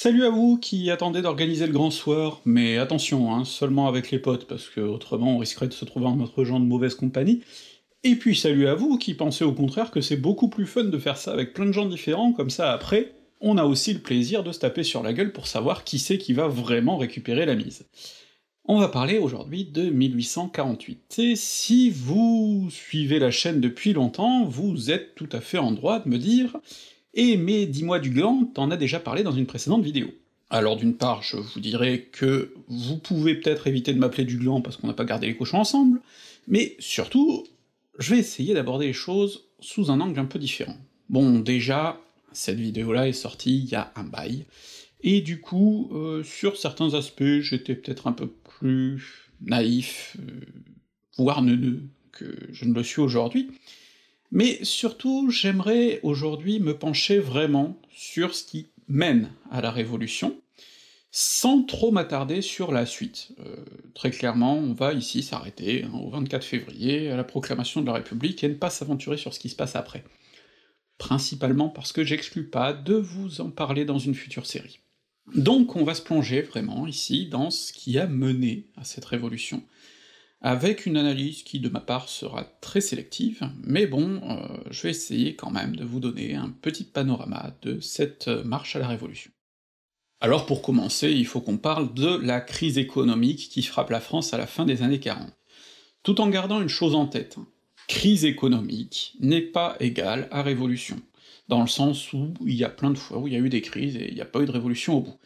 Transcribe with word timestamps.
Salut 0.00 0.24
à 0.24 0.30
vous 0.30 0.58
qui 0.58 0.92
attendez 0.92 1.22
d'organiser 1.22 1.66
le 1.66 1.72
grand 1.72 1.90
soir, 1.90 2.40
mais 2.44 2.78
attention, 2.78 3.34
hein, 3.34 3.44
seulement 3.44 3.88
avec 3.88 4.12
les 4.12 4.20
potes, 4.20 4.46
parce 4.46 4.68
que 4.68 4.80
autrement 4.80 5.34
on 5.34 5.38
risquerait 5.38 5.66
de 5.66 5.72
se 5.72 5.84
trouver 5.84 6.06
en 6.06 6.14
notre 6.14 6.44
genre 6.44 6.60
de 6.60 6.64
mauvaise 6.64 6.94
compagnie. 6.94 7.40
Et 8.04 8.14
puis 8.14 8.36
salut 8.36 8.68
à 8.68 8.76
vous 8.76 8.96
qui 8.96 9.14
pensez 9.14 9.42
au 9.42 9.52
contraire 9.52 9.90
que 9.90 10.00
c'est 10.00 10.16
beaucoup 10.16 10.48
plus 10.48 10.66
fun 10.66 10.84
de 10.84 10.98
faire 10.98 11.16
ça 11.16 11.32
avec 11.32 11.52
plein 11.52 11.66
de 11.66 11.72
gens 11.72 11.84
différents, 11.84 12.32
comme 12.32 12.48
ça 12.48 12.70
après, 12.70 13.12
on 13.40 13.58
a 13.58 13.64
aussi 13.64 13.92
le 13.92 13.98
plaisir 13.98 14.44
de 14.44 14.52
se 14.52 14.60
taper 14.60 14.84
sur 14.84 15.02
la 15.02 15.12
gueule 15.12 15.32
pour 15.32 15.48
savoir 15.48 15.82
qui 15.82 15.98
c'est 15.98 16.16
qui 16.16 16.32
va 16.32 16.46
vraiment 16.46 16.96
récupérer 16.96 17.44
la 17.44 17.56
mise. 17.56 17.84
On 18.66 18.78
va 18.78 18.86
parler 18.86 19.18
aujourd'hui 19.18 19.64
de 19.64 19.90
1848, 19.90 21.18
et 21.18 21.34
si 21.34 21.90
vous 21.90 22.68
suivez 22.70 23.18
la 23.18 23.32
chaîne 23.32 23.60
depuis 23.60 23.94
longtemps, 23.94 24.44
vous 24.44 24.92
êtes 24.92 25.16
tout 25.16 25.28
à 25.32 25.40
fait 25.40 25.58
en 25.58 25.72
droit 25.72 25.98
de 25.98 26.08
me 26.08 26.18
dire 26.18 26.56
et 27.14 27.36
mais 27.36 27.66
dis-moi 27.66 27.98
du 27.98 28.10
gland, 28.10 28.50
t'en 28.54 28.70
as 28.70 28.76
déjà 28.76 29.00
parlé 29.00 29.22
dans 29.22 29.32
une 29.32 29.46
précédente 29.46 29.82
vidéo. 29.82 30.08
Alors 30.50 30.76
d'une 30.76 30.94
part, 30.94 31.22
je 31.22 31.36
vous 31.36 31.60
dirais 31.60 32.08
que 32.10 32.54
vous 32.68 32.96
pouvez 32.96 33.34
peut-être 33.34 33.66
éviter 33.66 33.92
de 33.92 33.98
m'appeler 33.98 34.24
du 34.24 34.38
gland 34.38 34.60
parce 34.60 34.76
qu'on 34.76 34.86
n'a 34.86 34.94
pas 34.94 35.04
gardé 35.04 35.26
les 35.26 35.36
cochons 35.36 35.58
ensemble, 35.58 36.00
mais 36.46 36.76
surtout, 36.78 37.44
je 37.98 38.14
vais 38.14 38.20
essayer 38.20 38.54
d'aborder 38.54 38.86
les 38.86 38.92
choses 38.92 39.44
sous 39.60 39.90
un 39.90 40.00
angle 40.00 40.18
un 40.18 40.24
peu 40.24 40.38
différent. 40.38 40.76
Bon, 41.10 41.38
déjà, 41.38 42.00
cette 42.32 42.58
vidéo-là 42.58 43.08
est 43.08 43.12
sortie 43.12 43.58
il 43.58 43.66
y 43.66 43.74
a 43.74 43.92
un 43.96 44.04
bail, 44.04 44.46
et 45.02 45.20
du 45.20 45.40
coup, 45.40 45.90
euh, 45.92 46.22
sur 46.24 46.56
certains 46.56 46.94
aspects, 46.94 47.40
j'étais 47.40 47.74
peut-être 47.74 48.06
un 48.06 48.12
peu 48.12 48.26
plus 48.26 49.30
naïf, 49.40 50.16
euh, 50.18 50.40
voire 51.16 51.42
neuneux 51.42 51.82
que 52.12 52.34
je 52.50 52.64
ne 52.64 52.74
le 52.74 52.82
suis 52.82 53.00
aujourd'hui, 53.00 53.50
mais 54.30 54.62
surtout, 54.64 55.30
j'aimerais 55.30 56.00
aujourd'hui 56.02 56.60
me 56.60 56.76
pencher 56.76 57.18
vraiment 57.18 57.80
sur 57.90 58.34
ce 58.34 58.44
qui 58.44 58.68
mène 58.88 59.30
à 59.50 59.60
la 59.60 59.70
Révolution, 59.70 60.40
sans 61.10 61.62
trop 61.62 61.90
m'attarder 61.90 62.42
sur 62.42 62.70
la 62.70 62.84
suite. 62.84 63.32
Euh, 63.40 63.56
très 63.94 64.10
clairement, 64.10 64.56
on 64.56 64.74
va 64.74 64.92
ici 64.92 65.22
s'arrêter 65.22 65.84
hein, 65.84 65.92
au 65.94 66.10
24 66.10 66.44
février, 66.44 67.10
à 67.10 67.16
la 67.16 67.24
proclamation 67.24 67.80
de 67.80 67.86
la 67.86 67.94
République, 67.94 68.44
et 68.44 68.48
ne 68.48 68.54
pas 68.54 68.70
s'aventurer 68.70 69.16
sur 69.16 69.32
ce 69.32 69.40
qui 69.40 69.48
se 69.48 69.56
passe 69.56 69.76
après. 69.76 70.04
Principalement 70.98 71.68
parce 71.68 71.92
que 71.92 72.04
j'exclus 72.04 72.48
pas 72.48 72.72
de 72.72 72.94
vous 72.94 73.40
en 73.40 73.50
parler 73.50 73.84
dans 73.84 73.98
une 73.98 74.14
future 74.14 74.46
série. 74.46 74.80
Donc 75.34 75.76
on 75.76 75.84
va 75.84 75.94
se 75.94 76.02
plonger 76.02 76.42
vraiment 76.42 76.86
ici 76.86 77.26
dans 77.26 77.50
ce 77.50 77.72
qui 77.72 77.98
a 77.98 78.06
mené 78.06 78.66
à 78.76 78.84
cette 78.84 79.04
révolution, 79.04 79.62
avec 80.40 80.86
une 80.86 80.96
analyse 80.96 81.42
qui 81.42 81.58
de 81.58 81.68
ma 81.68 81.80
part 81.80 82.08
sera 82.08 82.44
très 82.60 82.80
sélective, 82.80 83.50
mais 83.62 83.86
bon, 83.86 84.20
euh, 84.22 84.58
je 84.70 84.82
vais 84.82 84.90
essayer 84.90 85.34
quand 85.34 85.50
même 85.50 85.74
de 85.74 85.84
vous 85.84 86.00
donner 86.00 86.34
un 86.34 86.50
petit 86.50 86.84
panorama 86.84 87.56
de 87.62 87.80
cette 87.80 88.28
marche 88.28 88.76
à 88.76 88.78
la 88.78 88.88
Révolution. 88.88 89.32
Alors 90.20 90.46
pour 90.46 90.62
commencer, 90.62 91.12
il 91.12 91.26
faut 91.26 91.40
qu'on 91.40 91.58
parle 91.58 91.94
de 91.94 92.16
la 92.16 92.40
crise 92.40 92.78
économique 92.78 93.48
qui 93.50 93.62
frappe 93.62 93.90
la 93.90 94.00
France 94.00 94.34
à 94.34 94.38
la 94.38 94.46
fin 94.46 94.64
des 94.64 94.82
années 94.82 95.00
40. 95.00 95.32
Tout 96.02 96.20
en 96.20 96.28
gardant 96.28 96.60
une 96.60 96.68
chose 96.68 96.94
en 96.94 97.06
tête, 97.06 97.36
crise 97.86 98.24
économique 98.24 99.14
n'est 99.20 99.42
pas 99.42 99.76
égale 99.80 100.28
à 100.30 100.42
révolution, 100.42 101.00
dans 101.48 101.60
le 101.60 101.68
sens 101.68 102.12
où 102.12 102.34
il 102.44 102.54
y 102.54 102.64
a 102.64 102.68
plein 102.68 102.90
de 102.90 102.98
fois 102.98 103.18
où 103.18 103.28
il 103.28 103.32
y 103.32 103.36
a 103.36 103.40
eu 103.40 103.48
des 103.48 103.62
crises 103.62 103.96
et 103.96 104.08
il 104.08 104.14
n'y 104.14 104.20
a 104.20 104.26
pas 104.26 104.40
eu 104.40 104.46
de 104.46 104.52
révolution 104.52 104.98
au 104.98 105.00
bout. 105.00 105.18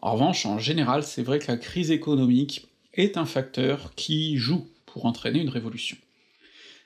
En 0.00 0.12
revanche, 0.12 0.44
en 0.44 0.58
général, 0.58 1.02
c'est 1.04 1.22
vrai 1.22 1.38
que 1.38 1.50
la 1.50 1.56
crise 1.56 1.90
économique 1.90 2.66
est 2.94 3.16
un 3.16 3.26
facteur 3.26 3.94
qui 3.94 4.36
joue 4.36 4.66
pour 4.86 5.06
entraîner 5.06 5.40
une 5.40 5.48
révolution. 5.48 5.96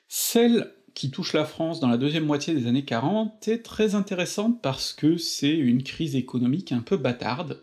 Celle 0.07 0.73
qui 0.95 1.11
touche 1.11 1.33
la 1.33 1.45
France 1.45 1.79
dans 1.79 1.87
la 1.87 1.97
deuxième 1.97 2.25
moitié 2.25 2.53
des 2.53 2.67
années 2.67 2.85
40 2.85 3.47
est 3.47 3.63
très 3.63 3.95
intéressante 3.95 4.61
parce 4.61 4.91
que 4.91 5.17
c'est 5.17 5.55
une 5.55 5.83
crise 5.83 6.15
économique 6.15 6.71
un 6.71 6.81
peu 6.81 6.97
bâtarde, 6.97 7.61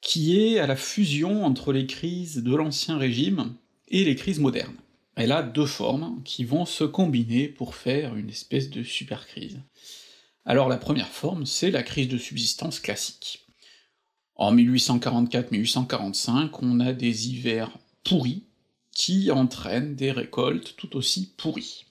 qui 0.00 0.38
est 0.38 0.58
à 0.58 0.66
la 0.66 0.76
fusion 0.76 1.44
entre 1.44 1.72
les 1.72 1.86
crises 1.86 2.42
de 2.42 2.54
l'Ancien 2.54 2.98
Régime 2.98 3.54
et 3.88 4.04
les 4.04 4.14
crises 4.14 4.38
modernes. 4.38 4.76
Elle 5.16 5.32
a 5.32 5.42
deux 5.42 5.66
formes 5.66 6.20
qui 6.24 6.44
vont 6.44 6.66
se 6.66 6.84
combiner 6.84 7.48
pour 7.48 7.74
faire 7.74 8.16
une 8.16 8.28
espèce 8.28 8.68
de 8.68 8.82
super 8.82 9.26
crise. 9.26 9.58
Alors 10.44 10.68
la 10.68 10.76
première 10.76 11.08
forme, 11.08 11.46
c'est 11.46 11.70
la 11.70 11.82
crise 11.82 12.08
de 12.08 12.18
subsistance 12.18 12.80
classique. 12.80 13.45
En 14.36 14.54
1844-1845, 14.54 16.50
on 16.62 16.80
a 16.80 16.92
des 16.92 17.28
hivers 17.28 17.70
pourris 18.04 18.44
qui 18.92 19.30
entraînent 19.30 19.94
des 19.94 20.12
récoltes 20.12 20.74
tout 20.76 20.96
aussi 20.96 21.32
pourries. 21.36 21.86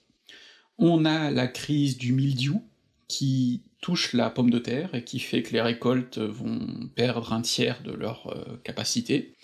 On 0.77 1.05
a 1.05 1.31
la 1.31 1.47
crise 1.47 1.97
du 1.97 2.13
mildiou 2.13 2.63
qui 3.07 3.61
touche 3.81 4.13
la 4.13 4.29
pomme 4.29 4.49
de 4.49 4.59
terre 4.59 4.93
et 4.95 5.03
qui 5.03 5.19
fait 5.19 5.43
que 5.43 5.53
les 5.53 5.61
récoltes 5.61 6.17
vont 6.17 6.89
perdre 6.95 7.33
un 7.33 7.41
tiers 7.41 7.81
de 7.83 7.91
leur 7.91 8.27
euh, 8.27 8.57
capacité. 8.63 9.35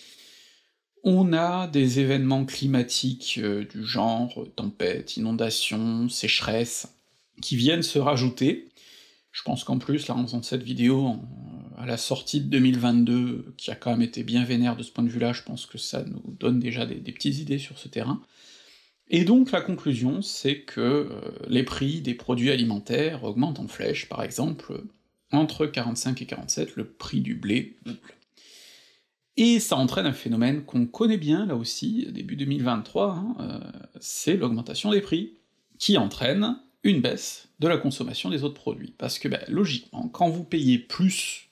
On 1.03 1.33
a 1.33 1.67
des 1.67 1.99
événements 1.99 2.45
climatiques 2.45 3.39
euh, 3.41 3.65
du 3.65 3.85
genre 3.85 4.45
tempête, 4.55 5.17
inondations, 5.17 6.09
sécheresse, 6.09 6.87
qui 7.41 7.55
viennent 7.55 7.83
se 7.83 7.99
rajouter. 7.99 8.69
Je 9.31 9.43
pense 9.43 9.63
qu'en 9.63 9.77
plus, 9.77 10.07
là, 10.07 10.15
en 10.15 10.23
faisant 10.25 10.41
cette 10.41 10.63
vidéo, 10.63 11.15
à 11.77 11.85
la 11.85 11.97
sortie 11.97 12.41
de 12.41 12.47
2022, 12.47 13.55
qui 13.57 13.71
a 13.71 13.75
quand 13.75 13.91
même 13.91 14.01
été 14.01 14.23
bien 14.23 14.43
vénère 14.43 14.75
de 14.75 14.83
ce 14.83 14.91
point 14.91 15.03
de 15.03 15.09
vue-là, 15.09 15.33
je 15.33 15.43
pense 15.43 15.65
que 15.65 15.77
ça 15.77 16.03
nous 16.03 16.21
donne 16.39 16.59
déjà 16.59 16.85
des, 16.85 16.95
petites 17.11 17.39
idées 17.39 17.57
sur 17.57 17.77
ce 17.79 17.87
terrain. 17.87 18.21
Et 19.09 19.25
donc 19.25 19.51
la 19.51 19.61
conclusion, 19.61 20.21
c'est 20.21 20.61
que 20.61 20.81
euh, 20.81 21.09
les 21.47 21.63
prix 21.63 22.01
des 22.01 22.13
produits 22.13 22.51
alimentaires 22.51 23.23
augmentent 23.23 23.59
en 23.59 23.67
flèche, 23.67 24.07
par 24.07 24.23
exemple, 24.23 24.83
entre 25.31 25.65
45 25.65 26.21
et 26.21 26.25
47, 26.25 26.75
le 26.75 26.85
prix 26.85 27.21
du 27.21 27.35
blé 27.35 27.77
double. 27.85 27.99
Et 29.37 29.59
ça 29.59 29.77
entraîne 29.77 30.05
un 30.05 30.13
phénomène 30.13 30.63
qu'on 30.63 30.85
connaît 30.85 31.17
bien 31.17 31.45
là 31.45 31.55
aussi, 31.55 32.07
début 32.11 32.35
2023, 32.35 33.09
hein, 33.09 33.35
euh, 33.39 33.59
c'est 33.99 34.35
l'augmentation 34.35 34.91
des 34.91 35.01
prix, 35.01 35.37
qui 35.79 35.97
entraîne 35.97 36.59
une 36.83 37.01
baisse 37.01 37.47
de 37.59 37.67
la 37.67 37.77
consommation 37.77 38.29
des 38.29 38.43
autres 38.43 38.59
produits. 38.59 38.93
Parce 38.97 39.19
que, 39.19 39.27
ben, 39.27 39.41
logiquement, 39.47 40.07
quand 40.09 40.29
vous 40.29 40.43
payez 40.43 40.79
plus 40.79 41.49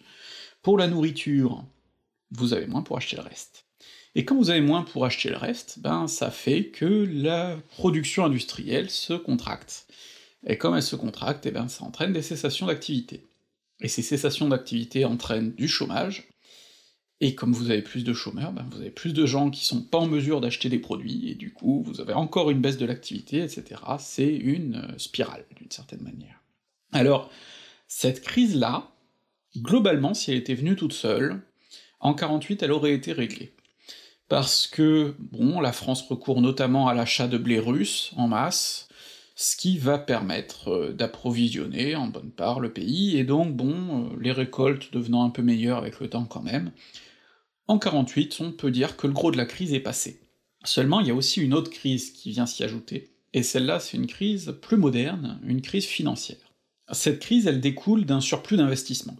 pour 0.61 0.77
la 0.77 0.87
nourriture, 0.87 1.63
vous 2.31 2.53
avez 2.53 2.67
moins 2.67 2.81
pour 2.81 2.97
acheter 2.97 3.15
le 3.15 3.23
reste. 3.23 3.65
Et 4.15 4.25
quand 4.25 4.35
vous 4.35 4.49
avez 4.49 4.61
moins 4.61 4.83
pour 4.83 5.05
acheter 5.05 5.29
le 5.29 5.37
reste, 5.37 5.79
ben 5.79 6.07
ça 6.07 6.31
fait 6.31 6.65
que 6.65 7.07
la 7.11 7.57
production 7.69 8.25
industrielle 8.25 8.89
se 8.89 9.13
contracte. 9.13 9.87
Et 10.45 10.57
comme 10.57 10.75
elle 10.75 10.83
se 10.83 10.95
contracte, 10.95 11.45
et 11.45 11.49
eh 11.49 11.51
ben 11.51 11.67
ça 11.67 11.83
entraîne 11.83 12.13
des 12.13 12.21
cessations 12.21 12.67
d'activité. 12.67 13.27
Et 13.81 13.87
ces 13.87 14.01
cessations 14.01 14.49
d'activité 14.49 15.05
entraînent 15.05 15.53
du 15.53 15.67
chômage, 15.67 16.28
et 17.21 17.35
comme 17.35 17.51
vous 17.51 17.69
avez 17.69 17.81
plus 17.81 18.03
de 18.03 18.13
chômeurs, 18.13 18.53
ben 18.53 18.65
vous 18.71 18.79
avez 18.79 18.91
plus 18.91 19.13
de 19.13 19.25
gens 19.25 19.49
qui 19.49 19.65
sont 19.65 19.81
pas 19.81 19.97
en 19.97 20.07
mesure 20.07 20.39
d'acheter 20.39 20.69
des 20.69 20.79
produits, 20.79 21.29
et 21.29 21.35
du 21.35 21.51
coup 21.51 21.83
vous 21.85 21.99
avez 21.99 22.13
encore 22.13 22.49
une 22.49 22.61
baisse 22.61 22.77
de 22.77 22.85
l'activité, 22.85 23.43
etc. 23.43 23.81
C'est 23.99 24.33
une 24.33 24.87
spirale, 24.97 25.45
d'une 25.57 25.71
certaine 25.71 26.01
manière. 26.01 26.41
Alors, 26.93 27.29
cette 27.87 28.21
crise-là, 28.21 28.91
globalement, 29.57 30.13
si 30.13 30.31
elle 30.31 30.37
était 30.37 30.53
venue 30.53 30.75
toute 30.75 30.93
seule, 30.93 31.41
en 31.99 32.13
48 32.13 32.63
elle 32.63 32.71
aurait 32.71 32.93
été 32.93 33.11
réglée. 33.11 33.53
Parce 34.29 34.67
que, 34.67 35.15
bon, 35.19 35.59
la 35.59 35.73
France 35.73 36.03
recourt 36.07 36.39
notamment 36.39 36.87
à 36.87 36.93
l'achat 36.93 37.27
de 37.27 37.37
blé 37.37 37.59
russe 37.59 38.11
en 38.15 38.27
masse, 38.27 38.87
ce 39.35 39.57
qui 39.57 39.77
va 39.77 39.97
permettre 39.97 40.69
euh, 40.69 40.93
d'approvisionner 40.93 41.95
en 41.95 42.07
bonne 42.07 42.29
part 42.29 42.59
le 42.59 42.71
pays, 42.71 43.17
et 43.17 43.23
donc, 43.23 43.55
bon, 43.55 44.05
euh, 44.05 44.17
les 44.19 44.31
récoltes 44.31 44.93
devenant 44.93 45.23
un 45.23 45.29
peu 45.29 45.41
meilleures 45.41 45.77
avec 45.77 45.99
le 45.99 46.09
temps 46.09 46.25
quand 46.25 46.43
même, 46.43 46.71
en 47.69 47.77
48, 47.77 48.37
on 48.41 48.51
peut 48.51 48.71
dire 48.71 48.97
que 48.97 49.05
le 49.05 49.13
gros 49.13 49.29
de 49.29 49.37
la 49.37 49.45
crise 49.45 49.75
est 49.75 49.79
passé. 49.79 50.21
Seulement, 50.65 51.01
il 51.01 51.07
y 51.07 51.11
a 51.11 51.15
aussi 51.15 51.39
une 51.39 51.53
autre 51.53 51.69
crise 51.69 52.11
qui 52.11 52.31
vient 52.31 52.47
s'y 52.47 52.63
ajouter, 52.63 53.11
et 53.33 53.43
celle-là, 53.43 53.79
c'est 53.79 53.95
une 53.95 54.07
crise 54.07 54.55
plus 54.59 54.75
moderne, 54.75 55.39
une 55.43 55.61
crise 55.61 55.85
financière. 55.85 56.55
Cette 56.91 57.19
crise, 57.19 57.45
elle 57.45 57.61
découle 57.61 58.05
d'un 58.05 58.21
surplus 58.21 58.57
d'investissement. 58.57 59.15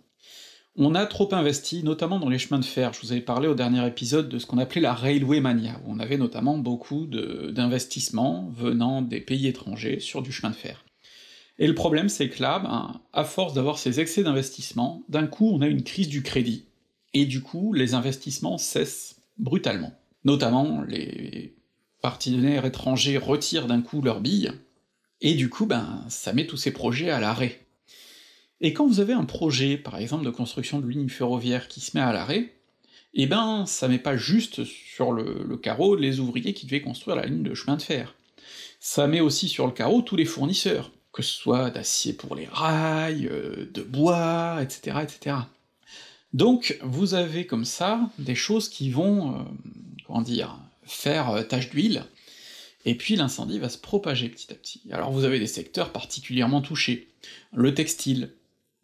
On 0.75 0.95
a 0.95 1.05
trop 1.05 1.31
investi, 1.31 1.83
notamment 1.83 2.19
dans 2.19 2.27
les 2.27 2.39
chemins 2.39 2.57
de 2.57 2.65
fer, 2.65 2.91
je 2.91 3.01
vous 3.01 3.11
avais 3.11 3.21
parlé 3.21 3.47
au 3.47 3.53
dernier 3.53 3.85
épisode 3.85 4.29
de 4.29 4.39
ce 4.39 4.47
qu'on 4.47 4.57
appelait 4.57 4.81
la 4.81 4.95
Railway 4.95 5.41
Mania, 5.41 5.79
où 5.85 5.91
on 5.91 5.99
avait 5.99 6.17
notamment 6.17 6.57
beaucoup 6.57 7.05
d'investissements 7.05 8.49
venant 8.51 9.03
des 9.03 9.21
pays 9.21 9.45
étrangers 9.45 9.99
sur 9.99 10.23
du 10.23 10.31
chemin 10.31 10.49
de 10.49 10.55
fer. 10.55 10.85
Et 11.59 11.67
le 11.67 11.75
problème, 11.75 12.09
c'est 12.09 12.29
que 12.29 12.41
là, 12.41 12.57
ben, 12.57 12.99
à 13.13 13.25
force 13.25 13.53
d'avoir 13.53 13.77
ces 13.77 13.99
excès 13.99 14.23
d'investissement, 14.23 15.03
d'un 15.07 15.27
coup 15.27 15.51
on 15.53 15.61
a 15.61 15.67
une 15.67 15.83
crise 15.83 16.07
du 16.07 16.23
crédit, 16.23 16.68
et 17.13 17.25
du 17.25 17.41
coup 17.41 17.73
les 17.73 17.93
investissements 17.93 18.57
cessent 18.57 19.21
brutalement. 19.37 19.93
Notamment, 20.25 20.81
les 20.83 21.55
partenaires 22.01 22.65
étrangers 22.65 23.17
retirent 23.17 23.67
d'un 23.67 23.81
coup 23.81 24.01
leurs 24.01 24.21
billes, 24.21 24.51
et 25.21 25.33
du 25.33 25.49
coup, 25.49 25.65
ben, 25.65 26.05
ça 26.07 26.33
met 26.33 26.47
tous 26.47 26.57
ces 26.57 26.71
projets 26.71 27.09
à 27.09 27.19
l'arrêt. 27.19 27.59
Et 28.61 28.73
quand 28.73 28.87
vous 28.87 28.99
avez 28.99 29.13
un 29.13 29.25
projet, 29.25 29.77
par 29.77 29.97
exemple 29.97 30.25
de 30.25 30.29
construction 30.29 30.79
de 30.79 30.87
ligne 30.87 31.09
ferroviaire 31.09 31.67
qui 31.67 31.79
se 31.79 31.97
met 31.97 32.03
à 32.03 32.11
l'arrêt, 32.11 32.53
eh 33.13 33.25
ben 33.25 33.65
ça 33.65 33.87
met 33.87 33.99
pas 33.99 34.17
juste 34.17 34.63
sur 34.65 35.11
le, 35.11 35.57
carreau 35.57 35.95
les 35.95 36.19
ouvriers 36.19 36.53
qui 36.53 36.65
devaient 36.65 36.81
construire 36.81 37.15
la 37.15 37.25
ligne 37.25 37.43
de 37.43 37.53
chemin 37.53 37.77
de 37.77 37.81
fer. 37.81 38.15
Ça 38.79 39.07
met 39.07 39.21
aussi 39.21 39.47
sur 39.47 39.65
le 39.65 39.73
carreau 39.73 40.01
tous 40.01 40.15
les 40.15 40.25
fournisseurs, 40.25 40.91
que 41.11 41.21
ce 41.21 41.33
soit 41.33 41.69
d'acier 41.69 42.13
pour 42.13 42.35
les 42.35 42.47
rails, 42.51 43.27
euh, 43.27 43.69
de 43.73 43.81
bois, 43.81 44.59
etc., 44.61 44.97
etc. 45.03 45.35
Donc 46.33 46.77
vous 46.83 47.15
avez 47.15 47.45
comme 47.45 47.65
ça 47.65 48.09
des 48.19 48.35
choses 48.35 48.69
qui 48.69 48.91
vont, 48.91 49.35
euh, 49.35 49.43
comment 50.05 50.21
dire, 50.21 50.59
faire 50.83 51.29
euh, 51.29 51.43
tache 51.43 51.69
d'huile, 51.69 52.05
et 52.85 52.95
puis 52.95 53.15
l'incendie 53.15 53.59
va 53.59 53.69
se 53.69 53.77
propager 53.77 54.29
petit 54.29 54.51
à 54.51 54.55
petit. 54.55 54.81
Alors 54.91 55.11
vous 55.11 55.23
avez 55.23 55.39
des 55.39 55.47
secteurs 55.47 55.91
particulièrement 55.91 56.61
touchés, 56.61 57.09
le 57.51 57.73
textile, 57.73 58.33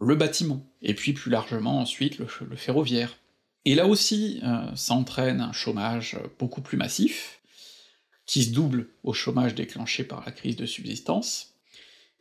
le 0.02 0.16
bâtiment, 0.16 0.66
et 0.82 0.94
puis 0.94 1.14
plus 1.14 1.30
largement 1.30 1.80
ensuite 1.80 2.18
le, 2.18 2.28
ferroviaire. 2.56 3.18
Et 3.64 3.76
là 3.76 3.88
aussi, 3.88 4.40
euh, 4.44 4.76
ça 4.76 4.96
entraîne 4.96 5.42
un 5.42 5.54
chômage 5.54 6.18
beaucoup 6.40 6.62
plus 6.62 6.78
massif, 6.78 7.42
qui 8.26 8.44
se 8.44 8.52
double 8.52 8.90
au 9.04 9.14
chômage 9.14 9.54
déclenché 9.54 10.04
par 10.04 10.26
la 10.26 10.32
crise 10.32 10.56
de 10.56 10.66
subsistance, 10.66 11.54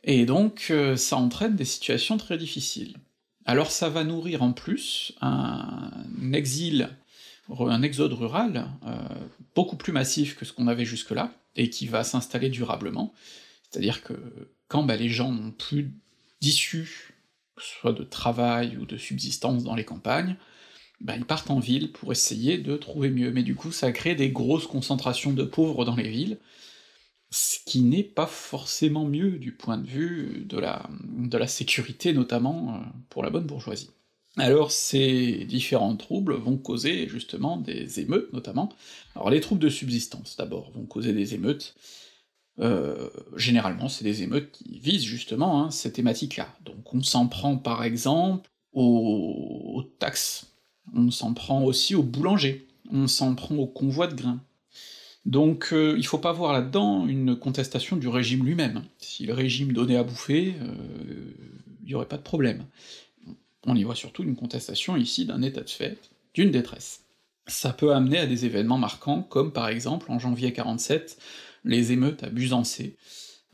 et 0.03 0.27
donc 0.27 0.71
ça 0.97 1.17
entraîne 1.17 1.55
des 1.55 1.65
situations 1.65 2.17
très 2.17 2.37
difficiles. 2.37 2.95
Alors 3.45 3.71
ça 3.71 3.89
va 3.89 4.03
nourrir 4.03 4.41
en 4.41 4.53
plus 4.53 5.13
un 5.21 5.91
exil, 6.33 6.89
un 7.49 7.81
exode 7.83 8.13
rural 8.13 8.67
euh, 8.85 8.97
beaucoup 9.53 9.77
plus 9.77 9.93
massif 9.93 10.35
que 10.35 10.45
ce 10.45 10.53
qu'on 10.53 10.67
avait 10.67 10.85
jusque-là, 10.85 11.31
et 11.55 11.69
qui 11.69 11.87
va 11.87 12.03
s'installer 12.03 12.49
durablement, 12.49 13.13
c'est-à-dire 13.69 14.03
que 14.03 14.13
quand 14.67 14.83
bah, 14.83 14.95
les 14.95 15.09
gens 15.09 15.31
n'ont 15.31 15.51
plus 15.51 15.91
d'issue, 16.41 17.13
soit 17.57 17.93
de 17.93 18.03
travail 18.03 18.77
ou 18.77 18.85
de 18.85 18.97
subsistance 18.97 19.63
dans 19.63 19.75
les 19.75 19.85
campagnes, 19.85 20.35
bah, 21.01 21.15
ils 21.15 21.25
partent 21.25 21.51
en 21.51 21.59
ville 21.59 21.91
pour 21.91 22.11
essayer 22.11 22.57
de 22.57 22.75
trouver 22.77 23.09
mieux, 23.09 23.31
mais 23.31 23.43
du 23.43 23.55
coup 23.55 23.71
ça 23.71 23.91
crée 23.91 24.15
des 24.15 24.31
grosses 24.31 24.67
concentrations 24.67 25.33
de 25.33 25.43
pauvres 25.43 25.85
dans 25.85 25.95
les 25.95 26.09
villes, 26.09 26.39
ce 27.35 27.57
qui 27.65 27.81
n'est 27.81 28.01
pas 28.01 28.27
forcément 28.27 29.03
mieux 29.03 29.31
du 29.31 29.51
point 29.51 29.77
de 29.77 29.85
vue 29.85 30.45
de 30.47 30.57
la, 30.57 31.47
sécurité, 31.47 32.13
notamment 32.13 32.75
euh, 32.75 32.79
pour 33.09 33.23
la 33.23 33.29
bonne 33.29 33.45
bourgeoisie. 33.45 33.89
Alors 34.37 34.71
ces 34.71 35.43
différents 35.43 35.97
troubles 35.97 36.35
vont 36.35 36.57
causer 36.57 37.09
justement 37.09 37.57
des 37.57 37.99
émeutes 37.99 38.31
notamment. 38.31 38.69
Alors 39.15 39.29
les 39.29 39.41
troubles 39.41 39.61
de 39.61 39.69
subsistance 39.69 40.37
d'abord 40.37 40.71
vont 40.71 40.85
causer 40.85 41.11
des 41.11 41.33
émeutes, 41.33 41.75
euh, 42.59 43.09
généralement 43.35 43.89
c'est 43.89 44.05
des 44.05 44.23
émeutes 44.23 44.51
qui 44.53 44.79
visent 44.79 45.03
justement 45.03 45.61
hein, 45.61 45.71
ces 45.71 45.91
thématiques-là. 45.91 46.47
Donc 46.63 46.93
on 46.93 47.03
s'en 47.03 47.27
prend 47.27 47.57
par 47.57 47.83
exemple 47.83 48.49
aux, 48.71 49.83
taxes, 49.99 50.53
on 50.93 51.11
s'en 51.11 51.33
prend 51.33 51.63
aussi 51.63 51.95
aux 51.95 52.03
boulangers, 52.03 52.65
on 52.91 53.07
s'en 53.07 53.35
prend 53.35 53.55
aux 53.55 53.67
convois 53.67 54.07
de 54.07 54.15
grains. 54.15 54.39
Donc 55.25 55.69
euh, 55.73 55.95
il 55.97 56.05
faut 56.05 56.19
pas 56.19 56.31
voir 56.31 56.53
là-dedans 56.53 57.07
une 57.07 57.35
contestation 57.35 57.97
du 57.97 58.07
régime 58.07 58.45
lui-même. 58.45 58.83
Si 58.99 59.25
le 59.25 59.33
régime 59.33 59.73
donnait 59.73 59.97
à 59.97 60.03
bouffer, 60.03 60.55
euh, 60.61 61.31
il 61.83 61.89
y 61.89 61.95
aurait 61.95 62.07
pas 62.07 62.17
de 62.17 62.21
problème. 62.23 62.65
On 63.65 63.75
y 63.75 63.83
voit 63.83 63.95
surtout 63.95 64.23
une 64.23 64.35
contestation 64.35 64.95
ici 64.95 65.25
d'un 65.25 65.41
état 65.41 65.61
de 65.61 65.69
fait, 65.69 65.97
d'une 66.35 66.51
détresse. 66.51 67.01
Ça 67.47 67.73
peut 67.73 67.93
amener 67.93 68.19
à 68.19 68.27
des 68.27 68.45
événements 68.45 68.77
marquants, 68.77 69.23
comme 69.23 69.51
par 69.51 69.67
exemple 69.67 70.11
en 70.11 70.19
janvier 70.19 70.53
47, 70.53 71.17
les 71.63 71.91
émeutes 71.91 72.23
à 72.23 72.29
Busancé, 72.29 72.95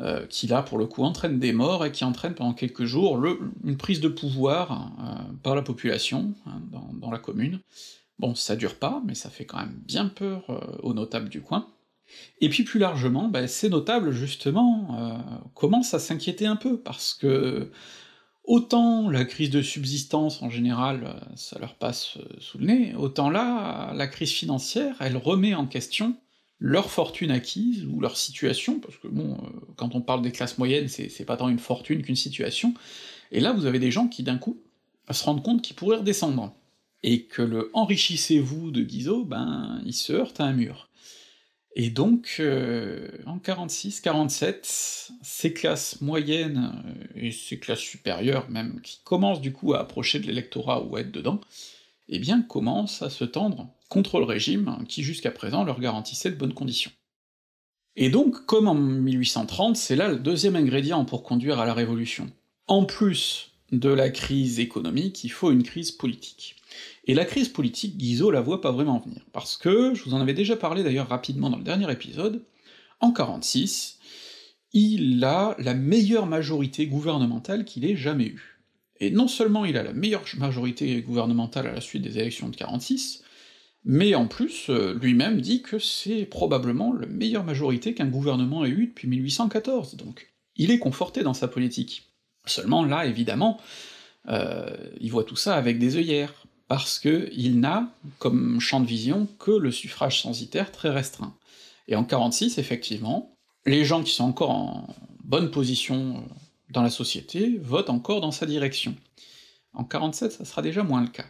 euh, 0.01 0.25
qui 0.27 0.47
là 0.47 0.63
pour 0.63 0.77
le 0.77 0.87
coup 0.87 1.03
entraînent 1.03 1.39
des 1.39 1.53
morts 1.53 1.85
et 1.85 1.93
qui 1.93 2.03
entraînent 2.03 2.35
pendant 2.35 2.53
quelques 2.53 2.83
jours 2.83 3.17
une 3.63 3.77
prise 3.77 4.01
de 4.01 4.09
pouvoir 4.09 4.91
par 5.43 5.55
la 5.55 5.61
population 5.61 6.33
hein, 6.45 6.61
dans, 6.93 7.11
la 7.11 7.19
commune. 7.19 7.61
Bon, 8.21 8.35
ça 8.35 8.55
dure 8.55 8.75
pas, 8.75 9.01
mais 9.05 9.15
ça 9.15 9.29
fait 9.29 9.45
quand 9.45 9.57
même 9.57 9.81
bien 9.85 10.07
peur 10.07 10.45
euh, 10.49 10.77
aux 10.83 10.93
notables 10.93 11.29
du 11.29 11.41
coin. 11.41 11.67
Et 12.39 12.49
puis 12.49 12.63
plus 12.63 12.79
largement, 12.79 13.27
bah, 13.27 13.47
ces 13.47 13.69
notables 13.69 14.11
justement 14.11 15.23
commencent 15.53 15.93
à 15.93 15.99
s'inquiéter 15.99 16.45
un 16.45 16.57
peu, 16.57 16.77
parce 16.77 17.13
que 17.13 17.71
Autant 18.43 19.07
la 19.09 19.23
crise 19.23 19.51
de 19.51 19.61
subsistance 19.61 20.41
en 20.41 20.49
général, 20.49 21.03
euh, 21.05 21.35
ça 21.35 21.59
leur 21.59 21.75
passe 21.75 22.17
euh, 22.17 22.25
sous 22.39 22.57
le 22.57 22.65
nez, 22.65 22.95
autant 22.95 23.29
là, 23.29 23.93
la 23.93 24.07
crise 24.07 24.31
financière, 24.31 24.95
elle 24.99 25.15
remet 25.15 25.53
en 25.53 25.67
question 25.67 26.15
leur 26.59 26.91
fortune 26.91 27.31
acquise 27.31 27.85
ou 27.85 27.99
leur 27.99 28.17
situation, 28.17 28.79
parce 28.79 28.97
que 28.97 29.07
bon, 29.07 29.33
euh, 29.33 29.47
quand 29.75 29.93
on 29.95 30.01
parle 30.01 30.21
des 30.21 30.31
classes 30.31 30.57
moyennes, 30.57 30.87
c'est 30.87 31.25
pas 31.25 31.37
tant 31.37 31.49
une 31.49 31.59
fortune 31.59 32.01
qu'une 32.01 32.15
situation, 32.15 32.73
et 33.31 33.39
là 33.39 33.51
vous 33.53 33.67
avez 33.67 33.79
des 33.79 33.91
gens 33.91 34.07
qui 34.07 34.23
d'un 34.23 34.37
coup 34.37 34.59
se 35.09 35.23
rendent 35.23 35.43
compte 35.43 35.61
qu'ils 35.61 35.75
pourraient 35.75 35.97
redescendre, 35.97 36.53
et 37.03 37.23
que 37.23 37.41
le 37.41 37.69
enrichissez-vous 37.73 38.71
de 38.71 38.81
Guizot, 38.81 39.25
ben, 39.25 39.81
il 39.85 39.93
se 39.93 40.13
heurte 40.13 40.39
à 40.39 40.45
un 40.45 40.53
mur. 40.53 40.89
Et 41.75 41.89
donc, 41.89 42.37
euh, 42.39 43.07
en 43.25 43.37
46-47, 43.37 45.11
ces 45.21 45.53
classes 45.53 46.01
moyennes 46.01 46.73
euh, 46.85 47.27
et 47.27 47.31
ces 47.31 47.59
classes 47.59 47.79
supérieures 47.79 48.49
même, 48.49 48.81
qui 48.81 48.99
commencent 49.03 49.41
du 49.41 49.53
coup 49.53 49.73
à 49.73 49.79
approcher 49.79 50.19
de 50.19 50.27
l'électorat 50.27 50.83
ou 50.83 50.97
à 50.97 51.01
être 51.01 51.11
dedans, 51.11 51.39
eh 52.09 52.19
bien 52.19 52.41
commencent 52.41 53.01
à 53.01 53.09
se 53.09 53.23
tendre 53.23 53.69
contre 53.89 54.19
le 54.19 54.25
régime 54.25 54.83
qui 54.87 55.01
jusqu'à 55.01 55.31
présent 55.31 55.63
leur 55.63 55.79
garantissait 55.79 56.29
de 56.29 56.35
bonnes 56.35 56.53
conditions. 56.53 56.91
Et 57.95 58.09
donc, 58.09 58.45
comme 58.45 58.67
en 58.67 58.75
1830, 58.75 59.75
c'est 59.75 59.95
là 59.95 60.09
le 60.09 60.19
deuxième 60.19 60.55
ingrédient 60.55 61.03
pour 61.05 61.23
conduire 61.23 61.59
à 61.59 61.65
la 61.65 61.73
révolution. 61.73 62.29
En 62.67 62.85
plus 62.85 63.50
de 63.71 63.89
la 63.89 64.09
crise 64.09 64.59
économique, 64.59 65.23
il 65.23 65.31
faut 65.31 65.51
une 65.51 65.63
crise 65.63 65.91
politique. 65.91 66.55
Et 67.05 67.13
la 67.13 67.25
crise 67.25 67.49
politique, 67.49 67.97
Guizot 67.97 68.31
la 68.31 68.41
voit 68.41 68.61
pas 68.61 68.71
vraiment 68.71 68.99
venir, 68.99 69.21
parce 69.33 69.57
que, 69.57 69.93
je 69.93 70.03
vous 70.03 70.13
en 70.13 70.21
avais 70.21 70.33
déjà 70.33 70.55
parlé 70.55 70.83
d'ailleurs 70.83 71.09
rapidement 71.09 71.49
dans 71.49 71.57
le 71.57 71.63
dernier 71.63 71.91
épisode, 71.91 72.43
en 72.99 73.11
46, 73.11 73.99
il 74.73 75.23
a 75.23 75.55
la 75.59 75.73
meilleure 75.73 76.27
majorité 76.27 76.87
gouvernementale 76.87 77.65
qu'il 77.65 77.85
ait 77.85 77.95
jamais 77.95 78.27
eue. 78.27 78.59
Et 78.99 79.09
non 79.09 79.27
seulement 79.27 79.65
il 79.65 79.77
a 79.77 79.83
la 79.83 79.93
meilleure 79.93 80.23
majorité 80.37 81.01
gouvernementale 81.01 81.67
à 81.67 81.73
la 81.73 81.81
suite 81.81 82.03
des 82.03 82.19
élections 82.19 82.49
de 82.49 82.55
46, 82.55 83.23
mais 83.83 84.13
en 84.13 84.27
plus, 84.27 84.69
euh, 84.69 84.93
lui-même 85.01 85.41
dit 85.41 85.63
que 85.63 85.79
c'est 85.79 86.25
probablement 86.25 86.93
la 86.93 87.07
meilleure 87.07 87.43
majorité 87.43 87.95
qu'un 87.95 88.05
gouvernement 88.05 88.63
ait 88.63 88.69
eue 88.69 88.87
depuis 88.87 89.07
1814, 89.07 89.95
donc 89.95 90.31
il 90.55 90.69
est 90.69 90.79
conforté 90.79 91.23
dans 91.23 91.33
sa 91.33 91.47
politique. 91.47 92.10
Seulement 92.45 92.83
là, 92.83 93.05
évidemment, 93.05 93.59
euh, 94.27 94.75
il 94.99 95.11
voit 95.11 95.23
tout 95.23 95.35
ça 95.35 95.55
avec 95.55 95.79
des 95.79 95.97
œillères, 95.97 96.33
parce 96.67 96.99
qu'il 96.99 97.59
n'a 97.59 97.91
comme 98.17 98.59
champ 98.59 98.79
de 98.79 98.85
vision 98.85 99.27
que 99.39 99.51
le 99.51 99.71
suffrage 99.71 100.21
censitaire 100.21 100.71
très 100.71 100.89
restreint. 100.89 101.35
Et 101.87 101.95
en 101.95 102.03
46, 102.03 102.57
effectivement, 102.57 103.35
les 103.65 103.83
gens 103.83 104.03
qui 104.03 104.11
sont 104.11 104.23
encore 104.23 104.51
en 104.51 104.95
bonne 105.23 105.51
position 105.51 106.17
euh, 106.17 106.33
dans 106.69 106.81
la 106.81 106.89
société 106.89 107.59
votent 107.61 107.89
encore 107.89 108.21
dans 108.21 108.31
sa 108.31 108.45
direction. 108.45 108.95
En 109.73 109.83
47, 109.83 110.31
ça 110.31 110.45
sera 110.45 110.61
déjà 110.61 110.83
moins 110.83 111.01
le 111.01 111.07
cas. 111.07 111.25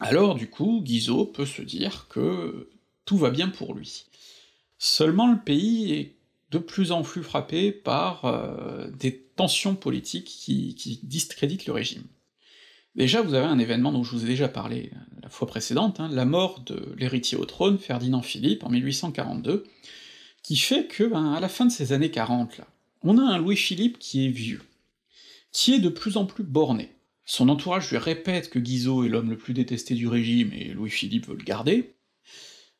Alors 0.00 0.34
du 0.34 0.50
coup, 0.50 0.82
Guizot 0.82 1.26
peut 1.26 1.46
se 1.46 1.62
dire 1.62 2.06
que 2.08 2.68
tout 3.04 3.16
va 3.16 3.30
bien 3.30 3.48
pour 3.48 3.74
lui. 3.74 4.06
Seulement 4.78 5.30
le 5.30 5.38
pays 5.38 5.92
est 5.92 6.16
de 6.54 6.58
plus 6.58 6.92
en 6.92 7.02
plus 7.02 7.24
frappé 7.24 7.72
par 7.72 8.24
euh, 8.24 8.88
des 8.90 9.26
tensions 9.36 9.74
politiques 9.74 10.26
qui 10.26 11.00
discréditent 11.02 11.66
le 11.66 11.72
régime. 11.72 12.04
Déjà, 12.94 13.22
vous 13.22 13.34
avez 13.34 13.46
un 13.46 13.58
événement 13.58 13.90
dont 13.90 14.04
je 14.04 14.12
vous 14.12 14.24
ai 14.24 14.28
déjà 14.28 14.46
parlé 14.46 14.92
euh, 14.92 14.98
la 15.22 15.28
fois 15.28 15.48
précédente, 15.48 15.98
hein, 15.98 16.08
la 16.12 16.24
mort 16.24 16.60
de 16.60 16.94
l'héritier 16.96 17.36
au 17.36 17.44
trône, 17.44 17.78
Ferdinand 17.78 18.22
Philippe, 18.22 18.62
en 18.62 18.70
1842, 18.70 19.64
qui 20.44 20.56
fait 20.56 20.86
que, 20.86 21.02
ben, 21.02 21.32
à 21.32 21.40
la 21.40 21.48
fin 21.48 21.66
de 21.66 21.72
ces 21.72 21.92
années 21.92 22.12
40, 22.12 22.58
là, 22.58 22.68
on 23.02 23.18
a 23.18 23.22
un 23.22 23.38
Louis-Philippe 23.38 23.98
qui 23.98 24.26
est 24.26 24.30
vieux, 24.30 24.62
qui 25.50 25.74
est 25.74 25.80
de 25.80 25.88
plus 25.88 26.16
en 26.16 26.24
plus 26.24 26.44
borné. 26.44 26.92
Son 27.24 27.48
entourage 27.48 27.90
lui 27.90 27.98
répète 27.98 28.48
que 28.48 28.60
Guizot 28.60 29.04
est 29.04 29.08
l'homme 29.08 29.30
le 29.30 29.38
plus 29.38 29.54
détesté 29.54 29.94
du 29.94 30.06
régime 30.06 30.52
et 30.52 30.68
Louis-Philippe 30.68 31.26
veut 31.26 31.36
le 31.36 31.42
garder, 31.42 31.96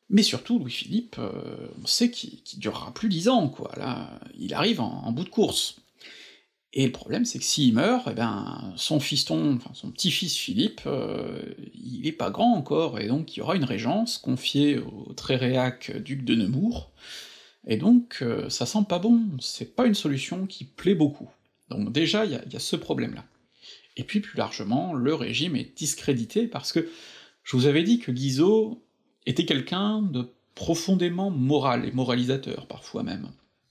mais 0.09 0.23
surtout, 0.23 0.59
Louis-Philippe, 0.59 1.17
euh, 1.17 1.67
on 1.81 1.87
sait 1.87 2.11
qu'il 2.11 2.59
durera 2.59 2.93
plus 2.93 3.09
dix 3.09 3.27
ans, 3.27 3.49
quoi, 3.49 3.71
là, 3.77 4.19
il 4.37 4.53
arrive 4.53 4.81
en 4.81 5.11
bout 5.11 5.23
de 5.23 5.29
course. 5.29 5.77
Et 6.77 6.85
le 6.85 6.91
problème, 6.91 7.23
c'est 7.23 7.39
que 7.39 7.45
s'il 7.45 7.73
meurt, 7.73 8.05
eh 8.11 8.13
ben, 8.13 8.73
son 8.75 8.99
fiston, 8.99 9.55
enfin 9.55 9.71
son 9.73 9.91
petit-fils 9.91 10.35
Philippe, 10.35 10.81
euh, 10.85 11.41
il 11.73 12.05
est 12.05 12.11
pas 12.11 12.29
grand 12.29 12.53
encore, 12.53 12.99
et 12.99 13.07
donc 13.07 13.35
il 13.35 13.39
y 13.39 13.41
aura 13.41 13.55
une 13.55 13.63
régence 13.63 14.17
confiée 14.17 14.79
au 14.79 15.13
très 15.13 15.37
duc 16.01 16.25
de 16.25 16.35
Nemours, 16.35 16.91
et 17.65 17.77
donc 17.77 18.17
euh, 18.21 18.49
ça 18.49 18.65
sent 18.65 18.83
pas 18.89 18.99
bon, 18.99 19.21
c'est 19.39 19.73
pas 19.73 19.85
une 19.85 19.95
solution 19.95 20.45
qui 20.47 20.65
plaît 20.65 20.95
beaucoup. 20.95 21.29
Donc 21.69 21.93
déjà, 21.93 22.25
il 22.25 22.31
y 22.31 22.35
a, 22.35 22.59
ce 22.59 22.75
problème-là. 22.75 23.23
Et 23.95 24.03
puis 24.03 24.19
plus 24.19 24.37
largement, 24.37 24.93
le 24.93 25.15
régime 25.15 25.55
est 25.55 25.77
discrédité 25.77 26.45
parce 26.45 26.73
que 26.73 26.89
je 27.43 27.55
vous 27.55 27.67
avais 27.67 27.83
dit 27.83 27.99
que 27.99 28.11
Guizot 28.11 28.84
était 29.25 29.45
quelqu'un 29.45 30.01
de 30.01 30.29
profondément 30.53 31.29
moral 31.29 31.85
et 31.85 31.91
moralisateur 31.91 32.67
parfois 32.67 33.03
même. 33.03 33.29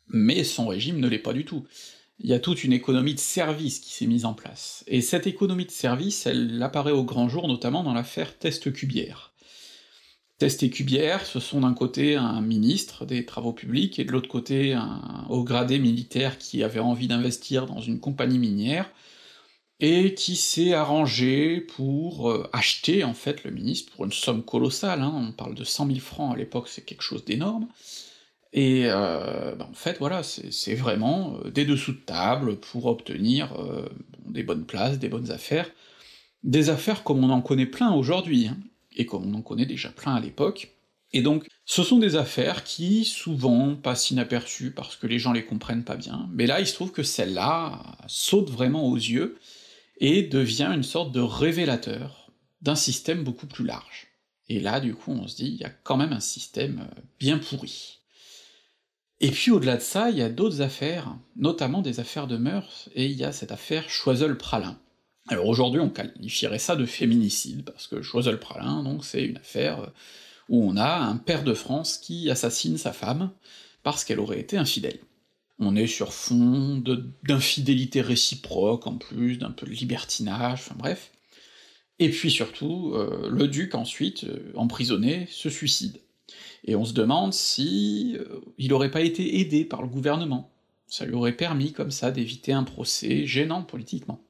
Mais 0.09 0.45
son 0.45 0.69
régime 0.69 1.01
ne 1.01 1.09
l'est 1.09 1.19
pas 1.19 1.33
du 1.33 1.45
tout 1.45 1.65
il 2.21 2.31
y 2.31 2.35
a 2.35 2.39
toute 2.39 2.65
une 2.65 2.73
économie 2.73 3.15
de 3.15 3.21
service 3.21 3.81
qui 3.81 3.93
s'est 3.93 4.07
mise 4.07 4.25
en 4.25 4.35
place. 4.35 4.85
Et 4.87 5.01
cette 5.01 5.27
économie 5.27 5.67
de 5.67 5.71
service, 5.71 6.27
elle 6.27 6.63
apparaît 6.63 6.93
au 6.93 7.05
grand 7.05 7.29
jour, 7.29 7.49
notamment 7.49 7.83
dans 7.83 7.95
l'affaire 7.95 8.39
Test 8.39 8.73
Cubière. 8.73 9.33
Test 10.39 10.63
et 10.63 10.71
Cubière, 10.71 11.27
ce 11.27 11.41
sont 11.41 11.61
d'un 11.61 11.75
côté 11.75 12.17
un 12.17 12.41
ministre 12.41 13.05
des 13.05 13.25
Travaux 13.25 13.53
publics, 13.53 13.99
et 13.99 14.05
de 14.05 14.13
l'autre 14.13 14.29
côté 14.29 14.75
un 14.75 15.27
haut 15.29 15.45
gradé 15.45 15.79
militaire 15.79 16.39
qui 16.39 16.63
avait 16.63 16.81
envie 16.81 17.09
d'investir 17.09 17.67
dans 17.67 17.81
une 17.81 18.01
compagnie 18.01 18.39
minière, 18.39 18.91
et 19.87 20.15
qui 20.15 20.35
s'est 20.35 20.73
arrangé 20.73 21.61
pour 21.61 22.31
euh, 22.31 22.49
acheter 22.55 23.05
en 23.05 23.13
fait 23.13 23.45
le 23.45 23.51
ministre 23.51 23.93
pour 23.93 24.07
une 24.07 24.13
somme 24.13 24.43
colossale, 24.43 25.03
hein, 25.03 25.13
on 25.15 25.33
parle 25.33 25.55
de 25.55 25.63
100 25.63 25.89
000 25.89 25.99
francs 25.99 26.33
à 26.33 26.39
l'époque, 26.39 26.69
c'est 26.69 26.87
quelque 26.87 27.03
chose 27.03 27.23
d'énorme, 27.27 27.69
et 28.55 28.85
euh, 28.87 29.55
bah, 29.57 29.69
en 29.71 29.75
fait 29.75 29.99
voilà, 29.99 30.23
c'est 30.23 30.75
vraiment 30.75 31.37
euh, 31.45 31.51
des 31.51 31.67
dessous 31.67 31.93
de 31.93 31.99
table 31.99 32.57
pour 32.57 32.87
obtenir 32.87 33.53
euh, 33.59 33.87
des 34.25 34.43
bonnes 34.43 34.65
places, 34.65 34.99
des 34.99 35.11
bonnes 35.11 35.31
affaires, 35.31 35.69
des 36.45 36.71
affaires 36.71 37.05
comme 37.05 37.23
on 37.23 37.29
en 37.29 37.43
connaît 37.43 37.67
plein 37.67 37.93
aujourd'hui, 37.93 38.47
hein, 38.47 38.57
et 38.97 39.05
comme 39.05 39.27
on 39.27 39.39
en 39.39 39.43
connaît 39.43 39.67
déjà 39.67 39.91
plein 39.91 40.15
à 40.15 40.21
l'époque, 40.21 40.73
et 41.13 41.21
donc 41.21 41.47
ce 41.67 41.83
sont 41.83 41.99
des 41.99 42.17
affaires 42.17 42.65
qui 42.65 43.05
souvent 43.05 43.75
passent 43.75 44.11
inaperçues 44.11 44.71
parce 44.71 44.97
que 44.97 45.07
les 45.07 45.19
gens 45.19 45.33
les 45.33 45.45
comprennent 45.45 45.85
pas 45.85 45.97
bien, 45.97 46.27
mais 46.33 46.47
là 46.47 46.59
il 46.61 46.67
se 46.67 46.73
trouve 46.73 46.91
que 46.91 47.03
celle-là 47.03 47.83
saute 48.07 48.49
vraiment 48.49 48.89
aux 48.89 48.97
yeux, 48.97 49.37
et 49.99 50.23
devient 50.23 50.71
une 50.75 50.83
sorte 50.83 51.13
de 51.13 51.21
révélateur 51.21 52.31
d'un 52.63 52.75
système 52.75 53.23
beaucoup 53.25 53.47
plus 53.47 53.65
large. 53.65 54.09
Et 54.49 54.61
là, 54.61 54.81
du 54.81 54.95
coup, 54.95 55.13
on 55.13 55.27
se 55.27 55.37
dit, 55.37 55.49
il 55.49 55.57
y 55.57 55.65
a 55.65 55.71
quand 55.71 55.97
même 55.97 56.13
un 56.13 56.21
système 56.21 56.87
euh, 56.91 57.01
bien 57.19 57.39
pourri. 57.39 58.01
Et 59.21 59.31
puis 59.31 59.51
au-delà 59.51 59.77
de 59.77 59.83
ça, 59.83 60.11
il 60.11 60.19
y 60.19 60.23
a 60.23 60.29
d'autres 60.29 60.61
affaires, 60.61 61.17
notamment 61.37 61.81
des 61.81 62.01
affaires 62.01 62.27
de 62.27 62.37
mœurs, 62.37 62.89
et 62.95 63.07
il 63.07 63.13
y 63.13 63.25
a 63.25 63.33
cette 63.33 63.53
affaire 63.53 63.89
Choiseul-Pralin. 63.89 64.79
Alors 65.29 65.47
aujourd'hui, 65.47 65.81
on 65.81 65.89
qualifierait 65.89 66.59
ça 66.59 66.77
de 66.77 66.85
féminicide, 66.85 67.65
parce 67.65 67.87
que 67.87 68.03
Choiseul-Pralin, 68.03 68.83
donc, 68.83 69.05
c'est 69.05 69.25
une 69.25 69.39
affaire 69.39 69.81
euh, 69.81 69.87
où 70.49 70.69
on 70.69 70.77
a 70.77 70.99
un 70.99 71.17
père 71.17 71.45
de 71.45 71.55
France 71.55 71.97
qui 71.97 72.31
assassine 72.31 72.77
sa 72.77 72.93
femme 72.93 73.31
parce 73.83 74.05
qu'elle 74.05 74.21
aurait 74.21 74.41
été 74.41 74.59
infidèle. 74.59 74.99
On 75.59 75.77
est 75.77 75.87
sur 75.87 76.13
fond 76.13 76.83
d'infidélité 77.23 78.01
réciproque 78.01 78.87
en 78.87 78.97
plus, 78.97 79.39
d'un 79.39 79.51
peu 79.51 79.67
de 79.67 79.73
libertinage, 79.73 80.61
enfin 80.61 80.75
bref. 80.77 81.13
Et 82.01 82.11
puis 82.11 82.31
surtout, 82.31 82.93
euh, 82.95 83.29
le 83.31 83.47
duc 83.47 83.75
ensuite, 83.75 84.25
euh, 84.25 84.53
emprisonné, 84.57 85.29
se 85.31 85.49
suicide. 85.49 86.01
Et 86.65 86.75
on 86.75 86.85
se 86.85 86.93
demande 86.93 87.33
si 87.33 88.17
euh, 88.19 88.41
il 88.59 88.73
aurait 88.73 88.91
pas 88.91 89.03
été 89.03 89.39
aidé 89.41 89.65
par 89.65 89.83
le 89.83 89.89
gouvernement. 89.89 90.51
Ça 90.89 91.05
lui 91.05 91.15
aurait 91.15 91.37
permis 91.37 91.73
comme 91.73 91.91
ça 91.91 92.11
d'éviter 92.11 92.53
un 92.53 92.65
procès 92.65 93.27
gênant 93.27 93.63
politiquement. 93.63 94.25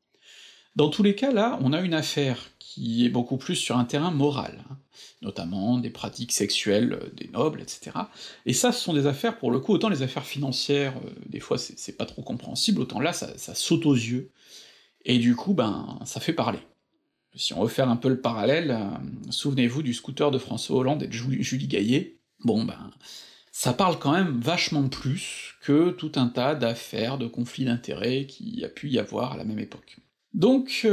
Dans 0.76 0.88
tous 0.88 1.02
les 1.02 1.14
cas, 1.14 1.33
là, 1.33 1.59
on 1.62 1.73
a 1.73 1.81
une 1.81 1.95
affaire 1.95 2.50
qui 2.75 3.07
est 3.07 3.09
beaucoup 3.09 3.37
plus 3.37 3.54
sur 3.54 3.76
un 3.76 3.85
terrain 3.85 4.11
moral, 4.11 4.64
hein, 4.69 4.76
notamment 5.23 5.78
des 5.78 5.90
pratiques 5.90 6.33
sexuelles 6.33 6.95
euh, 6.95 7.09
des 7.14 7.28
nobles, 7.28 7.61
etc. 7.61 7.97
Et 8.47 8.52
ça, 8.52 8.73
ce 8.73 8.83
sont 8.83 8.93
des 8.93 9.07
affaires, 9.07 9.38
pour 9.38 9.52
le 9.52 9.61
coup, 9.61 9.73
autant 9.73 9.88
les 9.88 10.02
affaires 10.02 10.26
financières, 10.26 10.97
euh, 11.04 11.11
des 11.26 11.38
fois 11.38 11.57
c'est 11.57 11.97
pas 11.97 12.04
trop 12.04 12.23
compréhensible, 12.23 12.81
autant 12.81 12.99
là, 12.99 13.12
ça, 13.12 13.54
saute 13.54 13.87
aux 13.87 13.95
yeux, 13.95 14.33
et 15.04 15.19
du 15.19 15.37
coup, 15.37 15.54
ben, 15.54 16.00
ça 16.04 16.19
fait 16.19 16.33
parler. 16.33 16.59
Si 17.37 17.52
on 17.52 17.62
veut 17.62 17.69
faire 17.69 17.88
un 17.88 17.97
peu 17.97 18.09
le 18.09 18.21
parallèle, 18.21 18.73
euh, 18.73 19.31
souvenez-vous 19.31 19.83
du 19.83 19.95
scooter 19.95 20.33
de 20.33 20.38
François 20.38 20.76
Hollande 20.76 21.04
et 21.04 21.07
de 21.07 21.12
Julie 21.12 21.69
Gaillet, 21.69 22.19
bon 22.40 22.64
ben, 22.64 22.90
ça 23.52 23.73
parle 23.73 24.00
quand 24.00 24.12
même 24.12 24.40
vachement 24.40 24.88
plus 24.88 25.54
que 25.62 25.90
tout 25.90 26.12
un 26.16 26.26
tas 26.26 26.57
d'affaires, 26.57 27.19
de 27.19 27.28
conflits 27.28 27.66
d'intérêts 27.66 28.26
qui 28.26 28.64
a 28.64 28.69
pu 28.69 28.88
y 28.90 28.99
avoir 28.99 29.35
à 29.35 29.37
la 29.37 29.45
même 29.45 29.61
époque. 29.61 29.99
Donc, 30.33 30.85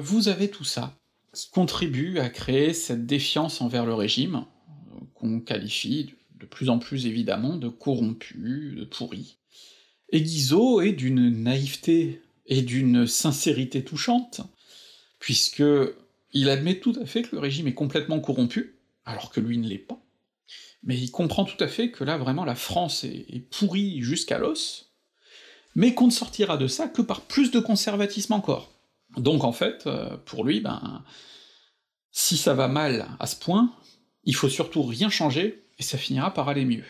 vous 0.00 0.28
avez 0.28 0.50
tout 0.50 0.64
ça, 0.64 0.96
contribue 1.50 2.18
à 2.18 2.28
créer 2.28 2.74
cette 2.74 3.06
défiance 3.06 3.60
envers 3.60 3.86
le 3.86 3.94
régime, 3.94 4.44
qu'on 5.14 5.40
qualifie 5.40 6.14
de 6.38 6.46
plus 6.46 6.68
en 6.68 6.78
plus 6.78 7.06
évidemment 7.06 7.56
de 7.56 7.68
corrompu, 7.68 8.74
de 8.78 8.84
pourri. 8.84 9.38
Et 10.10 10.20
Guizot 10.20 10.82
est 10.82 10.92
d'une 10.92 11.30
naïveté 11.30 12.20
et 12.46 12.62
d'une 12.62 13.06
sincérité 13.06 13.84
touchante, 13.84 14.42
puisque 15.18 15.62
il 16.32 16.50
admet 16.50 16.80
tout 16.80 16.94
à 17.00 17.06
fait 17.06 17.22
que 17.22 17.36
le 17.36 17.40
régime 17.40 17.68
est 17.68 17.74
complètement 17.74 18.20
corrompu, 18.20 18.76
alors 19.04 19.30
que 19.30 19.40
lui 19.40 19.58
ne 19.58 19.68
l'est 19.68 19.78
pas, 19.78 20.02
mais 20.82 20.98
il 20.98 21.10
comprend 21.10 21.44
tout 21.44 21.62
à 21.62 21.68
fait 21.68 21.90
que 21.90 22.04
là 22.04 22.18
vraiment 22.18 22.44
la 22.44 22.54
France 22.54 23.04
est, 23.04 23.26
est 23.30 23.40
pourrie 23.40 24.02
jusqu'à 24.02 24.38
l'os, 24.38 24.92
mais 25.74 25.94
qu'on 25.94 26.06
ne 26.06 26.12
sortira 26.12 26.56
de 26.56 26.66
ça 26.66 26.88
que 26.88 27.02
par 27.02 27.22
plus 27.22 27.50
de 27.50 27.60
conservatisme 27.60 28.32
encore. 28.32 28.71
Donc 29.16 29.44
en 29.44 29.52
fait, 29.52 29.86
euh, 29.86 30.16
pour 30.24 30.44
lui, 30.44 30.60
ben, 30.60 31.04
si 32.10 32.36
ça 32.36 32.54
va 32.54 32.68
mal 32.68 33.08
à 33.18 33.26
ce 33.26 33.36
point, 33.36 33.72
il 34.24 34.34
faut 34.34 34.48
surtout 34.48 34.82
rien 34.82 35.10
changer, 35.10 35.64
et 35.78 35.82
ça 35.82 35.98
finira 35.98 36.32
par 36.32 36.48
aller 36.48 36.64
mieux. 36.64 36.84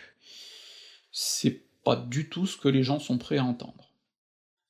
C'est 1.10 1.62
pas 1.84 1.96
du 1.96 2.28
tout 2.28 2.46
ce 2.46 2.56
que 2.56 2.68
les 2.68 2.82
gens 2.82 2.98
sont 2.98 3.18
prêts 3.18 3.38
à 3.38 3.44
entendre. 3.44 3.92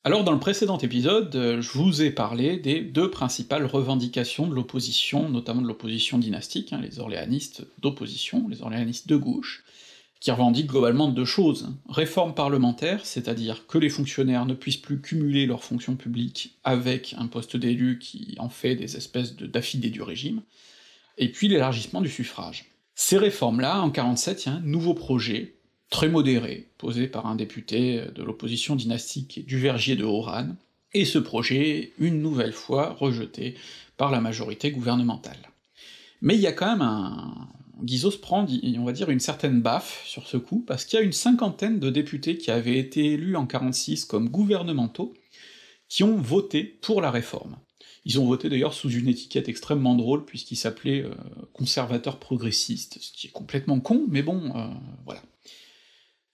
Alors 0.04 0.24
dans 0.24 0.32
le 0.32 0.40
précédent 0.40 0.78
épisode, 0.78 1.34
euh, 1.36 1.62
je 1.62 1.78
vous 1.78 2.02
ai 2.02 2.10
parlé 2.10 2.56
des 2.56 2.80
deux 2.80 3.08
principales 3.08 3.66
revendications 3.66 4.48
de 4.48 4.54
l'opposition, 4.54 5.28
notamment 5.28 5.62
de 5.62 5.68
l'opposition 5.68 6.18
dynastique, 6.18 6.72
hein, 6.72 6.80
les 6.82 6.98
orléanistes 6.98 7.64
d'opposition, 7.78 8.48
les 8.48 8.62
orléanistes 8.62 9.08
de 9.08 9.14
gauche, 9.16 9.62
qui 10.22 10.30
revendique 10.30 10.68
globalement 10.68 11.08
deux 11.08 11.24
choses. 11.24 11.74
Réforme 11.88 12.32
parlementaire, 12.32 13.04
c'est-à-dire 13.04 13.66
que 13.66 13.76
les 13.76 13.90
fonctionnaires 13.90 14.46
ne 14.46 14.54
puissent 14.54 14.76
plus 14.76 15.00
cumuler 15.00 15.46
leurs 15.46 15.64
fonctions 15.64 15.96
publiques 15.96 16.56
avec 16.62 17.16
un 17.18 17.26
poste 17.26 17.56
d'élu 17.56 17.98
qui 17.98 18.36
en 18.38 18.48
fait 18.48 18.76
des 18.76 18.96
espèces 18.96 19.34
d'affidés 19.34 19.90
du 19.90 20.00
régime, 20.00 20.42
et 21.18 21.32
puis 21.32 21.48
l'élargissement 21.48 22.00
du 22.00 22.08
suffrage. 22.08 22.66
Ces 22.94 23.18
réformes-là, 23.18 23.80
en 23.80 23.90
47, 23.90 24.46
il 24.46 24.48
y 24.48 24.52
a 24.52 24.58
un 24.58 24.60
nouveau 24.60 24.94
projet, 24.94 25.56
très 25.90 26.08
modéré, 26.08 26.68
posé 26.78 27.08
par 27.08 27.26
un 27.26 27.34
député 27.34 28.04
de 28.14 28.22
l'opposition 28.22 28.76
dynastique 28.76 29.44
du 29.44 29.58
Vergier 29.58 29.96
de 29.96 30.04
Oran, 30.04 30.50
et 30.94 31.04
ce 31.04 31.18
projet, 31.18 31.94
une 31.98 32.22
nouvelle 32.22 32.52
fois, 32.52 32.92
rejeté 32.92 33.56
par 33.96 34.12
la 34.12 34.20
majorité 34.20 34.70
gouvernementale. 34.70 35.50
Mais 36.20 36.36
il 36.36 36.40
y 36.40 36.46
a 36.46 36.52
quand 36.52 36.70
même 36.70 36.82
un, 36.82 37.48
Guizot 37.82 38.18
prend, 38.20 38.46
on 38.46 38.84
va 38.84 38.92
dire, 38.92 39.10
une 39.10 39.20
certaine 39.20 39.60
baffe 39.60 40.02
sur 40.06 40.26
ce 40.26 40.36
coup, 40.36 40.64
parce 40.66 40.84
qu'il 40.84 40.98
y 40.98 41.02
a 41.02 41.04
une 41.04 41.12
cinquantaine 41.12 41.78
de 41.78 41.90
députés 41.90 42.38
qui 42.38 42.50
avaient 42.50 42.78
été 42.78 43.12
élus 43.12 43.36
en 43.36 43.46
46 43.46 44.04
comme 44.04 44.28
gouvernementaux, 44.28 45.14
qui 45.88 46.04
ont 46.04 46.16
voté 46.16 46.64
pour 46.64 47.00
la 47.00 47.10
réforme. 47.10 47.56
Ils 48.04 48.18
ont 48.18 48.26
voté 48.26 48.48
d'ailleurs 48.48 48.74
sous 48.74 48.90
une 48.90 49.08
étiquette 49.08 49.48
extrêmement 49.48 49.94
drôle, 49.94 50.24
puisqu'ils 50.24 50.56
s'appelaient 50.56 51.02
euh, 51.02 51.14
conservateurs 51.52 52.18
progressistes, 52.18 52.98
ce 53.00 53.12
qui 53.12 53.28
est 53.28 53.30
complètement 53.30 53.78
con, 53.80 54.06
mais 54.08 54.22
bon, 54.22 54.56
euh, 54.56 54.66
voilà. 55.04 55.22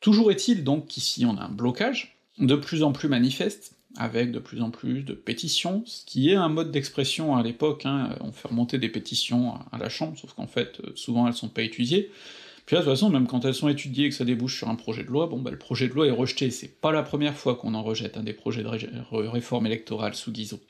Toujours 0.01 0.31
est-il 0.31 0.65
donc 0.65 0.87
qu'ici 0.87 1.27
on 1.27 1.37
a 1.37 1.43
un 1.43 1.51
blocage, 1.51 2.19
de 2.39 2.55
plus 2.55 2.83
en 2.83 2.93
plus 2.93 3.09
manifeste, 3.09 3.78
avec 3.99 4.33
de 4.33 4.39
plus 4.39 4.63
en 4.63 4.71
plus 4.71 5.03
de 5.03 5.13
pétitions, 5.13 5.83
ce 5.85 6.05
qui 6.07 6.31
est 6.31 6.37
un 6.37 6.49
mode 6.49 6.71
d'expression 6.71 7.37
à 7.37 7.43
l'époque, 7.43 7.85
hein, 7.85 8.17
on 8.21 8.33
fait 8.33 8.49
remonter 8.49 8.79
des 8.79 8.89
pétitions 8.89 9.55
à 9.73 9.79
la 9.79 9.89
Chambre, 9.89 10.17
sauf 10.17 10.33
qu'en 10.33 10.47
fait, 10.47 10.81
euh, 10.85 10.93
souvent 10.95 11.27
elles 11.27 11.35
sont 11.35 11.49
pas 11.49 11.63
étudiées, 11.63 12.11
puis 12.65 12.77
là, 12.77 12.83
de 12.83 12.85
toute 12.85 12.95
façon, 12.95 13.09
même 13.09 13.27
quand 13.27 13.45
elles 13.47 13.55
sont 13.55 13.69
étudiées 13.69 14.07
et 14.07 14.09
que 14.11 14.15
ça 14.15 14.27
débouche 14.27 14.59
sur 14.59 14.69
un 14.69 14.75
projet 14.75 15.03
de 15.03 15.09
loi, 15.09 15.27
bon 15.27 15.41
bah 15.41 15.51
le 15.51 15.59
projet 15.59 15.89
de 15.89 15.95
loi 15.95 16.07
est 16.07 16.11
rejeté, 16.11 16.51
c'est 16.51 16.81
pas 16.81 16.93
la 16.93 17.03
première 17.03 17.35
fois 17.35 17.57
qu'on 17.57 17.75
en 17.75 17.83
rejette 17.83 18.19
un 18.19 18.23
des 18.23 18.35
projets 18.35 18.63
de 18.63 19.27
réforme 19.27 19.67
électorale 19.67 20.15
sous 20.15 20.31
Guizot. 20.31 20.61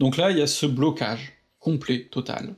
Donc 0.00 0.16
là, 0.16 0.32
il 0.32 0.38
y 0.38 0.42
a 0.42 0.48
ce 0.48 0.66
blocage 0.66 1.32
complet, 1.60 2.08
total, 2.10 2.56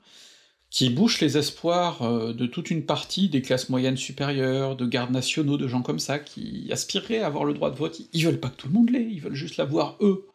qui 0.72 0.88
bouche 0.88 1.20
les 1.20 1.36
espoirs 1.36 2.00
euh, 2.00 2.32
de 2.32 2.46
toute 2.46 2.70
une 2.70 2.86
partie 2.86 3.28
des 3.28 3.42
classes 3.42 3.68
moyennes 3.68 3.98
supérieures, 3.98 4.74
de 4.74 4.86
gardes 4.86 5.10
nationaux, 5.10 5.58
de 5.58 5.68
gens 5.68 5.82
comme 5.82 5.98
ça, 5.98 6.18
qui 6.18 6.66
aspireraient 6.72 7.20
à 7.20 7.26
avoir 7.26 7.44
le 7.44 7.52
droit 7.52 7.70
de 7.70 7.76
vote, 7.76 8.00
ils 8.14 8.24
veulent 8.24 8.40
pas 8.40 8.48
que 8.48 8.56
tout 8.56 8.68
le 8.68 8.72
monde 8.72 8.88
l'ait, 8.88 9.06
ils 9.06 9.20
veulent 9.20 9.34
juste 9.34 9.58
l'avoir 9.58 9.98
eux. 10.00 10.26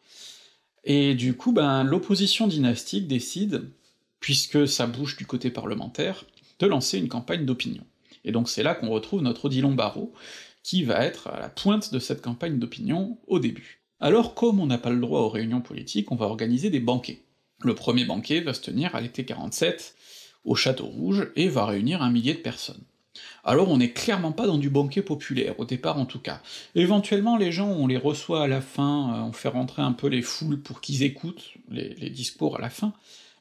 Et 0.84 1.16
du 1.16 1.34
coup, 1.34 1.50
ben, 1.52 1.82
l'opposition 1.82 2.46
dynastique 2.46 3.08
décide, 3.08 3.68
puisque 4.20 4.68
ça 4.68 4.86
bouge 4.86 5.16
du 5.16 5.26
côté 5.26 5.50
parlementaire, 5.50 6.24
de 6.60 6.66
lancer 6.66 6.98
une 6.98 7.08
campagne 7.08 7.44
d'opinion. 7.44 7.82
Et 8.24 8.30
donc 8.30 8.48
c'est 8.48 8.62
là 8.62 8.76
qu'on 8.76 8.90
retrouve 8.90 9.22
notre 9.22 9.46
Odilon 9.46 9.72
Barrault, 9.72 10.12
qui 10.62 10.84
va 10.84 11.04
être 11.04 11.26
à 11.26 11.40
la 11.40 11.48
pointe 11.48 11.92
de 11.92 11.98
cette 11.98 12.22
campagne 12.22 12.60
d'opinion 12.60 13.18
au 13.26 13.40
début. 13.40 13.80
Alors 13.98 14.34
comme 14.34 14.60
on 14.60 14.66
n'a 14.66 14.78
pas 14.78 14.90
le 14.90 15.00
droit 15.00 15.20
aux 15.20 15.28
réunions 15.28 15.62
politiques, 15.62 16.12
on 16.12 16.16
va 16.16 16.26
organiser 16.26 16.70
des 16.70 16.80
banquets. 16.80 17.22
Le 17.60 17.74
premier 17.74 18.04
banquet 18.04 18.40
va 18.40 18.54
se 18.54 18.60
tenir 18.60 18.94
à 18.94 19.00
l'été 19.00 19.24
47, 19.24 19.96
au 20.44 20.54
Château 20.54 20.86
Rouge, 20.86 21.28
et 21.36 21.48
va 21.48 21.66
réunir 21.66 22.02
un 22.02 22.10
millier 22.10 22.34
de 22.34 22.38
personnes. 22.38 22.82
Alors 23.44 23.68
on 23.68 23.78
n'est 23.78 23.92
clairement 23.92 24.32
pas 24.32 24.46
dans 24.46 24.58
du 24.58 24.70
banquet 24.70 25.02
populaire, 25.02 25.58
au 25.58 25.64
départ 25.64 25.98
en 25.98 26.06
tout 26.06 26.20
cas. 26.20 26.40
Éventuellement 26.74 27.36
les 27.36 27.52
gens, 27.52 27.70
on 27.70 27.86
les 27.86 27.96
reçoit 27.96 28.44
à 28.44 28.48
la 28.48 28.60
fin, 28.60 29.14
euh, 29.14 29.28
on 29.28 29.32
fait 29.32 29.48
rentrer 29.48 29.82
un 29.82 29.92
peu 29.92 30.06
les 30.06 30.22
foules 30.22 30.60
pour 30.60 30.80
qu'ils 30.80 31.02
écoutent 31.02 31.54
les, 31.70 31.94
les 31.94 32.10
discours 32.10 32.56
à 32.56 32.60
la 32.60 32.70
fin, 32.70 32.92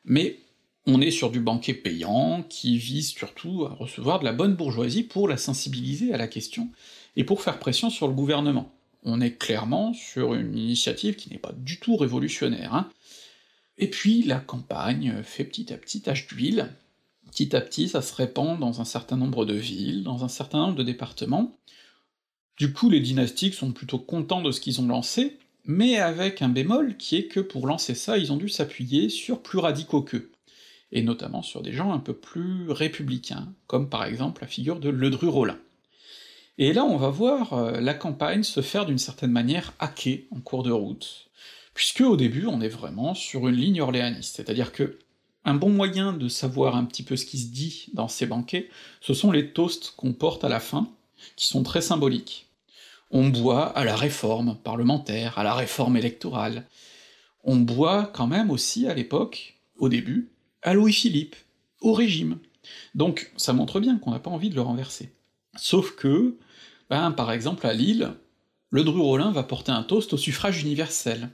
mais 0.06 0.40
on 0.86 1.02
est 1.02 1.12
sur 1.12 1.30
du 1.30 1.42
banquet 1.42 1.74
payant, 1.74 2.44
qui 2.48 2.78
vise 2.78 3.10
surtout 3.10 3.66
à 3.70 3.74
recevoir 3.74 4.20
de 4.20 4.26
la 4.26 4.32
bonne 4.32 4.56
bourgeoisie 4.56 5.04
pour 5.04 5.28
la 5.28 5.36
sensibiliser 5.38 6.14
à 6.14 6.18
la 6.18 6.28
question, 6.28 6.70
et 7.18 7.26
pour 7.26 7.42
faire 7.42 7.60
pression 7.60 7.90
sur 7.90 8.08
le 8.08 8.14
gouvernement. 8.14 8.72
On 9.04 9.20
est 9.20 9.38
clairement 9.38 9.94
sur 9.94 10.34
une 10.34 10.58
initiative 10.58 11.16
qui 11.16 11.30
n'est 11.30 11.40
pas 11.40 11.52
du 11.58 11.80
tout 11.80 11.98
révolutionnaire, 11.98 12.74
hein. 12.74 12.90
Et 13.78 13.90
puis 13.90 14.24
la 14.24 14.40
campagne 14.40 15.22
fait 15.24 15.44
petit 15.44 15.72
à 15.72 15.78
petit 15.78 16.02
tache 16.02 16.28
d'huile, 16.28 16.74
petit 17.30 17.56
à 17.56 17.62
petit, 17.62 17.90
ça 17.90 18.02
se 18.02 18.14
répand 18.16 18.60
dans 18.60 18.82
un 18.82 18.86
certain 18.86 19.18
nombre 19.18 19.46
de 19.46 19.54
villes, 19.54 20.04
dans 20.04 20.24
un 20.24 20.28
certain 20.28 20.60
nombre 20.60 20.76
de 20.76 20.84
départements. 20.84 21.58
Du 22.58 22.74
coup, 22.74 22.90
les 22.90 23.00
dynastiques 23.00 23.54
sont 23.54 23.72
plutôt 23.72 24.00
contents 24.00 24.42
de 24.42 24.52
ce 24.52 24.60
qu'ils 24.60 24.82
ont 24.82 24.88
lancé, 24.88 25.38
mais 25.66 25.98
avec 25.98 26.42
un 26.42 26.50
bémol 26.50 26.98
qui 26.98 27.18
est 27.18 27.28
que 27.28 27.40
pour 27.40 27.68
lancer 27.68 27.94
ça, 27.94 28.18
ils 28.18 28.32
ont 28.32 28.38
dû 28.38 28.50
s'appuyer 28.50 29.10
sur 29.10 29.44
plus 29.44 29.60
radicaux 29.60 30.02
qu'eux, 30.02 30.32
et 30.92 31.04
notamment 31.04 31.44
sur 31.44 31.62
des 31.62 31.74
gens 31.74 31.92
un 31.94 32.00
peu 32.00 32.14
plus 32.14 32.72
républicains, 32.72 33.54
comme 33.68 33.90
par 33.90 34.06
exemple 34.06 34.42
la 34.42 34.48
figure 34.48 34.80
de 34.80 34.90
Ledru-Rollin. 34.90 35.60
Et 36.58 36.74
là, 36.74 36.84
on 36.86 36.98
va 36.98 37.10
voir 37.10 37.54
euh, 37.54 37.80
la 37.80 37.94
campagne 37.94 38.42
se 38.42 38.62
faire 38.62 38.88
d'une 38.88 38.98
certaine 38.98 39.32
manière 39.32 39.74
hacker 39.78 40.22
en 40.32 40.40
cours 40.40 40.64
de 40.64 40.72
route, 40.72 41.30
puisque 41.76 42.02
au 42.02 42.18
début, 42.18 42.48
on 42.48 42.62
est 42.62 42.70
vraiment 42.70 43.14
sur 43.14 43.48
une 43.48 43.56
ligne 43.56 43.82
orléaniste, 43.82 44.38
c'est-à-dire 44.38 44.72
que 44.72 44.98
un 45.48 45.56
bon 45.56 45.70
moyen 45.70 46.12
de 46.12 46.28
savoir 46.28 46.76
un 46.76 46.84
petit 46.84 47.04
peu 47.04 47.16
ce 47.16 47.26
qui 47.26 47.38
se 47.38 47.48
dit 47.48 47.86
dans 47.94 48.10
ces 48.10 48.26
banquets, 48.26 48.70
ce 49.00 49.14
sont 49.14 49.32
les 49.32 49.54
toasts 49.54 49.94
qu'on 49.96 50.12
porte 50.12 50.44
à 50.44 50.50
la 50.50 50.60
fin, 50.60 50.90
qui 51.38 51.48
sont 51.48 51.64
très 51.64 51.80
symboliques. 51.80 52.48
On 53.12 53.30
boit 53.30 53.68
à 53.68 53.86
la 53.86 53.96
réforme 53.96 54.58
parlementaire, 54.58 55.40
à 55.40 55.46
la 55.46 55.56
réforme 55.56 55.96
électorale. 55.96 56.66
On 57.46 57.56
boit 57.56 58.12
quand 58.14 58.28
même 58.28 58.52
aussi 58.52 58.88
à 58.88 58.94
l'époque, 58.94 59.56
au 59.78 59.88
début, 59.88 60.30
à 60.64 60.74
Louis-Philippe, 60.74 61.38
au 61.80 61.94
régime. 61.94 62.40
Donc 62.94 63.32
ça 63.38 63.54
montre 63.54 63.80
bien 63.80 63.98
qu'on 64.00 64.12
n'a 64.12 64.20
pas 64.20 64.30
envie 64.30 64.50
de 64.50 64.56
le 64.56 64.62
renverser. 64.62 65.14
Sauf 65.56 65.96
que, 65.96 66.36
ben, 66.90 67.12
par 67.12 67.32
exemple 67.32 67.66
à 67.66 67.72
Lille, 67.72 68.12
le 68.70 68.84
Dru-Rollin 68.84 69.32
va 69.32 69.44
porter 69.44 69.72
un 69.72 69.84
toast 69.84 70.12
au 70.12 70.18
suffrage 70.18 70.62
universel. 70.62 71.30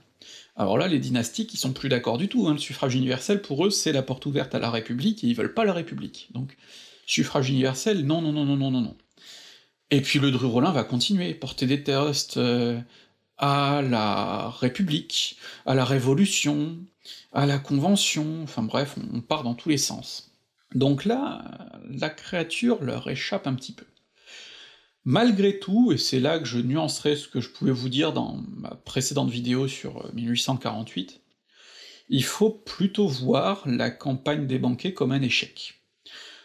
Alors 0.56 0.78
là, 0.78 0.86
les 0.86 0.98
dynastiques, 0.98 1.52
ils 1.54 1.58
sont 1.58 1.72
plus 1.72 1.88
d'accord 1.88 2.18
du 2.18 2.28
tout, 2.28 2.46
hein. 2.46 2.52
le 2.52 2.58
suffrage 2.58 2.94
universel, 2.94 3.42
pour 3.42 3.66
eux, 3.66 3.70
c'est 3.70 3.92
la 3.92 4.02
porte 4.02 4.24
ouverte 4.26 4.54
à 4.54 4.60
la 4.60 4.70
République, 4.70 5.24
et 5.24 5.26
ils 5.26 5.34
veulent 5.34 5.54
pas 5.54 5.64
la 5.64 5.72
République. 5.72 6.28
Donc, 6.32 6.56
suffrage 7.06 7.50
universel, 7.50 8.06
non, 8.06 8.22
non, 8.22 8.32
non, 8.32 8.44
non, 8.44 8.56
non, 8.56 8.70
non, 8.70 8.80
non. 8.80 8.96
Et 9.90 10.00
puis 10.00 10.18
le 10.18 10.30
Dru-Rollin 10.30 10.72
va 10.72 10.84
continuer, 10.84 11.34
porter 11.34 11.66
des 11.66 11.82
toasts 11.82 12.36
euh, 12.36 12.80
à 13.36 13.82
la 13.82 14.50
République, 14.50 15.38
à 15.66 15.74
la 15.74 15.84
Révolution, 15.84 16.78
à 17.32 17.46
la 17.46 17.58
Convention, 17.58 18.42
enfin 18.42 18.62
bref, 18.62 18.96
on 19.12 19.20
part 19.20 19.42
dans 19.42 19.54
tous 19.54 19.68
les 19.68 19.78
sens. 19.78 20.32
Donc 20.74 21.04
là, 21.04 21.78
la 21.88 22.10
créature 22.10 22.82
leur 22.82 23.08
échappe 23.08 23.46
un 23.46 23.54
petit 23.54 23.72
peu. 23.72 23.84
Malgré 25.04 25.58
tout, 25.58 25.92
et 25.92 25.98
c'est 25.98 26.20
là 26.20 26.38
que 26.38 26.46
je 26.46 26.58
nuancerai 26.58 27.16
ce 27.16 27.28
que 27.28 27.40
je 27.40 27.50
pouvais 27.50 27.72
vous 27.72 27.88
dire 27.88 28.12
dans 28.12 28.42
ma 28.56 28.70
précédente 28.70 29.30
vidéo 29.30 29.68
sur 29.68 30.10
1848, 30.14 31.10
euh, 31.10 31.32
il 32.08 32.24
faut 32.24 32.50
plutôt 32.50 33.06
voir 33.06 33.62
la 33.66 33.90
campagne 33.90 34.46
des 34.46 34.58
banquets 34.58 34.94
comme 34.94 35.12
un 35.12 35.22
échec. 35.22 35.74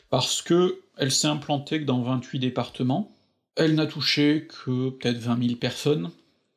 Parce 0.09 0.41
que 0.41 0.81
elle 0.97 1.11
s'est 1.11 1.27
implantée 1.27 1.79
que 1.79 1.85
dans 1.85 2.01
28 2.01 2.39
départements, 2.39 3.15
elle 3.55 3.75
n'a 3.75 3.85
touché 3.85 4.47
que 4.47 4.89
peut-être 4.89 5.17
20 5.17 5.47
000 5.47 5.55
personnes, 5.55 6.11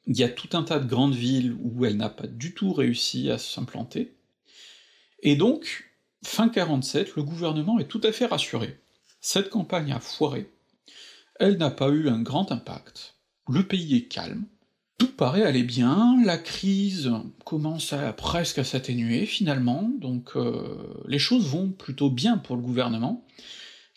il 0.07 0.17
y 0.17 0.25
a 0.25 0.29
tout 0.29 0.49
un 0.55 0.65
tas 0.65 0.81
de 0.81 0.89
grandes 0.89 1.15
villes 1.15 1.57
où 1.61 1.85
elle 1.85 1.97
n'a 1.97 2.09
pas 2.09 2.27
du 2.27 2.55
tout 2.55 2.73
réussi 2.73 3.31
à 3.31 3.39
s'implanter, 3.39 4.13
et 5.23 5.37
donc, 5.37 5.85
fin 6.25 6.49
47, 6.49 7.15
le 7.15 7.23
gouvernement 7.23 7.79
est 7.79 7.87
tout 7.87 8.01
à 8.03 8.11
fait 8.11 8.27
rassuré. 8.27 8.81
Cette 9.21 9.51
campagne 9.51 9.93
a 9.93 10.01
foiré, 10.01 10.51
elle 11.43 11.59
n'a 11.59 11.71
pas 11.71 11.89
eu 11.89 12.09
un 12.09 12.23
grand 12.23 12.53
impact. 12.53 13.17
Le 13.49 13.65
pays 13.65 13.97
est 13.97 14.05
calme, 14.05 14.45
tout 14.97 15.11
paraît 15.11 15.43
aller 15.43 15.65
bien, 15.65 16.17
la 16.25 16.39
crise 16.39 17.11
commence 17.45 17.93
presque 18.17 18.59
à 18.59 18.65
s'atténuer 18.65 19.27
finalement, 19.27 19.91
donc 19.99 20.37
euh, 20.37 21.03
les 21.09 21.19
choses 21.19 21.49
vont 21.49 21.71
plutôt 21.71 22.11
bien 22.11 22.39
pour 22.39 22.55
le 22.55 22.63
gouvernement, 22.63 23.27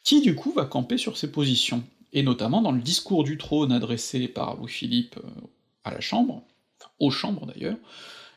qui 0.04 0.22
du 0.22 0.34
coup 0.34 0.52
va 0.54 0.66
camper 0.66 0.98
sur 0.98 1.18
ses 1.18 1.32
positions, 1.32 1.84
et 2.14 2.24
notamment 2.24 2.64
dans 2.64 2.72
le 2.72 2.82
discours 2.82 3.24
du 3.24 3.38
trône 3.38 3.72
adressé 3.72 4.28
par 4.28 4.56
Louis-Philippe 4.58 5.18
euh, 5.24 5.48
à 5.84 5.92
la 5.92 6.02
Chambre, 6.02 6.42
enfin 6.80 6.90
aux 7.00 7.12
chambres 7.12 7.46
d'ailleurs, 7.46 7.78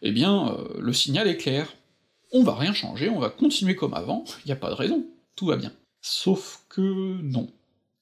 eh 0.02 0.12
bien 0.12 0.50
euh, 0.50 0.78
le 0.78 0.92
signal 0.92 1.28
est 1.28 1.38
clair. 1.38 1.72
On 2.30 2.42
va 2.42 2.54
rien 2.54 2.74
changer, 2.74 3.08
on 3.08 3.18
va 3.18 3.30
continuer 3.30 3.74
comme 3.74 3.94
avant, 3.94 4.24
n'y 4.44 4.52
a 4.52 4.56
pas 4.56 4.68
de 4.68 4.74
raison, 4.74 5.06
tout 5.34 5.46
va 5.46 5.56
bien. 5.56 5.72
Sauf 6.02 6.66
que 6.68 7.22
non 7.22 7.48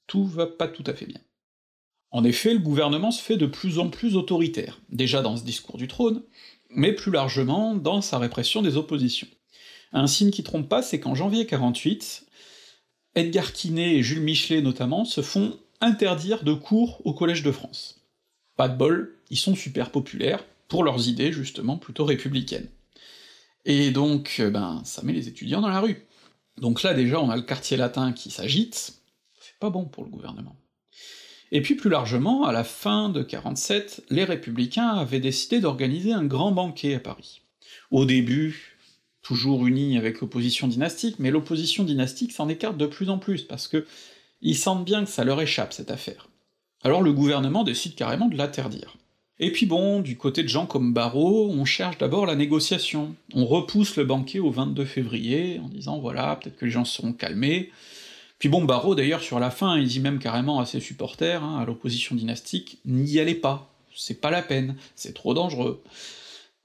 tout 0.06 0.24
va 0.24 0.46
pas 0.46 0.68
tout 0.68 0.84
à 0.86 0.94
fait 0.94 1.06
bien. 1.06 1.20
En 2.10 2.24
effet, 2.24 2.52
le 2.52 2.60
gouvernement 2.60 3.10
se 3.10 3.22
fait 3.22 3.36
de 3.36 3.46
plus 3.46 3.78
en 3.78 3.90
plus 3.90 4.16
autoritaire, 4.16 4.80
déjà 4.88 5.22
dans 5.22 5.36
ce 5.36 5.44
discours 5.44 5.76
du 5.76 5.88
trône, 5.88 6.22
mais 6.70 6.92
plus 6.92 7.12
largement 7.12 7.74
dans 7.74 8.00
sa 8.00 8.18
répression 8.18 8.62
des 8.62 8.76
oppositions. 8.76 9.28
Un 9.92 10.06
signe 10.06 10.30
qui 10.30 10.42
trompe 10.42 10.68
pas, 10.68 10.82
c'est 10.82 11.00
qu'en 11.00 11.14
janvier 11.14 11.46
48, 11.46 12.26
Edgar 13.14 13.52
Quinet 13.52 13.96
et 13.96 14.02
Jules 14.02 14.20
Michelet 14.20 14.62
notamment 14.62 15.04
se 15.04 15.20
font 15.20 15.58
interdire 15.80 16.44
de 16.44 16.54
cours 16.54 17.00
au 17.04 17.12
Collège 17.12 17.42
de 17.42 17.52
France. 17.52 18.02
Pas 18.56 18.68
de 18.68 18.76
bol, 18.76 19.16
ils 19.30 19.36
sont 19.36 19.54
super 19.54 19.90
populaires, 19.90 20.44
pour 20.68 20.84
leurs 20.84 21.08
idées 21.08 21.32
justement 21.32 21.76
plutôt 21.76 22.04
républicaines. 22.04 22.68
Et 23.64 23.90
donc, 23.90 24.40
ben, 24.40 24.80
ça 24.84 25.02
met 25.02 25.12
les 25.12 25.28
étudiants 25.28 25.60
dans 25.60 25.68
la 25.68 25.80
rue. 25.80 26.06
Donc 26.58 26.82
là 26.82 26.94
déjà 26.94 27.20
on 27.20 27.30
a 27.30 27.36
le 27.36 27.42
quartier 27.42 27.76
latin 27.76 28.12
qui 28.12 28.30
s'agite, 28.30 29.00
bon 29.70 29.84
pour 29.84 30.04
le 30.04 30.10
gouvernement. 30.10 30.56
Et 31.52 31.62
puis 31.62 31.74
plus 31.74 31.90
largement, 31.90 32.44
à 32.44 32.52
la 32.52 32.64
fin 32.64 33.08
de 33.08 33.22
47, 33.22 34.04
les 34.10 34.24
républicains 34.24 34.88
avaient 34.88 35.20
décidé 35.20 35.60
d'organiser 35.60 36.12
un 36.12 36.24
grand 36.24 36.52
banquet 36.52 36.94
à 36.94 37.00
Paris. 37.00 37.42
Au 37.90 38.04
début, 38.04 38.76
toujours 39.22 39.66
unis 39.66 39.96
avec 39.96 40.20
l'opposition 40.20 40.66
dynastique, 40.66 41.16
mais 41.18 41.30
l'opposition 41.30 41.84
dynastique 41.84 42.32
s'en 42.32 42.48
écarte 42.48 42.76
de 42.76 42.86
plus 42.86 43.10
en 43.10 43.18
plus, 43.18 43.42
parce 43.42 43.68
que 43.68 43.86
ils 44.42 44.56
sentent 44.56 44.84
bien 44.84 45.04
que 45.04 45.10
ça 45.10 45.24
leur 45.24 45.40
échappe, 45.40 45.72
cette 45.72 45.90
affaire. 45.90 46.28
Alors 46.82 47.02
le 47.02 47.12
gouvernement 47.12 47.64
décide 47.64 47.94
carrément 47.94 48.28
de 48.28 48.36
l'interdire. 48.36 48.96
Et 49.38 49.52
puis 49.52 49.66
bon, 49.66 50.00
du 50.00 50.16
côté 50.16 50.42
de 50.42 50.48
gens 50.48 50.66
comme 50.66 50.94
Barrault, 50.94 51.50
on 51.50 51.64
cherche 51.64 51.98
d'abord 51.98 52.26
la 52.26 52.36
négociation. 52.36 53.14
On 53.34 53.44
repousse 53.44 53.96
le 53.96 54.04
banquet 54.04 54.38
au 54.38 54.50
22 54.50 54.84
février, 54.84 55.60
en 55.62 55.68
disant 55.68 55.98
voilà, 55.98 56.36
peut-être 56.36 56.56
que 56.56 56.64
les 56.64 56.70
gens 56.70 56.84
seront 56.84 57.12
calmés, 57.12 57.70
puis 58.38 58.48
bon, 58.48 58.64
Barreau 58.64 58.94
d'ailleurs 58.94 59.22
sur 59.22 59.40
la 59.40 59.50
fin, 59.50 59.78
il 59.78 59.88
dit 59.88 60.00
même 60.00 60.18
carrément 60.18 60.60
à 60.60 60.66
ses 60.66 60.80
supporters, 60.80 61.42
hein, 61.42 61.58
à 61.58 61.64
l'opposition 61.64 62.14
dynastique, 62.14 62.78
n'y 62.84 63.18
allez 63.18 63.34
pas, 63.34 63.72
c'est 63.94 64.20
pas 64.20 64.30
la 64.30 64.42
peine, 64.42 64.76
c'est 64.94 65.14
trop 65.14 65.34
dangereux, 65.34 65.82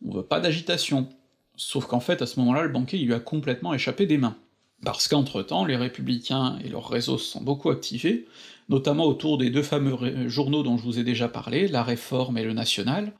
on 0.05 0.13
veut 0.13 0.23
pas 0.23 0.39
d'agitation. 0.39 1.07
Sauf 1.55 1.85
qu'en 1.85 1.99
fait, 1.99 2.21
à 2.21 2.25
ce 2.25 2.39
moment-là, 2.39 2.63
le 2.63 2.69
banquet 2.69 2.97
il 2.97 3.05
lui 3.05 3.13
a 3.13 3.19
complètement 3.19 3.73
échappé 3.73 4.05
des 4.05 4.17
mains. 4.17 4.35
Parce 4.83 5.07
qu'entre-temps, 5.07 5.63
les 5.63 5.75
républicains 5.75 6.57
et 6.63 6.69
leurs 6.69 6.89
réseaux 6.89 7.19
se 7.19 7.31
sont 7.31 7.41
beaucoup 7.41 7.69
activés, 7.69 8.25
notamment 8.67 9.05
autour 9.05 9.37
des 9.37 9.51
deux 9.51 9.61
fameux 9.61 10.27
journaux 10.27 10.63
dont 10.63 10.77
je 10.77 10.83
vous 10.83 10.97
ai 10.97 11.03
déjà 11.03 11.27
parlé, 11.27 11.67
La 11.67 11.83
Réforme 11.83 12.39
et 12.39 12.43
Le 12.43 12.53
National, 12.53 13.13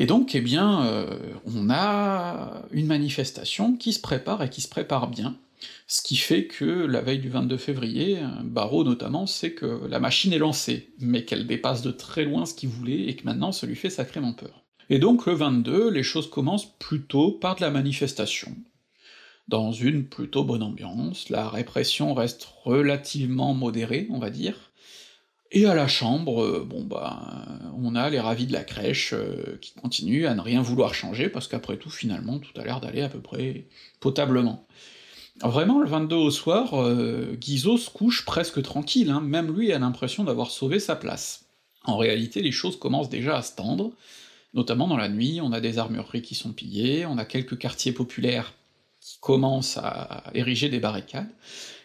et 0.00 0.06
donc, 0.06 0.34
eh 0.34 0.40
bien, 0.40 0.86
euh, 0.86 1.18
on 1.44 1.68
a 1.68 2.62
une 2.70 2.86
manifestation 2.86 3.76
qui 3.76 3.92
se 3.92 4.00
prépare 4.00 4.42
et 4.42 4.48
qui 4.48 4.62
se 4.62 4.68
prépare 4.68 5.08
bien, 5.08 5.36
ce 5.86 6.02
qui 6.02 6.16
fait 6.16 6.46
que 6.46 6.64
la 6.64 7.00
veille 7.00 7.18
du 7.18 7.28
22 7.28 7.56
février, 7.56 8.18
Barreau 8.42 8.84
notamment 8.84 9.26
sait 9.26 9.52
que 9.52 9.86
la 9.88 10.00
machine 10.00 10.32
est 10.32 10.38
lancée, 10.38 10.92
mais 10.98 11.24
qu'elle 11.24 11.46
dépasse 11.46 11.82
de 11.82 11.90
très 11.90 12.24
loin 12.24 12.46
ce 12.46 12.54
qu'il 12.54 12.68
voulait, 12.68 13.08
et 13.08 13.16
que 13.16 13.24
maintenant 13.24 13.52
ça 13.52 13.66
lui 13.66 13.76
fait 13.76 13.90
sacrément 13.90 14.32
peur. 14.32 14.64
Et 14.88 14.98
donc 14.98 15.26
le 15.26 15.34
22, 15.34 15.90
les 15.90 16.02
choses 16.02 16.28
commencent 16.28 16.76
plutôt 16.78 17.32
par 17.32 17.56
de 17.56 17.60
la 17.60 17.70
manifestation. 17.70 18.56
Dans 19.48 19.72
une 19.72 20.06
plutôt 20.06 20.44
bonne 20.44 20.62
ambiance, 20.62 21.28
la 21.28 21.48
répression 21.48 22.14
reste 22.14 22.48
relativement 22.64 23.54
modérée, 23.54 24.06
on 24.10 24.18
va 24.18 24.30
dire, 24.30 24.70
et 25.52 25.66
à 25.66 25.74
la 25.74 25.88
chambre, 25.88 26.44
euh, 26.44 26.64
bon 26.64 26.84
bah, 26.84 27.44
on 27.76 27.96
a 27.96 28.08
les 28.08 28.20
ravis 28.20 28.46
de 28.46 28.52
la 28.52 28.62
crèche 28.62 29.12
euh, 29.12 29.58
qui 29.60 29.72
continuent 29.74 30.26
à 30.26 30.34
ne 30.34 30.40
rien 30.40 30.62
vouloir 30.62 30.94
changer, 30.94 31.28
parce 31.28 31.48
qu'après 31.48 31.76
tout, 31.76 31.90
finalement, 31.90 32.38
tout 32.38 32.52
a 32.60 32.64
l'air 32.64 32.80
d'aller 32.80 33.02
à 33.02 33.08
peu 33.08 33.20
près 33.20 33.66
potablement. 33.98 34.66
Vraiment, 35.42 35.80
le 35.80 35.88
22 35.88 36.16
au 36.16 36.30
soir, 36.30 36.74
euh, 36.74 37.34
Guizot 37.34 37.78
se 37.78 37.88
couche 37.88 38.26
presque 38.26 38.62
tranquille, 38.62 39.10
hein, 39.10 39.22
même 39.22 39.56
lui 39.56 39.72
a 39.72 39.78
l'impression 39.78 40.22
d'avoir 40.22 40.50
sauvé 40.50 40.78
sa 40.78 40.96
place. 40.96 41.46
En 41.84 41.96
réalité, 41.96 42.42
les 42.42 42.52
choses 42.52 42.78
commencent 42.78 43.08
déjà 43.08 43.38
à 43.38 43.42
se 43.42 43.56
tendre, 43.56 43.92
notamment 44.52 44.86
dans 44.86 44.98
la 44.98 45.08
nuit, 45.08 45.40
on 45.42 45.52
a 45.52 45.60
des 45.60 45.78
armureries 45.78 46.20
qui 46.20 46.34
sont 46.34 46.52
pillées, 46.52 47.06
on 47.06 47.16
a 47.16 47.24
quelques 47.24 47.56
quartiers 47.56 47.92
populaires 47.92 48.52
qui 49.00 49.16
commencent 49.20 49.78
à 49.78 50.24
ériger 50.34 50.68
des 50.68 50.78
barricades, 50.78 51.30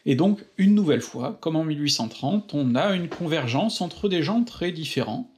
et 0.06 0.15
donc, 0.15 0.46
une 0.58 0.76
nouvelle 0.76 1.02
fois, 1.02 1.38
comme 1.39 1.56
en 1.56 1.63
1830, 1.63 2.54
on 2.54 2.76
a 2.76 2.94
une 2.94 3.08
convergence 3.08 3.80
entre 3.80 4.10
des 4.10 4.22
gens 4.22 4.44
très 4.44 4.74
différents, 4.74 5.32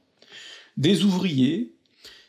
des 0.76 1.04
ouvriers, 1.04 1.72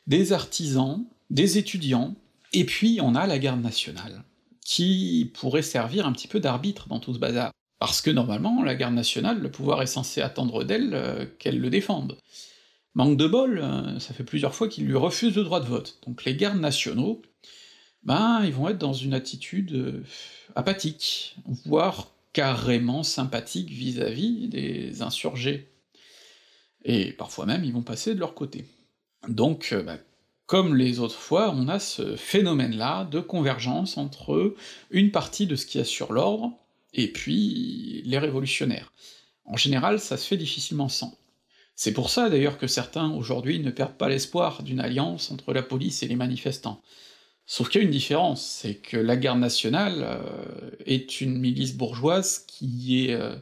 des 0.06 0.34
artisans, 0.34 1.04
des 1.32 1.58
étudiants, 1.58 2.14
et 2.54 2.64
puis 2.64 3.00
on 3.02 3.16
a 3.16 3.26
la 3.26 3.40
garde 3.40 3.62
nationale 3.62 4.24
qui 4.70 5.32
pourrait 5.34 5.64
servir 5.64 6.06
un 6.06 6.12
petit 6.12 6.28
peu 6.28 6.40
d'arbitre 6.40 6.88
dans 6.90 7.00
tout 7.00 7.16
ce 7.16 7.18
bazar. 7.18 7.52
Parce 7.80 8.02
que 8.02 8.12
normalement, 8.12 8.62
la 8.62 8.76
garde 8.76 8.94
nationale, 8.94 9.40
le 9.40 9.50
pouvoir 9.50 9.82
est 9.82 9.88
censé 9.88 10.22
attendre 10.22 10.64
d'elle 10.64 10.94
euh, 10.94 11.26
qu'elle 11.40 11.60
le 11.60 11.72
défende. 11.72 12.20
Manque 12.94 13.18
de 13.18 13.26
bol, 13.26 13.62
euh, 13.64 13.98
ça 14.00 14.14
fait 14.14 14.24
plusieurs 14.24 14.54
fois 14.54 14.68
qu'il 14.68 14.86
lui 14.86 14.96
refuse 14.96 15.36
le 15.36 15.44
droit 15.44 15.60
de 15.60 15.66
vote. 15.66 15.98
Donc 16.06 16.24
les 16.24 16.36
gardes 16.36 16.60
nationaux, 16.60 17.24
ben, 18.04 18.44
ils 18.46 18.54
vont 18.54 18.70
être 18.70 18.78
dans 18.78 18.94
une 18.94 19.16
attitude 19.16 19.74
euh, 19.74 20.04
apathique, 20.56 21.36
voire 21.66 22.12
carrément 22.32 23.02
sympathique 23.02 23.72
vis-à-vis 23.72 24.50
des 24.50 25.02
insurgés. 25.02 25.68
Et 26.86 27.12
parfois 27.14 27.48
même, 27.48 27.64
ils 27.64 27.74
vont 27.74 27.82
passer 27.82 28.14
de 28.14 28.20
leur 28.20 28.36
côté. 28.36 28.66
Donc, 29.28 29.74
ben, 29.74 30.00
comme 30.50 30.76
les 30.76 31.00
autres 31.00 31.14
fois, 31.14 31.54
on 31.56 31.68
a 31.68 31.78
ce 31.78 32.16
phénomène-là 32.16 33.06
de 33.06 33.20
convergence 33.20 34.00
entre 34.00 34.56
une 34.90 35.12
partie 35.12 35.46
de 35.46 35.56
ce 35.56 35.68
qui 35.68 35.78
assure 35.78 36.12
l'ordre, 36.12 36.52
et 36.92 37.08
puis 37.14 38.02
les 38.04 38.18
révolutionnaires. 38.18 38.92
En 39.46 39.58
général, 39.58 40.00
ça 40.00 40.18
se 40.18 40.28
fait 40.28 40.38
difficilement 40.38 40.90
sans. 40.90 41.16
C'est 41.76 41.94
pour 41.94 42.10
ça 42.10 42.32
d'ailleurs 42.32 42.58
que 42.58 42.66
certains 42.66 43.12
aujourd'hui 43.12 43.60
ne 43.60 43.70
perdent 43.70 43.94
pas 43.94 44.10
l'espoir 44.10 44.64
d'une 44.64 44.80
alliance 44.80 45.30
entre 45.30 45.54
la 45.54 45.62
police 45.62 46.02
et 46.02 46.08
les 46.08 46.16
manifestants. 46.16 46.82
Sauf 47.46 47.70
qu'il 47.70 47.82
y 47.82 47.84
a 47.84 47.86
une 47.86 47.94
différence, 47.94 48.44
c'est 48.44 48.74
que 48.74 48.98
la 48.98 49.18
garde 49.18 49.40
nationale 49.40 50.00
euh, 50.00 50.72
est 50.88 51.22
une 51.22 51.38
milice 51.38 51.76
bourgeoise 51.76 52.40
qui 52.48 53.06
est, 53.06 53.14
euh, 53.14 53.36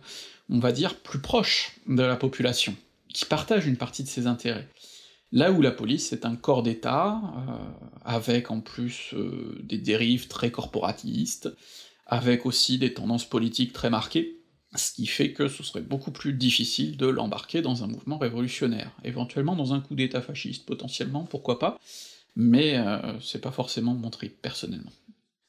on 0.49 0.59
va 0.59 0.73
dire, 0.73 0.99
plus 0.99 1.21
proche 1.21 1.77
de 1.87 2.03
la 2.03 2.17
population, 2.17 2.75
qui 3.13 3.23
partage 3.23 3.65
une 3.65 3.77
partie 3.77 4.03
de 4.03 4.09
ses 4.09 4.27
intérêts. 4.27 4.67
Là 5.31 5.51
où 5.51 5.61
la 5.61 5.71
police 5.71 6.13
est 6.13 6.25
un 6.25 6.35
corps 6.35 6.63
d'État, 6.63 7.21
euh, 7.49 7.51
avec 8.05 8.49
en 8.49 8.61
plus 8.61 9.13
des 9.61 9.77
dérives 9.77 10.27
très 10.27 10.51
corporatistes, 10.51 11.49
avec 12.05 12.45
aussi 12.45 12.77
des 12.77 12.93
tendances 12.93 13.25
politiques 13.25 13.73
très 13.73 13.89
marquées, 13.89 14.37
ce 14.75 14.91
qui 14.91 15.07
fait 15.07 15.33
que 15.33 15.47
ce 15.47 15.63
serait 15.63 15.81
beaucoup 15.81 16.11
plus 16.11 16.33
difficile 16.33 16.97
de 16.97 17.07
l'embarquer 17.07 17.61
dans 17.61 17.83
un 17.83 17.87
mouvement 17.87 18.17
révolutionnaire, 18.17 18.91
éventuellement 19.03 19.55
dans 19.55 19.73
un 19.73 19.79
coup 19.79 19.95
d'État 19.95 20.21
fasciste, 20.21 20.65
potentiellement, 20.65 21.23
pourquoi 21.23 21.59
pas, 21.59 21.79
mais 22.35 22.77
euh, 22.77 23.19
c'est 23.19 23.41
pas 23.41 23.51
forcément 23.51 23.93
mon 23.93 24.09
trip, 24.09 24.41
personnellement. 24.41 24.91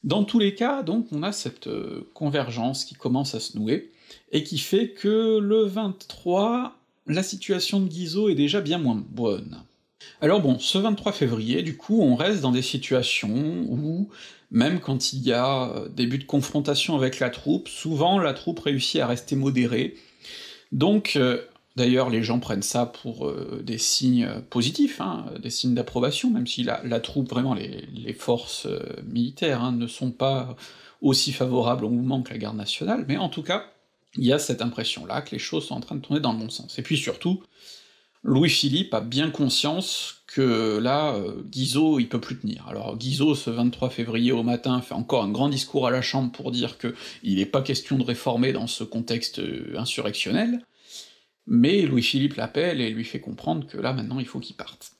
Dans 0.04 0.24
tous 0.24 0.38
les 0.38 0.54
cas, 0.54 0.82
donc, 0.82 1.06
on 1.12 1.22
a 1.22 1.32
cette 1.32 1.66
euh, 1.66 2.08
convergence 2.14 2.84
qui 2.84 2.94
commence 2.94 3.34
à 3.34 3.40
se 3.40 3.58
nouer, 3.58 3.92
et 4.32 4.42
qui 4.42 4.58
fait 4.58 4.90
que 4.90 5.38
le 5.38 5.64
23, 5.64 6.78
la 7.06 7.22
situation 7.22 7.80
de 7.80 7.88
Guizot 7.88 8.28
est 8.30 8.34
déjà 8.34 8.60
bien 8.60 8.78
moins 8.78 9.02
bonne. 9.10 9.62
Alors 10.20 10.40
bon, 10.40 10.58
ce 10.58 10.78
23 10.78 11.12
février, 11.12 11.62
du 11.62 11.76
coup, 11.76 12.02
on 12.02 12.14
reste 12.14 12.40
dans 12.40 12.52
des 12.52 12.62
situations 12.62 13.66
où, 13.68 14.08
même 14.50 14.80
quand 14.80 15.12
il 15.12 15.22
y 15.22 15.32
a 15.32 15.70
euh, 15.70 15.88
des 15.88 16.06
buts 16.06 16.18
de 16.18 16.24
confrontation 16.24 16.96
avec 16.96 17.20
la 17.20 17.30
troupe, 17.30 17.68
souvent 17.68 18.18
la 18.18 18.34
troupe 18.34 18.60
réussit 18.60 19.00
à 19.00 19.06
rester 19.06 19.36
modérée, 19.36 19.96
donc 20.72 21.18
D'ailleurs, 21.78 22.10
les 22.10 22.24
gens 22.24 22.40
prennent 22.40 22.60
ça 22.60 22.86
pour 22.86 23.28
euh, 23.28 23.62
des 23.64 23.78
signes 23.78 24.28
positifs, 24.50 25.00
hein, 25.00 25.26
des 25.40 25.48
signes 25.48 25.74
d'approbation, 25.74 26.28
même 26.28 26.48
si 26.48 26.64
la, 26.64 26.98
troupe, 26.98 27.30
vraiment, 27.30 27.54
les, 27.54 28.12
forces 28.14 28.66
euh, 28.66 28.80
militaires 29.06 29.62
hein, 29.62 29.70
ne 29.70 29.86
sont 29.86 30.10
pas 30.10 30.56
aussi 31.02 31.30
favorables 31.30 31.84
au 31.84 31.88
mouvement 31.88 32.20
que 32.22 32.30
la 32.30 32.38
garde 32.38 32.56
nationale, 32.56 33.04
mais 33.06 33.16
en 33.16 33.28
tout 33.28 33.44
cas, 33.44 33.64
il 34.16 34.24
y 34.24 34.32
a 34.32 34.40
cette 34.40 34.60
impression-là 34.60 35.22
que 35.22 35.30
les 35.30 35.38
choses 35.38 35.68
sont 35.68 35.76
en 35.76 35.80
train 35.80 35.94
de 35.94 36.00
tourner 36.00 36.18
dans 36.18 36.32
le 36.32 36.40
bon 36.40 36.50
sens. 36.50 36.80
Et 36.80 36.82
puis 36.82 36.96
surtout, 36.96 37.44
Louis-Philippe 38.28 38.92
a 38.92 39.00
bien 39.00 39.30
conscience 39.30 40.22
que 40.26 40.78
là, 40.78 41.14
euh, 41.14 41.42
Guizot, 41.44 41.98
il 41.98 42.10
peut 42.10 42.20
plus 42.20 42.38
tenir. 42.38 42.66
Alors 42.68 42.98
Guizot, 42.98 43.34
ce 43.34 43.48
23 43.48 43.88
février 43.88 44.32
au 44.32 44.42
matin, 44.42 44.82
fait 44.82 44.92
encore 44.92 45.24
un 45.24 45.30
grand 45.30 45.48
discours 45.48 45.86
à 45.86 45.90
la 45.90 46.02
Chambre 46.02 46.30
pour 46.30 46.50
dire 46.50 46.76
que 46.76 46.94
il 47.22 47.36
n'est 47.36 47.46
pas 47.46 47.62
question 47.62 47.96
de 47.96 48.04
réformer 48.04 48.52
dans 48.52 48.66
ce 48.66 48.84
contexte 48.84 49.40
insurrectionnel, 49.74 50.60
mais 51.46 51.82
Louis-Philippe 51.86 52.34
l'appelle 52.34 52.82
et 52.82 52.90
lui 52.90 53.04
fait 53.04 53.20
comprendre 53.20 53.66
que 53.66 53.78
là 53.78 53.94
maintenant 53.94 54.18
il 54.18 54.26
faut 54.26 54.40
qu'il 54.40 54.56
parte. 54.56 54.92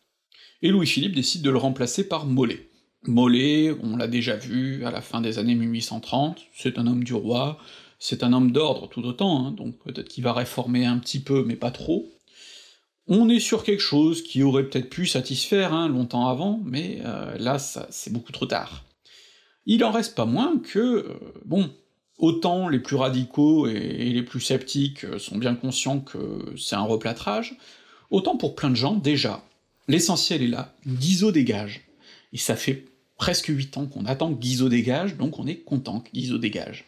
Et 0.62 0.70
Louis-Philippe 0.70 1.14
décide 1.14 1.42
de 1.42 1.50
le 1.50 1.58
remplacer 1.58 2.08
par 2.08 2.24
Mollet. 2.24 2.70
Mollet, 3.06 3.76
on 3.82 3.98
l'a 3.98 4.08
déjà 4.08 4.36
vu 4.36 4.86
à 4.86 4.90
la 4.90 5.02
fin 5.02 5.20
des 5.20 5.38
années 5.38 5.54
1830, 5.54 6.40
c'est 6.54 6.78
un 6.78 6.86
homme 6.86 7.04
du 7.04 7.12
roi, 7.12 7.58
c'est 7.98 8.22
un 8.22 8.32
homme 8.32 8.52
d'ordre 8.52 8.88
tout 8.88 9.04
autant, 9.04 9.46
hein, 9.46 9.50
donc 9.52 9.78
peut-être 9.84 10.08
qu'il 10.08 10.24
va 10.24 10.32
réformer 10.32 10.86
un 10.86 10.98
petit 10.98 11.20
peu, 11.20 11.44
mais 11.44 11.56
pas 11.56 11.70
trop. 11.70 12.17
On 13.08 13.28
est 13.28 13.40
sur 13.40 13.64
quelque 13.64 13.82
chose 13.82 14.22
qui 14.22 14.42
aurait 14.42 14.64
peut-être 14.64 14.90
pu 14.90 15.06
satisfaire 15.06 15.72
hein, 15.72 15.88
longtemps 15.88 16.28
avant, 16.28 16.60
mais 16.64 17.00
euh, 17.04 17.36
là, 17.38 17.58
c'est 17.58 18.12
beaucoup 18.12 18.32
trop 18.32 18.46
tard. 18.46 18.84
Il 19.66 19.82
en 19.84 19.90
reste 19.90 20.14
pas 20.14 20.26
moins 20.26 20.58
que, 20.58 20.78
euh, 20.78 21.18
bon, 21.44 21.70
Autant 22.18 22.68
les 22.68 22.80
plus 22.80 22.96
radicaux 22.96 23.68
et, 23.68 24.10
les 24.10 24.22
plus 24.22 24.40
sceptiques 24.40 25.04
euh, 25.04 25.18
sont 25.20 25.38
bien 25.38 25.54
conscients 25.54 26.00
que 26.00 26.18
c'est 26.56 26.74
un 26.74 26.82
replâtrage, 26.82 27.56
autant 28.10 28.36
pour 28.36 28.56
plein 28.56 28.70
de 28.70 28.74
gens, 28.74 28.94
déjà, 28.94 29.44
l'essentiel 29.86 30.42
est 30.42 30.48
là, 30.48 30.74
Guizot 30.84 31.30
dégage. 31.30 31.82
Et 32.32 32.36
ça 32.36 32.56
fait 32.56 32.86
presque 33.18 33.46
huit 33.46 33.76
ans 33.76 33.86
qu'on 33.86 34.04
attend 34.04 34.34
que 34.34 34.40
Guizot 34.40 34.68
dégage, 34.68 35.16
donc 35.16 35.38
on 35.38 35.46
est 35.46 35.58
content 35.58 36.00
que 36.00 36.10
Guizot 36.10 36.38
dégage. 36.38 36.86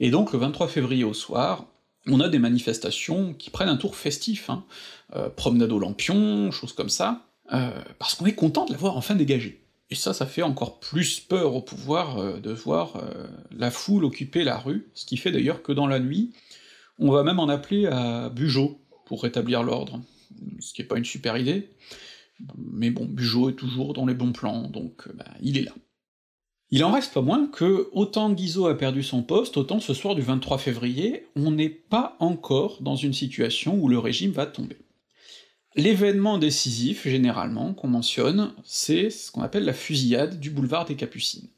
Et 0.00 0.10
donc 0.10 0.32
le 0.32 0.38
23 0.38 0.68
février 0.68 1.04
au 1.04 1.14
soir, 1.14 1.66
on 2.08 2.20
a 2.20 2.28
des 2.28 2.38
manifestations 2.38 3.34
qui 3.34 3.50
prennent 3.50 3.68
un 3.68 3.76
tour 3.76 3.96
festif, 3.96 4.50
hein, 4.50 4.64
euh, 5.14 5.28
promenade 5.28 5.72
aux 5.72 5.78
lampions, 5.78 6.50
choses 6.50 6.72
comme 6.72 6.88
ça, 6.88 7.26
euh, 7.52 7.70
parce 7.98 8.14
qu'on 8.14 8.26
est 8.26 8.34
content 8.34 8.64
de 8.64 8.72
l'avoir 8.72 8.96
enfin 8.96 9.14
dégagé. 9.14 9.62
Et 9.90 9.94
ça, 9.94 10.12
ça 10.12 10.26
fait 10.26 10.42
encore 10.42 10.80
plus 10.80 11.20
peur 11.20 11.54
au 11.54 11.62
pouvoir 11.62 12.18
euh, 12.18 12.40
de 12.40 12.50
voir 12.50 13.00
la 13.50 13.70
foule 13.70 14.04
occuper 14.04 14.44
la 14.44 14.58
rue, 14.58 14.88
ce 14.94 15.06
qui 15.06 15.16
fait 15.16 15.30
d'ailleurs 15.30 15.62
que 15.62 15.72
dans 15.72 15.86
la 15.86 16.00
nuit, 16.00 16.32
on 16.98 17.10
va 17.10 17.22
même 17.22 17.38
en 17.38 17.48
appeler 17.48 17.86
à 17.86 18.30
Bugeaud 18.30 18.80
pour 19.04 19.22
rétablir 19.22 19.62
l'ordre, 19.62 20.00
ce 20.60 20.72
qui 20.72 20.82
est 20.82 20.86
pas 20.86 20.98
une 20.98 21.04
super 21.04 21.36
idée, 21.36 21.70
mais 22.56 22.90
bon, 22.90 23.04
Bugeaud 23.04 23.50
est 23.50 23.54
toujours 23.54 23.94
dans 23.94 24.06
les 24.06 24.14
bons 24.14 24.32
plans, 24.32 24.68
donc 24.68 25.08
bah, 25.14 25.26
il 25.40 25.56
est 25.58 25.62
là. 25.62 25.72
Il 26.72 26.84
en 26.84 26.90
reste 26.90 27.14
pas 27.14 27.22
moins 27.22 27.46
que, 27.46 27.88
autant 27.92 28.32
Guizot 28.32 28.66
a 28.66 28.76
perdu 28.76 29.04
son 29.04 29.22
poste, 29.22 29.56
autant 29.56 29.78
ce 29.78 29.94
soir 29.94 30.16
du 30.16 30.22
23 30.22 30.58
février, 30.58 31.26
on 31.36 31.52
n'est 31.52 31.68
pas 31.68 32.16
encore 32.18 32.82
dans 32.82 32.96
une 32.96 33.12
situation 33.12 33.78
où 33.78 33.88
le 33.88 34.00
régime 34.00 34.32
va 34.32 34.46
tomber. 34.46 34.78
L'événement 35.76 36.38
décisif, 36.38 37.06
généralement, 37.06 37.72
qu'on 37.72 37.86
mentionne, 37.86 38.52
c'est 38.64 39.10
ce 39.10 39.30
qu'on 39.30 39.42
appelle 39.42 39.64
la 39.64 39.74
fusillade 39.74 40.40
du 40.40 40.50
boulevard 40.50 40.86
des 40.86 40.96
Capucines. 40.96 41.48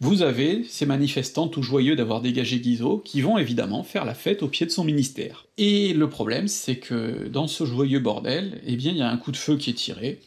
Vous 0.00 0.22
avez 0.22 0.64
ces 0.64 0.86
manifestants 0.86 1.46
tout 1.46 1.62
joyeux 1.62 1.94
d'avoir 1.94 2.20
dégagé 2.20 2.58
Guizot, 2.58 2.98
qui 2.98 3.20
vont 3.20 3.38
évidemment 3.38 3.84
faire 3.84 4.04
la 4.04 4.14
fête 4.14 4.42
au 4.42 4.48
pied 4.48 4.66
de 4.66 4.72
son 4.72 4.82
ministère. 4.82 5.46
Et 5.58 5.92
le 5.92 6.08
problème, 6.08 6.48
c'est 6.48 6.78
que 6.78 7.28
dans 7.28 7.46
ce 7.46 7.64
joyeux 7.64 8.00
bordel, 8.00 8.60
eh 8.66 8.74
bien 8.74 8.90
il 8.90 8.98
y 8.98 9.02
a 9.02 9.10
un 9.10 9.16
coup 9.16 9.30
de 9.30 9.36
feu 9.36 9.56
qui 9.56 9.70
est 9.70 9.74
tiré, 9.74 10.20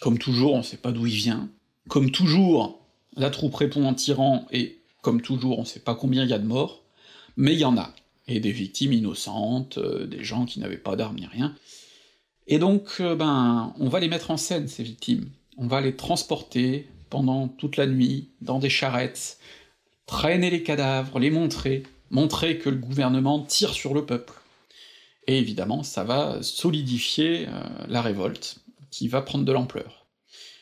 comme 0.00 0.18
toujours 0.18 0.54
on 0.54 0.64
sait 0.64 0.76
pas 0.76 0.90
d'où 0.90 1.06
il 1.06 1.14
vient, 1.14 1.48
comme 1.88 2.10
toujours 2.10 2.81
la 3.16 3.30
troupe 3.30 3.54
répond 3.54 3.84
en 3.84 3.94
tirant, 3.94 4.46
et 4.50 4.78
comme 5.02 5.20
toujours 5.20 5.58
on 5.58 5.64
sait 5.64 5.80
pas 5.80 5.94
combien 5.94 6.24
il 6.24 6.30
y 6.30 6.34
a 6.34 6.38
de 6.38 6.46
morts, 6.46 6.82
mais 7.36 7.52
il 7.52 7.58
y 7.60 7.64
en 7.64 7.76
a, 7.76 7.92
et 8.28 8.40
des 8.40 8.52
victimes 8.52 8.92
innocentes, 8.92 9.78
euh, 9.78 10.06
des 10.06 10.24
gens 10.24 10.44
qui 10.44 10.60
n'avaient 10.60 10.76
pas 10.76 10.96
d'armes 10.96 11.16
ni 11.16 11.26
rien, 11.26 11.54
et 12.46 12.58
donc, 12.58 12.96
euh, 13.00 13.14
ben, 13.14 13.72
on 13.78 13.88
va 13.88 14.00
les 14.00 14.08
mettre 14.08 14.30
en 14.30 14.36
scène, 14.36 14.68
ces 14.68 14.82
victimes. 14.82 15.30
On 15.56 15.66
va 15.66 15.80
les 15.80 15.96
transporter 15.96 16.88
pendant 17.10 17.48
toute 17.48 17.76
la 17.76 17.86
nuit, 17.86 18.30
dans 18.40 18.58
des 18.58 18.70
charrettes, 18.70 19.38
traîner 20.06 20.50
les 20.50 20.62
cadavres, 20.62 21.18
les 21.18 21.30
montrer, 21.30 21.84
montrer 22.10 22.58
que 22.58 22.70
le 22.70 22.76
gouvernement 22.76 23.40
tire 23.40 23.74
sur 23.74 23.94
le 23.94 24.04
peuple. 24.06 24.34
Et 25.28 25.38
évidemment, 25.38 25.82
ça 25.82 26.04
va 26.04 26.42
solidifier 26.42 27.46
euh, 27.48 27.62
la 27.88 28.02
révolte, 28.02 28.58
qui 28.90 29.08
va 29.08 29.22
prendre 29.22 29.44
de 29.44 29.52
l'ampleur. 29.52 30.06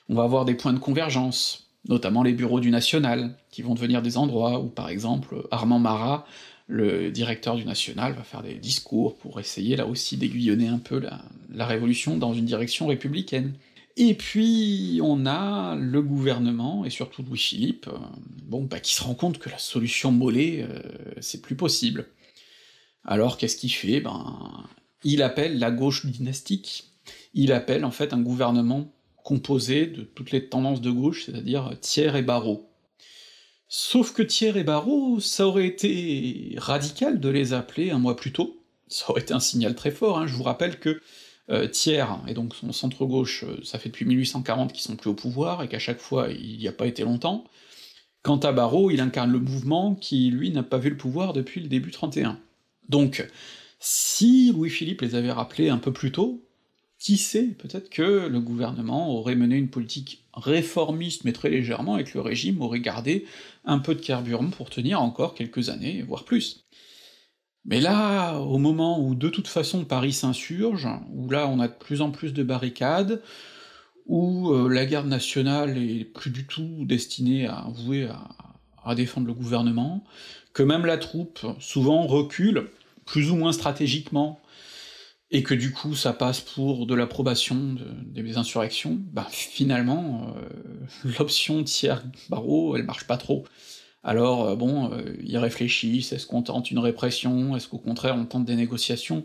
On 0.09 0.15
va 0.15 0.25
avoir 0.25 0.45
des 0.45 0.55
points 0.55 0.73
de 0.73 0.79
convergence, 0.79 1.70
notamment 1.89 2.23
les 2.23 2.33
bureaux 2.33 2.61
du 2.61 2.71
National, 2.71 3.37
qui 3.51 3.63
vont 3.63 3.75
devenir 3.75 4.03
des 4.03 4.17
endroits 4.17 4.61
où, 4.61 4.69
par 4.69 4.89
exemple, 4.89 5.47
Armand 5.51 5.79
Marat 5.79 6.27
le 6.71 7.11
directeur 7.11 7.57
du 7.57 7.65
National 7.65 8.13
va 8.13 8.23
faire 8.23 8.43
des 8.43 8.55
discours 8.55 9.17
pour 9.17 9.41
essayer 9.41 9.75
là 9.75 9.87
aussi 9.87 10.17
d'aiguillonner 10.17 10.69
un 10.69 10.79
peu 10.79 11.01
la, 11.01 11.67
révolution 11.67 12.17
dans 12.17 12.33
une 12.33 12.45
direction 12.45 12.87
républicaine. 12.87 13.55
Et 13.97 14.15
puis 14.15 15.01
on 15.03 15.27
a 15.27 15.75
le 15.75 16.01
gouvernement, 16.01 16.85
et 16.85 16.91
surtout 16.91 17.25
Louis-Philippe, 17.25 17.89
euh, 17.89 17.99
bon, 18.45 18.63
bah, 18.63 18.79
qui 18.79 18.95
se 18.95 19.03
rend 19.03 19.15
compte 19.15 19.39
que 19.39 19.51
la 19.51 19.59
solution 19.59 20.13
Mollet, 20.13 20.63
euh, 20.63 20.81
c'est 21.21 21.43
plus 21.43 21.57
possible. 21.57 22.07
Alors 23.05 23.37
qu'est-ce 23.37 23.57
qu'il 23.57 23.73
fait? 23.73 24.01
Ben, 24.01 24.65
il 25.03 25.23
appelle 25.23 25.59
la 25.59 25.73
gauche 25.73 26.07
dynastique, 26.07 26.85
il 27.35 27.51
appelle 27.51 27.85
en 27.85 27.91
fait 27.91 28.13
un 28.13 28.21
gouvernement 28.21 28.93
composé 29.23 29.87
de 29.87 30.03
toutes 30.03 30.31
les 30.31 30.49
tendances 30.49 30.81
de 30.81 30.91
gauche, 30.91 31.27
c'est-à-dire 31.27 31.73
Thiers 31.81 32.17
et 32.17 32.23
Barrault. 32.23 32.69
Sauf 33.69 34.13
que 34.13 34.23
Thiers 34.23 34.57
et 34.57 34.65
Barrault, 34.65 35.21
ça 35.21 35.47
aurait 35.47 35.67
été 35.67 36.55
radical 36.59 37.21
de 37.21 37.29
les 37.29 37.53
appeler 37.53 37.91
un 37.91 37.99
mois 37.99 38.17
plus 38.17 38.33
tôt, 38.33 38.65
ça 38.89 39.11
aurait 39.11 39.23
été 39.23 39.33
un 39.33 39.41
signal 39.41 39.75
très 39.75 39.93
fort, 39.93 40.19
hein. 40.19 40.27
je 40.27 40.35
vous 40.35 40.43
rappelle 40.43 40.81
que 40.81 41.01
euh, 41.51 41.69
Thiers, 41.69 42.05
et 42.27 42.35
donc 42.35 42.55
son 42.55 42.73
centre-gauche, 42.73 43.45
euh, 43.45 43.61
ça 43.63 43.79
fait 43.79 43.89
depuis 43.89 44.05
1840 44.05 44.73
qu'ils 44.73 44.83
sont 44.83 44.97
plus 44.97 45.11
au 45.11 45.15
pouvoir, 45.15 45.63
et 45.63 45.69
qu'à 45.69 45.79
chaque 45.79 46.01
fois 46.01 46.29
il 46.31 46.59
n'y 46.59 46.69
a 46.69 46.73
pas 46.73 46.87
été 46.87 47.05
longtemps, 47.05 47.45
quant 48.23 48.39
à 48.39 48.53
Barrault, 48.53 48.91
il 48.91 49.01
incarne 49.01 49.33
le 49.33 49.39
mouvement 49.39 49.95
qui, 49.95 50.31
lui, 50.31 50.51
n'a 50.51 50.63
pas 50.63 50.79
vu 50.79 50.91
le 50.91 50.97
pouvoir 50.97 51.33
depuis 51.33 51.61
le 51.61 51.69
début 51.69 51.91
31. 51.91 52.39
Donc, 52.89 53.27
si 53.79 54.53
Louis-Philippe 54.53 55.01
les 55.01 55.15
avait 55.15 55.33
rappelés 55.33 55.71
un 55.71 55.79
peu 55.79 55.93
plus 55.93 56.13
tôt, 56.13 56.45
qui 57.01 57.17
sait, 57.17 57.45
peut-être 57.45 57.89
que 57.89 58.29
le 58.29 58.41
gouvernement 58.41 59.11
aurait 59.11 59.35
mené 59.35 59.57
une 59.57 59.71
politique 59.71 60.23
réformiste, 60.35 61.25
mais 61.25 61.33
très 61.33 61.49
légèrement, 61.49 61.97
et 61.97 62.05
que 62.05 62.13
le 62.15 62.21
régime 62.21 62.61
aurait 62.61 62.81
gardé 62.81 63.25
un 63.65 63.79
peu 63.79 63.95
de 63.95 64.01
carburant 64.01 64.51
pour 64.51 64.69
tenir 64.69 65.01
encore 65.01 65.35
quelques 65.35 65.71
années, 65.71 66.03
voire 66.03 66.25
plus. 66.25 66.67
Mais 67.65 67.81
là, 67.81 68.39
au 68.39 68.59
moment 68.59 69.03
où 69.03 69.15
de 69.15 69.31
toute 69.31 69.49
façon 69.49 69.85
Paris 69.85 70.13
s'insurge, 70.13 70.89
où 71.11 71.31
là 71.31 71.49
on 71.49 71.59
a 71.59 71.69
de 71.69 71.75
plus 71.75 72.03
en 72.03 72.11
plus 72.11 72.35
de 72.35 72.43
barricades, 72.43 73.23
où 74.07 74.51
euh, 74.51 74.69
la 74.69 74.85
garde 74.85 75.09
nationale 75.09 75.79
est 75.79 76.05
plus 76.05 76.31
du 76.31 76.47
tout 76.47 76.85
destinée 76.85 77.47
à 77.47 77.67
vouer 77.75 78.09
à, 78.09 78.29
à 78.85 78.95
défendre 78.95 79.27
le 79.27 79.35
gouvernement, 79.35 80.05
que 80.53 80.63
même 80.63 80.85
la 80.85 80.99
troupe 80.99 81.47
souvent 81.61 82.07
recule, 82.07 82.69
plus 83.07 83.31
ou 83.31 83.37
moins 83.37 83.53
stratégiquement, 83.53 84.40
et 85.31 85.43
que 85.43 85.55
du 85.55 85.73
coup 85.73 85.95
ça 85.95 86.13
passe 86.13 86.41
pour 86.41 86.87
de 86.87 86.95
l'approbation 86.95 87.77
des 88.07 88.37
insurrections, 88.37 88.99
bah 89.13 89.27
finalement, 89.31 90.35
euh, 90.37 91.11
l'option 91.19 91.63
tiers 91.63 92.03
barreau, 92.29 92.77
elle 92.77 92.85
marche 92.85 93.07
pas 93.07 93.17
trop. 93.17 93.47
Alors 94.03 94.49
euh, 94.49 94.57
bon, 94.57 94.93
euh, 94.93 95.17
ils 95.23 95.39
réfléchissent, 95.39 96.13
est-ce 96.13 96.27
qu'on 96.27 96.43
tente 96.43 96.71
une 96.71 96.79
répression, 96.79 97.57
est-ce 97.57 97.69
qu'au 97.69 97.79
contraire 97.79 98.17
on 98.17 98.25
tente 98.27 98.45
des 98.45 98.57
négociations? 98.57 99.25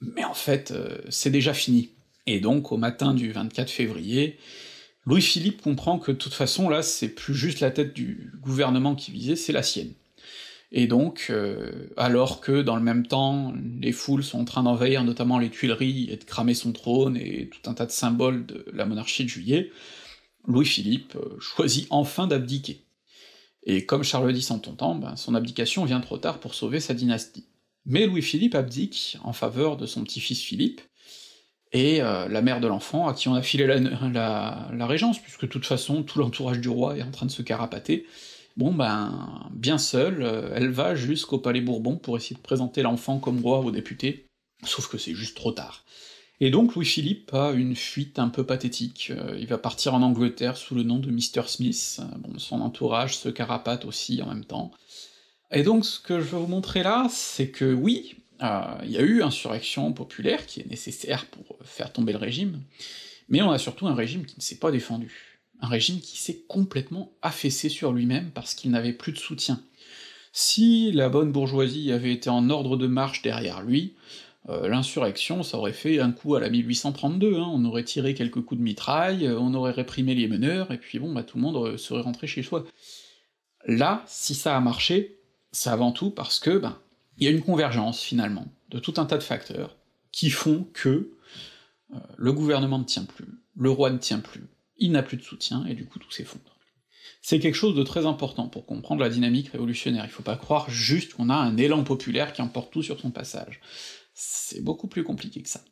Mais 0.00 0.24
en 0.24 0.34
fait, 0.34 0.74
c'est 1.10 1.30
déjà 1.30 1.54
fini. 1.54 1.90
Et 2.26 2.40
donc, 2.40 2.72
au 2.72 2.76
matin 2.76 3.14
du 3.14 3.30
24 3.30 3.70
février, 3.70 4.36
Louis-Philippe 5.06 5.62
comprend 5.62 6.00
que 6.00 6.10
de 6.10 6.16
toute 6.16 6.34
façon, 6.34 6.68
là, 6.68 6.82
c'est 6.82 7.08
plus 7.08 7.34
juste 7.34 7.60
la 7.60 7.70
tête 7.70 7.94
du 7.94 8.32
gouvernement 8.40 8.96
qui 8.96 9.12
visait, 9.12 9.36
c'est 9.36 9.52
la 9.52 9.62
sienne. 9.62 9.92
Et 10.74 10.86
donc, 10.86 11.26
euh, 11.28 11.88
alors 11.98 12.40
que 12.40 12.62
dans 12.62 12.76
le 12.76 12.82
même 12.82 13.06
temps, 13.06 13.52
les 13.80 13.92
foules 13.92 14.24
sont 14.24 14.40
en 14.40 14.44
train 14.46 14.62
d'envahir 14.62 15.04
notamment 15.04 15.38
les 15.38 15.50
Tuileries 15.50 16.08
et 16.10 16.16
de 16.16 16.24
cramer 16.24 16.54
son 16.54 16.72
trône 16.72 17.16
et 17.18 17.50
tout 17.50 17.70
un 17.70 17.74
tas 17.74 17.84
de 17.84 17.90
symboles 17.90 18.46
de 18.46 18.64
la 18.72 18.86
monarchie 18.86 19.24
de 19.24 19.28
juillet, 19.28 19.70
Louis-Philippe 20.46 21.14
euh, 21.16 21.38
choisit 21.40 21.86
enfin 21.90 22.26
d'abdiquer. 22.26 22.80
Et 23.64 23.84
comme 23.84 24.02
Charles 24.02 24.34
X 24.34 24.50
en 24.50 24.58
temps, 24.58 24.94
ben, 24.94 25.14
son 25.14 25.34
abdication 25.34 25.84
vient 25.84 26.00
trop 26.00 26.16
tard 26.18 26.40
pour 26.40 26.54
sauver 26.54 26.80
sa 26.80 26.94
dynastie. 26.94 27.44
Mais 27.84 28.06
Louis-Philippe 28.06 28.54
abdique 28.54 29.18
en 29.22 29.34
faveur 29.34 29.76
de 29.76 29.86
son 29.86 30.02
petit-fils 30.02 30.40
Philippe, 30.40 30.80
et 31.72 32.02
euh, 32.02 32.28
la 32.28 32.42
mère 32.42 32.60
de 32.60 32.66
l'enfant, 32.66 33.08
à 33.08 33.14
qui 33.14 33.28
on 33.28 33.34
a 33.34 33.42
filé 33.42 33.66
la, 33.66 34.68
la, 34.70 34.86
régence, 34.86 35.18
puisque 35.18 35.42
de 35.42 35.50
toute 35.50 35.64
façon, 35.64 36.02
tout 36.02 36.18
l'entourage 36.18 36.60
du 36.60 36.68
roi 36.68 36.98
est 36.98 37.02
en 37.02 37.10
train 37.10 37.26
de 37.26 37.30
se 37.30 37.42
carapater. 37.42 38.06
Bon 38.56 38.74
ben, 38.74 39.48
bien 39.50 39.78
seule, 39.78 40.22
euh, 40.22 40.52
elle 40.54 40.70
va 40.70 40.94
jusqu'au 40.94 41.38
palais 41.38 41.62
Bourbon 41.62 41.96
pour 41.96 42.16
essayer 42.16 42.36
de 42.36 42.42
présenter 42.42 42.82
l'enfant 42.82 43.18
comme 43.18 43.40
roi 43.40 43.60
aux 43.60 43.70
députés, 43.70 44.26
sauf 44.64 44.88
que 44.88 44.98
c'est 44.98 45.14
juste 45.14 45.36
trop 45.36 45.52
tard. 45.52 45.84
Et 46.40 46.50
donc 46.50 46.74
Louis-Philippe 46.74 47.32
a 47.32 47.52
une 47.52 47.74
fuite 47.74 48.18
un 48.18 48.28
peu 48.28 48.44
pathétique, 48.44 49.10
euh, 49.10 49.36
il 49.38 49.46
va 49.46 49.56
partir 49.56 49.94
en 49.94 50.02
Angleterre 50.02 50.58
sous 50.58 50.74
le 50.74 50.82
nom 50.82 50.98
de 50.98 51.10
Mr. 51.10 51.46
Smith, 51.46 52.00
bon, 52.18 52.38
son 52.38 52.60
entourage 52.60 53.16
se 53.16 53.30
carapate 53.30 53.86
aussi 53.86 54.20
en 54.20 54.26
même 54.26 54.44
temps. 54.44 54.70
Et 55.50 55.62
donc 55.62 55.86
ce 55.86 55.98
que 55.98 56.20
je 56.20 56.26
veux 56.26 56.38
vous 56.38 56.46
montrer 56.46 56.82
là, 56.82 57.06
c'est 57.10 57.48
que 57.48 57.72
oui, 57.72 58.16
il 58.40 58.90
y 58.90 58.98
a 58.98 59.02
eu 59.02 59.22
insurrection 59.22 59.92
populaire 59.92 60.46
qui 60.46 60.60
est 60.60 60.68
nécessaire 60.68 61.26
pour 61.26 61.58
faire 61.62 61.92
tomber 61.92 62.12
le 62.12 62.18
régime, 62.18 62.60
mais 63.28 63.40
on 63.40 63.50
a 63.50 63.58
surtout 63.58 63.86
un 63.86 63.94
régime 63.94 64.26
qui 64.26 64.34
ne 64.36 64.42
s'est 64.42 64.58
pas 64.58 64.72
défendu, 64.72 65.31
un 65.62 65.68
régime 65.68 66.00
qui 66.00 66.18
s'est 66.18 66.42
complètement 66.48 67.12
affaissé 67.22 67.68
sur 67.68 67.92
lui-même 67.92 68.30
parce 68.32 68.54
qu'il 68.54 68.70
n'avait 68.70 68.92
plus 68.92 69.12
de 69.12 69.18
soutien. 69.18 69.62
Si 70.32 70.92
la 70.92 71.08
bonne 71.08 71.32
bourgeoisie 71.32 71.92
avait 71.92 72.12
été 72.12 72.28
en 72.28 72.50
ordre 72.50 72.76
de 72.76 72.86
marche 72.86 73.22
derrière 73.22 73.62
lui, 73.62 73.94
euh, 74.48 74.68
l'insurrection, 74.68 75.42
ça 75.42 75.56
aurait 75.56 75.72
fait 75.72 76.00
un 76.00 76.10
coup 76.10 76.34
à 76.34 76.40
la 76.40 76.50
1832, 76.50 77.36
hein, 77.36 77.48
on 77.52 77.64
aurait 77.64 77.84
tiré 77.84 78.14
quelques 78.14 78.42
coups 78.42 78.58
de 78.58 78.64
mitraille, 78.64 79.28
on 79.28 79.54
aurait 79.54 79.72
réprimé 79.72 80.14
les 80.14 80.26
meneurs, 80.26 80.72
et 80.72 80.78
puis 80.78 80.98
bon, 80.98 81.12
bah 81.12 81.22
tout 81.22 81.38
le 81.38 81.42
monde 81.42 81.76
serait 81.76 82.02
rentré 82.02 82.26
chez 82.26 82.42
soi. 82.42 82.64
Là, 83.66 84.02
si 84.06 84.34
ça 84.34 84.56
a 84.56 84.60
marché, 84.60 85.18
c'est 85.52 85.70
avant 85.70 85.92
tout 85.92 86.10
parce 86.10 86.40
que, 86.40 86.58
ben, 86.58 86.78
il 87.18 87.24
y 87.24 87.28
a 87.28 87.30
une 87.30 87.42
convergence, 87.42 88.00
finalement, 88.00 88.46
de 88.70 88.78
tout 88.78 88.94
un 88.96 89.04
tas 89.04 89.18
de 89.18 89.22
facteurs 89.22 89.76
qui 90.10 90.30
font 90.30 90.66
que 90.72 91.12
euh, 91.94 91.98
le 92.16 92.32
gouvernement 92.32 92.78
ne 92.78 92.84
tient 92.84 93.04
plus, 93.04 93.28
le 93.56 93.70
roi 93.70 93.90
ne 93.90 93.98
tient 93.98 94.18
plus, 94.18 94.48
il 94.76 94.92
n'a 94.92 95.02
plus 95.02 95.16
de 95.16 95.22
soutien, 95.22 95.64
et 95.66 95.74
du 95.74 95.86
coup 95.86 95.98
tout 95.98 96.10
s'effondre. 96.10 96.56
C'est 97.20 97.38
quelque 97.38 97.54
chose 97.54 97.76
de 97.76 97.82
très 97.82 98.06
important 98.06 98.48
pour 98.48 98.66
comprendre 98.66 99.00
la 99.00 99.08
dynamique 99.08 99.50
révolutionnaire, 99.50 100.04
il 100.04 100.10
faut 100.10 100.22
pas 100.22 100.36
croire 100.36 100.68
juste 100.70 101.14
qu'on 101.14 101.30
a 101.30 101.34
un 101.34 101.56
élan 101.56 101.84
populaire 101.84 102.32
qui 102.32 102.42
emporte 102.42 102.72
tout 102.72 102.82
sur 102.82 102.98
son 102.98 103.10
passage. 103.10 103.60
C'est 104.14 104.62
beaucoup 104.62 104.88
plus 104.88 105.04
compliqué 105.04 105.42
que 105.42 105.48
ça. 105.48 105.64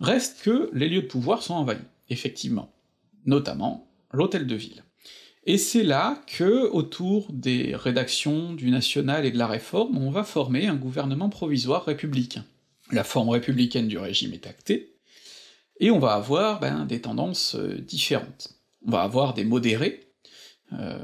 Reste 0.00 0.42
que 0.42 0.70
les 0.72 0.88
lieux 0.88 1.02
de 1.02 1.06
pouvoir 1.06 1.42
sont 1.42 1.54
envahis, 1.54 1.78
effectivement, 2.10 2.74
notamment 3.24 3.90
l'hôtel 4.12 4.46
de 4.46 4.56
ville. 4.56 4.82
Et 5.44 5.58
c'est 5.58 5.84
là 5.84 6.20
que, 6.26 6.68
autour 6.68 7.32
des 7.32 7.76
rédactions 7.76 8.52
du 8.52 8.70
National 8.70 9.24
et 9.24 9.30
de 9.30 9.38
la 9.38 9.46
Réforme, 9.46 9.96
on 9.96 10.10
va 10.10 10.24
former 10.24 10.66
un 10.66 10.74
gouvernement 10.74 11.28
provisoire 11.28 11.84
républicain. 11.84 12.44
La 12.90 13.04
forme 13.04 13.28
républicaine 13.28 13.86
du 13.86 13.98
régime 13.98 14.32
est 14.32 14.48
actée, 14.48 14.95
et 15.78 15.90
on 15.90 15.98
va 15.98 16.14
avoir 16.14 16.60
ben, 16.60 16.86
des 16.86 17.00
tendances 17.00 17.54
euh, 17.54 17.78
différentes. 17.78 18.54
On 18.86 18.90
va 18.90 19.02
avoir 19.02 19.34
des 19.34 19.44
modérés, 19.44 20.12
euh, 20.72 20.98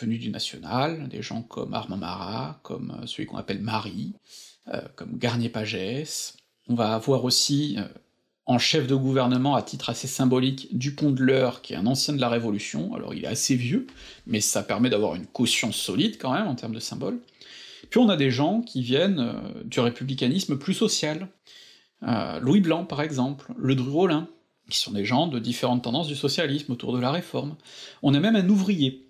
venus 0.00 0.20
du 0.20 0.30
National, 0.30 1.08
des 1.08 1.22
gens 1.22 1.42
comme 1.42 1.74
Armand 1.74 1.96
Marat, 1.96 2.60
comme 2.62 2.96
euh, 3.02 3.06
celui 3.06 3.26
qu'on 3.26 3.36
appelle 3.36 3.60
Marie, 3.60 4.14
comme 4.96 5.18
Garnier-Pagès, 5.18 6.36
on 6.68 6.74
va 6.74 6.94
avoir 6.94 7.24
aussi 7.24 7.76
en 8.46 8.58
chef 8.58 8.86
de 8.86 8.94
gouvernement 8.94 9.56
à 9.56 9.60
titre 9.60 9.90
assez 9.90 10.06
symbolique 10.06 10.68
Dupont 10.74 11.10
de 11.10 11.22
l'Eure, 11.22 11.60
qui 11.60 11.74
est 11.74 11.76
un 11.76 11.84
ancien 11.84 12.14
de 12.14 12.20
la 12.22 12.30
Révolution, 12.30 12.94
alors 12.94 13.12
il 13.12 13.26
est 13.26 13.28
assez 13.28 13.56
vieux, 13.56 13.86
mais 14.26 14.40
ça 14.40 14.62
permet 14.62 14.88
d'avoir 14.88 15.16
une 15.16 15.26
caution 15.26 15.70
solide 15.70 16.16
quand 16.18 16.32
même 16.32 16.46
en 16.46 16.54
termes 16.54 16.74
de 16.74 16.80
symbole. 16.80 17.18
Puis 17.90 18.00
on 18.00 18.08
a 18.08 18.16
des 18.16 18.30
gens 18.30 18.62
qui 18.62 18.80
viennent 18.80 19.34
du 19.66 19.80
républicanisme 19.80 20.56
plus 20.56 20.72
social, 20.72 21.28
euh, 22.06 22.40
Louis 22.40 22.60
Blanc 22.60 22.84
par 22.84 23.02
exemple, 23.02 23.52
Le 23.56 23.74
Dru-Rollin, 23.74 24.28
qui 24.70 24.78
sont 24.78 24.92
des 24.92 25.04
gens 25.04 25.26
de 25.26 25.38
différentes 25.38 25.84
tendances 25.84 26.08
du 26.08 26.16
socialisme 26.16 26.72
autour 26.72 26.92
de 26.92 27.00
la 27.00 27.10
réforme. 27.10 27.56
On 28.02 28.14
a 28.14 28.20
même 28.20 28.36
un 28.36 28.48
ouvrier, 28.48 29.06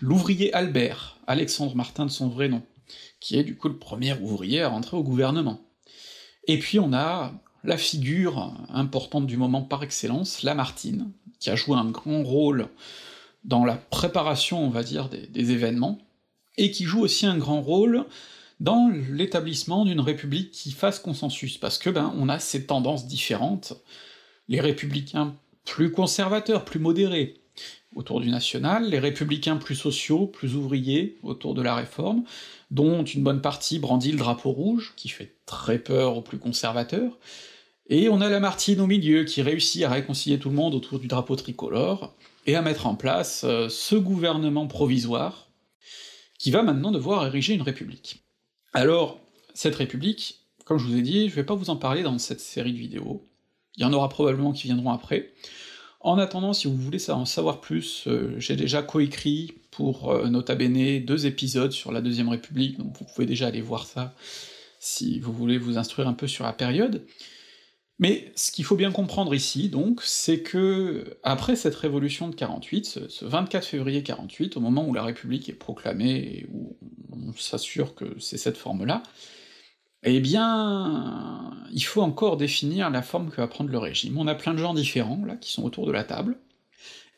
l'ouvrier 0.00 0.52
Albert, 0.54 1.18
Alexandre 1.26 1.74
Martin 1.74 2.06
de 2.06 2.10
son 2.10 2.28
vrai 2.28 2.48
nom, 2.48 2.62
qui 3.20 3.36
est 3.36 3.44
du 3.44 3.56
coup 3.56 3.68
le 3.68 3.78
premier 3.78 4.14
ouvrier 4.14 4.62
à 4.62 4.68
rentrer 4.68 4.96
au 4.96 5.02
gouvernement. 5.02 5.60
Et 6.46 6.58
puis 6.58 6.78
on 6.78 6.92
a 6.92 7.32
la 7.64 7.76
figure 7.76 8.52
importante 8.70 9.26
du 9.26 9.36
moment 9.36 9.62
par 9.62 9.82
excellence, 9.82 10.42
Lamartine, 10.42 11.12
qui 11.38 11.50
a 11.50 11.56
joué 11.56 11.76
un 11.76 11.90
grand 11.90 12.22
rôle 12.22 12.68
dans 13.44 13.64
la 13.64 13.76
préparation, 13.76 14.64
on 14.64 14.70
va 14.70 14.82
dire, 14.82 15.08
des 15.08 15.50
événements, 15.50 15.98
et 16.56 16.70
qui 16.70 16.84
joue 16.84 17.00
aussi 17.00 17.26
un 17.26 17.38
grand 17.38 17.60
rôle 17.60 18.04
dans 18.62 18.92
l'établissement 19.10 19.84
d'une 19.84 20.00
république 20.00 20.52
qui 20.52 20.70
fasse 20.70 21.00
consensus, 21.00 21.58
parce 21.58 21.78
que 21.78 21.90
ben 21.90 22.14
on 22.16 22.28
a 22.28 22.38
ces 22.38 22.64
tendances 22.64 23.08
différentes, 23.08 23.74
les 24.48 24.60
républicains 24.60 25.34
plus 25.64 25.90
conservateurs, 25.90 26.64
plus 26.64 26.78
modérés, 26.78 27.40
autour 27.96 28.20
du 28.20 28.30
national, 28.30 28.88
les 28.88 29.00
républicains 29.00 29.56
plus 29.56 29.74
sociaux, 29.74 30.26
plus 30.28 30.54
ouvriers, 30.54 31.18
autour 31.24 31.54
de 31.54 31.62
la 31.62 31.74
réforme, 31.74 32.22
dont 32.70 33.02
une 33.02 33.24
bonne 33.24 33.42
partie 33.42 33.80
brandit 33.80 34.12
le 34.12 34.18
drapeau 34.18 34.52
rouge, 34.52 34.94
qui 34.96 35.08
fait 35.08 35.34
très 35.44 35.80
peur 35.80 36.16
aux 36.16 36.22
plus 36.22 36.38
conservateurs, 36.38 37.18
et 37.88 38.08
on 38.08 38.20
a 38.20 38.28
Lamartine 38.28 38.80
au 38.80 38.86
milieu, 38.86 39.24
qui 39.24 39.42
réussit 39.42 39.82
à 39.82 39.90
réconcilier 39.90 40.38
tout 40.38 40.50
le 40.50 40.54
monde 40.54 40.76
autour 40.76 41.00
du 41.00 41.08
drapeau 41.08 41.34
tricolore, 41.34 42.14
et 42.46 42.54
à 42.54 42.62
mettre 42.62 42.86
en 42.86 42.94
place 42.94 43.42
euh, 43.42 43.68
ce 43.68 43.96
gouvernement 43.96 44.68
provisoire, 44.68 45.48
qui 46.38 46.52
va 46.52 46.62
maintenant 46.62 46.92
devoir 46.92 47.26
ériger 47.26 47.54
une 47.54 47.62
république. 47.62 48.21
Alors, 48.72 49.20
cette 49.54 49.76
république, 49.76 50.40
comme 50.64 50.78
je 50.78 50.86
vous 50.86 50.96
ai 50.96 51.02
dit, 51.02 51.28
je 51.28 51.34
vais 51.34 51.44
pas 51.44 51.54
vous 51.54 51.70
en 51.70 51.76
parler 51.76 52.02
dans 52.02 52.16
cette 52.18 52.40
série 52.40 52.72
de 52.72 52.78
vidéos, 52.78 53.28
il 53.76 53.82
y 53.82 53.84
en 53.84 53.92
aura 53.92 54.08
probablement 54.08 54.52
qui 54.52 54.64
viendront 54.64 54.90
après. 54.90 55.32
En 56.00 56.18
attendant, 56.18 56.52
si 56.52 56.66
vous 56.66 56.76
voulez 56.76 57.10
en 57.10 57.24
savoir 57.24 57.60
plus, 57.60 58.04
euh, 58.06 58.34
j'ai 58.38 58.56
déjà 58.56 58.82
coécrit 58.82 59.54
pour 59.70 60.10
euh, 60.10 60.28
Nota 60.28 60.54
Bene 60.54 61.04
deux 61.04 61.26
épisodes 61.26 61.70
sur 61.70 61.92
la 61.92 62.00
Deuxième 62.00 62.28
République, 62.28 62.78
donc 62.78 62.96
vous 62.98 63.04
pouvez 63.04 63.26
déjà 63.26 63.46
aller 63.46 63.60
voir 63.60 63.86
ça 63.86 64.14
si 64.80 65.20
vous 65.20 65.32
voulez 65.32 65.58
vous 65.58 65.78
instruire 65.78 66.08
un 66.08 66.12
peu 66.12 66.26
sur 66.26 66.44
la 66.44 66.52
période. 66.52 67.06
Mais 68.02 68.32
ce 68.34 68.50
qu'il 68.50 68.64
faut 68.64 68.74
bien 68.74 68.90
comprendre 68.90 69.32
ici, 69.32 69.68
donc, 69.68 70.00
c'est 70.02 70.42
que, 70.42 71.18
après 71.22 71.54
cette 71.54 71.76
révolution 71.76 72.28
de 72.28 72.34
48, 72.34 72.84
ce, 72.84 73.08
ce 73.08 73.24
24 73.24 73.64
février 73.64 74.02
48, 74.02 74.56
au 74.56 74.60
moment 74.60 74.84
où 74.84 74.92
la 74.92 75.04
République 75.04 75.48
est 75.48 75.52
proclamée, 75.52 76.16
et 76.16 76.46
où 76.52 76.76
on 77.12 77.32
s'assure 77.34 77.94
que 77.94 78.18
c'est 78.18 78.38
cette 78.38 78.56
forme-là, 78.56 79.04
eh 80.02 80.18
bien, 80.18 81.52
il 81.70 81.84
faut 81.84 82.02
encore 82.02 82.36
définir 82.36 82.90
la 82.90 83.02
forme 83.02 83.30
que 83.30 83.36
va 83.36 83.46
prendre 83.46 83.70
le 83.70 83.78
régime. 83.78 84.18
On 84.18 84.26
a 84.26 84.34
plein 84.34 84.52
de 84.52 84.58
gens 84.58 84.74
différents, 84.74 85.24
là, 85.24 85.36
qui 85.36 85.52
sont 85.52 85.62
autour 85.62 85.86
de 85.86 85.92
la 85.92 86.02
table, 86.02 86.40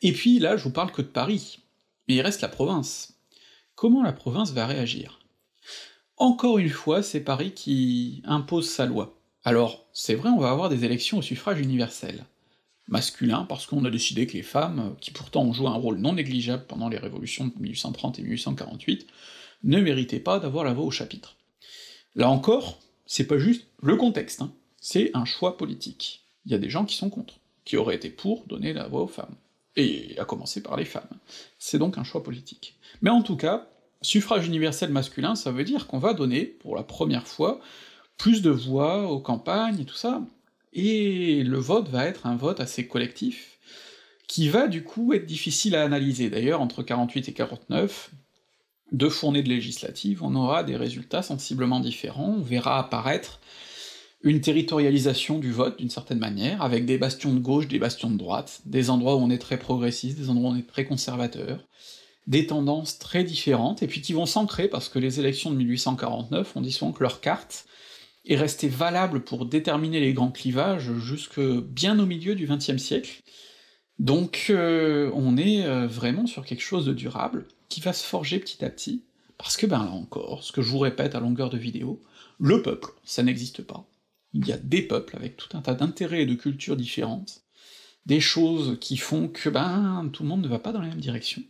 et 0.02 0.12
puis 0.12 0.38
là, 0.38 0.58
je 0.58 0.64
vous 0.64 0.70
parle 0.70 0.92
que 0.92 1.00
de 1.00 1.06
Paris, 1.06 1.60
mais 2.08 2.16
il 2.16 2.20
reste 2.20 2.42
la 2.42 2.48
province. 2.48 3.14
Comment 3.74 4.02
la 4.02 4.12
province 4.12 4.52
va 4.52 4.66
réagir? 4.66 5.18
Encore 6.18 6.58
une 6.58 6.68
fois, 6.68 7.02
c'est 7.02 7.24
Paris 7.24 7.52
qui 7.52 8.20
impose 8.26 8.68
sa 8.68 8.84
loi. 8.84 9.18
Alors, 9.44 9.86
c'est 9.92 10.14
vrai, 10.14 10.30
on 10.30 10.38
va 10.38 10.50
avoir 10.50 10.70
des 10.70 10.86
élections 10.86 11.18
au 11.18 11.22
suffrage 11.22 11.60
universel. 11.60 12.24
Masculin, 12.88 13.44
parce 13.44 13.66
qu'on 13.66 13.84
a 13.84 13.90
décidé 13.90 14.26
que 14.26 14.32
les 14.32 14.42
femmes, 14.42 14.96
qui 15.00 15.10
pourtant 15.10 15.42
ont 15.42 15.52
joué 15.52 15.68
un 15.68 15.74
rôle 15.74 15.98
non 15.98 16.14
négligeable 16.14 16.64
pendant 16.66 16.88
les 16.88 16.98
révolutions 16.98 17.46
de 17.46 17.52
1830 17.58 18.18
et 18.18 18.22
1848, 18.22 19.06
ne 19.64 19.80
méritaient 19.80 20.18
pas 20.18 20.38
d'avoir 20.38 20.64
la 20.64 20.72
voix 20.72 20.84
au 20.84 20.90
chapitre. 20.90 21.36
Là 22.14 22.28
encore, 22.30 22.78
c'est 23.06 23.26
pas 23.26 23.38
juste 23.38 23.66
le 23.82 23.96
contexte, 23.96 24.40
hein. 24.40 24.52
c'est 24.80 25.10
un 25.14 25.24
choix 25.24 25.56
politique. 25.56 26.24
Il 26.46 26.52
y 26.52 26.54
a 26.54 26.58
des 26.58 26.70
gens 26.70 26.84
qui 26.84 26.96
sont 26.96 27.10
contre. 27.10 27.34
qui 27.64 27.78
auraient 27.78 27.96
été 27.96 28.10
pour 28.10 28.44
donner 28.46 28.74
la 28.74 28.88
voix 28.88 29.02
aux 29.02 29.08
femmes. 29.08 29.34
Et 29.76 30.14
à 30.18 30.24
commencer 30.24 30.62
par 30.62 30.76
les 30.76 30.84
femmes. 30.84 31.08
C'est 31.58 31.78
donc 31.78 31.98
un 31.98 32.04
choix 32.04 32.22
politique. 32.22 32.78
Mais 33.00 33.10
en 33.10 33.22
tout 33.22 33.36
cas, 33.36 33.68
suffrage 34.02 34.46
universel 34.46 34.90
masculin, 34.90 35.34
ça 35.34 35.50
veut 35.50 35.64
dire 35.64 35.86
qu'on 35.86 35.98
va 35.98 36.14
donner, 36.14 36.44
pour 36.44 36.76
la 36.76 36.82
première 36.82 37.26
fois, 37.26 37.60
plus 38.18 38.42
de 38.42 38.50
voix 38.50 39.10
aux 39.10 39.20
campagnes 39.20 39.80
et 39.80 39.84
tout 39.84 39.96
ça, 39.96 40.22
et 40.72 41.42
le 41.44 41.58
vote 41.58 41.88
va 41.88 42.06
être 42.06 42.26
un 42.26 42.36
vote 42.36 42.60
assez 42.60 42.86
collectif, 42.86 43.58
qui 44.26 44.48
va 44.48 44.66
du 44.66 44.82
coup 44.82 45.12
être 45.12 45.26
difficile 45.26 45.76
à 45.76 45.84
analyser. 45.84 46.30
D'ailleurs, 46.30 46.60
entre 46.60 46.82
48 46.82 47.28
et 47.28 47.32
49, 47.32 48.10
deux 48.92 49.10
fournées 49.10 49.42
de 49.42 49.48
législatives, 49.48 50.22
on 50.22 50.34
aura 50.34 50.64
des 50.64 50.76
résultats 50.76 51.22
sensiblement 51.22 51.80
différents, 51.80 52.36
on 52.38 52.42
verra 52.42 52.78
apparaître 52.78 53.40
une 54.22 54.40
territorialisation 54.40 55.38
du 55.38 55.52
vote 55.52 55.78
d'une 55.78 55.90
certaine 55.90 56.18
manière, 56.18 56.62
avec 56.62 56.86
des 56.86 56.96
bastions 56.96 57.34
de 57.34 57.38
gauche, 57.38 57.68
des 57.68 57.78
bastions 57.78 58.10
de 58.10 58.16
droite, 58.16 58.62
des 58.64 58.88
endroits 58.88 59.16
où 59.16 59.18
on 59.18 59.30
est 59.30 59.38
très 59.38 59.58
progressiste, 59.58 60.18
des 60.18 60.30
endroits 60.30 60.50
où 60.50 60.54
on 60.54 60.56
est 60.56 60.66
très 60.66 60.86
conservateur, 60.86 61.60
des 62.26 62.46
tendances 62.46 62.98
très 62.98 63.22
différentes, 63.22 63.82
et 63.82 63.86
puis 63.86 64.00
qui 64.00 64.14
vont 64.14 64.24
s'ancrer, 64.24 64.66
parce 64.68 64.88
que 64.88 64.98
les 64.98 65.20
élections 65.20 65.50
de 65.50 65.56
1849, 65.56 66.52
on 66.56 66.62
dit 66.62 66.72
souvent 66.72 66.92
que 66.92 67.02
leur 67.02 67.20
carte 67.20 67.66
est 68.26 68.36
restée 68.36 68.68
valable 68.68 69.22
pour 69.22 69.46
déterminer 69.46 70.00
les 70.00 70.12
grands 70.12 70.30
clivages 70.30 70.92
jusque 70.98 71.40
bien 71.40 71.98
au 71.98 72.06
milieu 72.06 72.34
du 72.34 72.46
XXe 72.46 72.78
siècle, 72.78 73.22
donc 73.98 74.46
euh, 74.50 75.10
on 75.14 75.36
est 75.36 75.64
euh, 75.66 75.86
vraiment 75.86 76.26
sur 76.26 76.44
quelque 76.44 76.62
chose 76.62 76.86
de 76.86 76.92
durable, 76.92 77.46
qui 77.68 77.80
va 77.80 77.92
se 77.92 78.04
forger 78.04 78.38
petit 78.38 78.64
à 78.64 78.70
petit, 78.70 79.04
parce 79.38 79.56
que 79.56 79.66
ben 79.66 79.84
là 79.84 79.90
encore, 79.90 80.42
ce 80.42 80.52
que 80.52 80.62
je 80.62 80.70
vous 80.70 80.78
répète 80.78 81.14
à 81.14 81.20
longueur 81.20 81.50
de 81.50 81.58
vidéo, 81.58 82.02
le 82.38 82.62
peuple, 82.62 82.90
ça 83.04 83.22
n'existe 83.22 83.62
pas. 83.62 83.86
Il 84.32 84.46
y 84.46 84.52
a 84.52 84.56
des 84.56 84.82
peuples 84.82 85.16
avec 85.16 85.36
tout 85.36 85.56
un 85.56 85.60
tas 85.60 85.74
d'intérêts 85.74 86.22
et 86.22 86.26
de 86.26 86.34
cultures 86.34 86.76
différentes, 86.76 87.42
des 88.06 88.20
choses 88.20 88.78
qui 88.80 88.96
font 88.96 89.28
que 89.28 89.48
ben 89.48 90.10
tout 90.12 90.24
le 90.24 90.28
monde 90.28 90.42
ne 90.42 90.48
va 90.48 90.58
pas 90.58 90.72
dans 90.72 90.80
la 90.80 90.88
même 90.88 91.00
direction. 91.00 91.42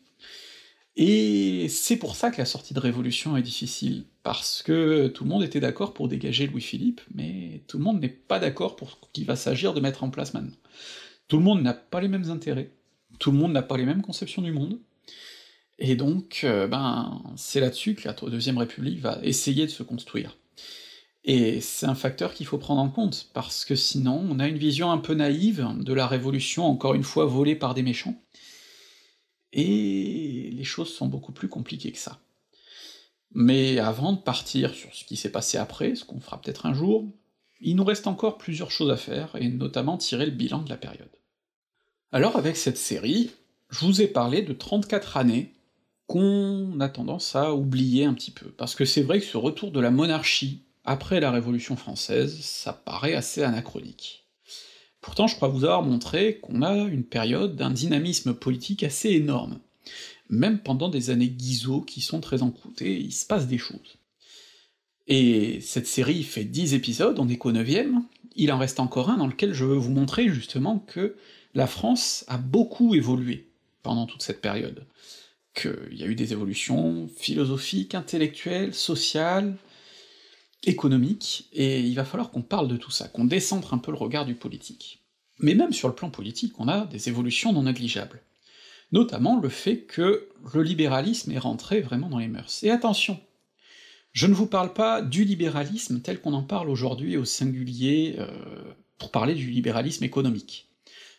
Et 0.96 1.68
c'est 1.68 1.96
pour 1.96 2.14
ça 2.14 2.30
que 2.30 2.38
la 2.38 2.44
sortie 2.44 2.74
de 2.74 2.80
Révolution 2.80 3.37
est 3.37 3.42
difficile, 3.42 4.04
parce 4.24 4.62
que 4.62 5.06
tout 5.08 5.24
le 5.24 5.30
monde 5.30 5.44
était 5.44 5.60
d'accord 5.60 5.92
pour 5.92 6.08
dégager 6.08 6.46
Louis-Philippe, 6.46 7.02
mais 7.14 7.62
tout 7.68 7.76
le 7.76 7.84
monde 7.84 8.00
n'est 8.00 8.08
pas 8.08 8.40
d'accord 8.40 8.74
pour 8.74 8.90
ce 8.90 8.96
qu'il 9.12 9.26
va 9.26 9.37
s'agir 9.37 9.74
de 9.74 9.80
mettre 9.80 10.02
en 10.02 10.10
place 10.10 10.32
maintenant. 10.32 10.56
Tout 11.28 11.37
le 11.37 11.44
monde 11.44 11.62
n'a 11.62 11.74
pas 11.74 12.00
les 12.00 12.08
mêmes 12.08 12.30
intérêts, 12.30 12.72
tout 13.18 13.30
le 13.30 13.37
monde 13.37 13.52
n'a 13.52 13.62
pas 13.62 13.76
les 13.76 13.84
mêmes 13.84 14.02
conceptions 14.02 14.40
du 14.40 14.50
monde, 14.50 14.80
et 15.78 15.94
donc, 15.94 16.40
euh, 16.44 16.66
ben, 16.66 17.22
c'est 17.37 17.60
là-dessus 17.60 17.94
que 17.94 18.08
la 18.08 18.14
Deuxième 18.14 18.58
République 18.58 19.00
va 19.00 19.18
essayer 19.22 19.66
de 19.66 19.70
se 19.70 19.82
construire. 19.82 20.38
Et 21.24 21.60
c'est 21.60 21.87
un 21.87 21.94
facteur 21.94 22.32
qu'il 22.32 22.46
faut 22.46 22.58
prendre 22.58 22.80
en 22.80 22.88
compte, 22.88 23.28
parce 23.34 23.66
que 23.66 23.74
sinon 23.74 24.26
on 24.30 24.38
a 24.40 24.48
une 24.48 24.58
vision 24.58 24.90
un 24.90 24.98
peu 24.98 25.12
naïve 25.12 25.68
de 25.80 25.92
la 25.92 26.06
Révolution, 26.06 26.64
encore 26.64 26.94
une 26.94 27.02
fois 27.02 27.26
volée 27.26 27.56
par 27.56 27.74
des 27.74 27.82
méchants, 27.82 28.18
et 29.52 30.50
les 30.50 30.64
choses 30.64 30.92
sont 30.94 31.08
beaucoup 31.08 31.32
plus 31.32 31.48
compliquées 31.48 31.92
que 31.92 31.98
ça. 31.98 32.20
Mais 33.35 33.79
avant 33.79 34.12
de 34.12 34.20
partir 34.20 34.75
sur 34.75 34.94
ce 34.94 35.05
qui 35.05 35.16
s'est 35.16 35.33
passé 35.33 35.59
après, 35.59 35.97
ce 35.97 36.05
qu'on 36.05 36.20
fera 36.20 36.40
peut-être 36.40 36.66
un 36.66 36.75
jour, 36.75 37.12
il 37.61 37.77
nous 37.77 37.85
reste 37.85 38.07
encore 38.07 38.38
plusieurs 38.38 38.70
choses 38.70 38.90
à 38.90 38.97
faire, 38.97 39.35
et 39.37 39.49
notamment 39.49 39.97
tirer 39.97 40.27
le 40.27 40.33
bilan 40.33 40.62
de 40.62 40.70
la 40.70 40.77
période. 40.77 41.11
Alors 42.12 42.37
avec 42.37 42.57
cette 42.57 42.79
série, 42.79 43.31
je 43.70 43.85
vous 43.85 44.03
ai 44.03 44.07
parlé 44.07 44.42
de 44.42 44.53
34 44.53 45.16
années 45.16 45.53
qu'on 46.07 46.79
a 46.81 46.88
tendance 46.88 47.35
à 47.35 47.55
oublier 47.55 48.05
un 48.05 48.14
petit 48.14 48.31
peu, 48.31 48.51
parce 48.51 48.75
que 48.75 48.85
c'est 48.85 49.03
vrai 49.03 49.18
que 49.18 49.27
ce 49.27 49.37
retour 49.37 49.73
de 49.73 49.81
la 49.81 49.90
monarchie 49.90 50.62
après 50.85 51.18
la 51.18 51.31
Révolution 51.31 51.77
française, 51.77 52.38
ça 52.40 52.73
paraît 52.73 53.14
assez 53.14 53.42
anachronique. 53.42 54.27
Pourtant, 55.01 55.27
je 55.27 55.35
crois 55.35 55.49
vous 55.49 55.64
avoir 55.64 55.83
montré 55.83 56.38
qu'on 56.38 56.62
a 56.62 56.75
une 56.75 57.05
période 57.05 57.57
d'un 57.57 57.70
dynamisme 57.70 58.35
politique 58.35 58.85
assez 58.85 59.11
énorme. 59.11 59.59
Même 60.30 60.58
pendant 60.58 60.88
des 60.88 61.10
années 61.10 61.28
Guizot 61.28 61.82
qui 61.82 62.00
sont 62.00 62.20
très 62.20 62.42
encoutées, 62.42 62.98
il 62.98 63.12
se 63.12 63.26
passe 63.26 63.46
des 63.46 63.58
choses. 63.58 63.98
Et 65.06 65.60
cette 65.60 65.87
série 65.87 66.22
fait 66.22 66.44
10 66.44 66.74
épisodes, 66.74 67.18
on 67.18 67.28
est 67.28 67.37
qu'au 67.37 67.52
9 67.52 67.68
il 68.37 68.52
en 68.52 68.58
reste 68.58 68.80
encore 68.80 69.10
un 69.10 69.18
dans 69.18 69.26
lequel 69.26 69.52
je 69.52 69.64
veux 69.64 69.76
vous 69.76 69.92
montrer 69.92 70.28
justement 70.28 70.78
que 70.78 71.16
la 71.54 71.66
France 71.66 72.24
a 72.26 72.37
beaucoup 72.37 72.94
évolué 72.94 73.48
pendant 73.82 74.06
toute 74.06 74.22
cette 74.22 74.40
période. 74.40 74.87
Qu'il 75.54 75.94
y 75.96 76.02
a 76.02 76.06
eu 76.06 76.16
des 76.16 76.32
évolutions 76.32 77.08
philosophiques, 77.16 77.94
intellectuelles, 77.94 78.74
sociales, 78.74 79.56
économique, 80.64 81.48
et 81.52 81.80
il 81.80 81.94
va 81.94 82.04
falloir 82.04 82.30
qu'on 82.30 82.42
parle 82.42 82.66
de 82.66 82.76
tout 82.76 82.90
ça, 82.90 83.06
qu'on 83.06 83.24
décentre 83.24 83.72
un 83.72 83.78
peu 83.78 83.92
le 83.92 83.98
regard 83.98 84.24
du 84.24 84.34
politique. 84.34 85.00
Mais 85.38 85.54
même 85.54 85.72
sur 85.72 85.88
le 85.88 85.94
plan 85.94 86.10
politique, 86.10 86.58
on 86.58 86.68
a 86.68 86.87
des 86.87 87.08
évolutions 87.08 87.52
non 87.52 87.64
négligeables. 87.64 88.20
Notamment 88.94 89.40
le 89.40 89.48
fait 89.48 89.78
que 89.78 90.28
le 90.54 90.62
libéralisme 90.62 91.33
est 91.33 91.38
rentré 91.38 91.80
vraiment 91.80 92.09
dans 92.09 92.20
les 92.20 92.28
mœurs. 92.28 92.62
Et 92.62 92.70
attention, 92.70 93.18
je 94.12 94.28
ne 94.28 94.35
vous 94.35 94.46
parle 94.46 94.72
pas 94.72 95.02
du 95.02 95.24
libéralisme 95.24 96.00
tel 96.00 96.20
qu'on 96.20 96.33
en 96.33 96.44
parle 96.44 96.70
aujourd'hui 96.70 97.16
au 97.16 97.24
singulier 97.24 98.14
euh, 98.20 98.28
pour 98.98 99.11
parler 99.11 99.35
du 99.35 99.50
libéralisme 99.50 100.04
économique. 100.04 100.68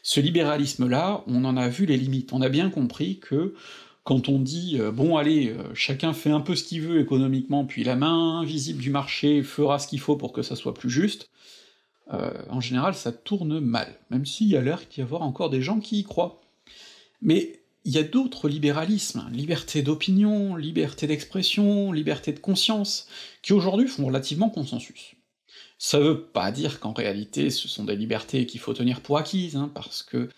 Ce 0.03 0.21
libéralisme-là, 0.21 1.25
on 1.27 1.43
en 1.43 1.57
a 1.57 1.67
vu 1.67 1.85
les 1.85 1.97
limites, 1.97 2.31
on 2.31 2.41
a 2.41 2.47
bien 2.47 2.69
compris 2.69 3.19
que 3.19 3.55
quand 4.05 4.29
on 4.29 4.39
dit 4.39 4.77
euh, 4.79 4.93
bon 4.93 5.17
allez, 5.17 5.49
euh, 5.49 5.73
chacun 5.73 6.13
fait 6.13 6.31
un 6.31 6.39
peu 6.39 6.55
ce 6.55 6.63
qu'il 6.63 6.81
veut 6.81 7.01
économiquement, 7.01 7.65
puis 7.65 7.83
la 7.83 7.97
main 7.97 8.39
invisible 8.39 8.81
du 8.81 8.89
marché 8.89 9.43
fera 9.43 9.79
ce 9.79 9.89
qu'il 9.89 9.99
faut 9.99 10.15
pour 10.15 10.31
que 10.31 10.43
ça 10.43 10.55
soit 10.55 10.73
plus 10.73 10.89
juste, 10.89 11.29
en 12.07 12.61
général 12.61 12.93
ça 12.93 13.11
tourne 13.11 13.59
mal, 13.59 13.99
même 14.11 14.27
s'il 14.27 14.47
y 14.47 14.55
a 14.55 14.61
l'air 14.61 14.79
d'y 14.91 15.01
avoir 15.01 15.23
encore 15.23 15.49
des 15.49 15.63
gens 15.63 15.79
qui 15.79 15.99
y 15.99 16.03
croient. 16.03 16.39
Mais 17.23 17.64
il 17.85 17.93
y 17.93 17.99
a 17.99 18.03
d'autres 18.03 18.49
libéralismes, 18.49 19.29
liberté 19.31 19.83
d'opinion, 19.83 20.55
liberté 20.55 21.05
d'expression, 21.05 21.91
liberté 21.91 22.33
de 22.33 22.39
conscience, 22.39 23.07
qui 23.43 23.53
aujourd'hui 23.53 23.87
font 23.87 24.07
relativement 24.07 24.49
consensus. 24.49 25.13
Ça 25.77 25.99
veut 25.99 26.23
pas 26.23 26.51
dire 26.51 26.79
qu'en 26.79 26.93
réalité 26.93 27.51
ce 27.51 27.67
sont 27.67 27.83
des 27.83 27.95
libertés 27.95 28.47
qu'il 28.47 28.59
faut 28.59 28.73
tenir 28.73 29.01
pour 29.01 29.19
acquises, 29.19 29.55
hein, 29.55 29.71
parce 29.73 30.01
que 30.01 30.29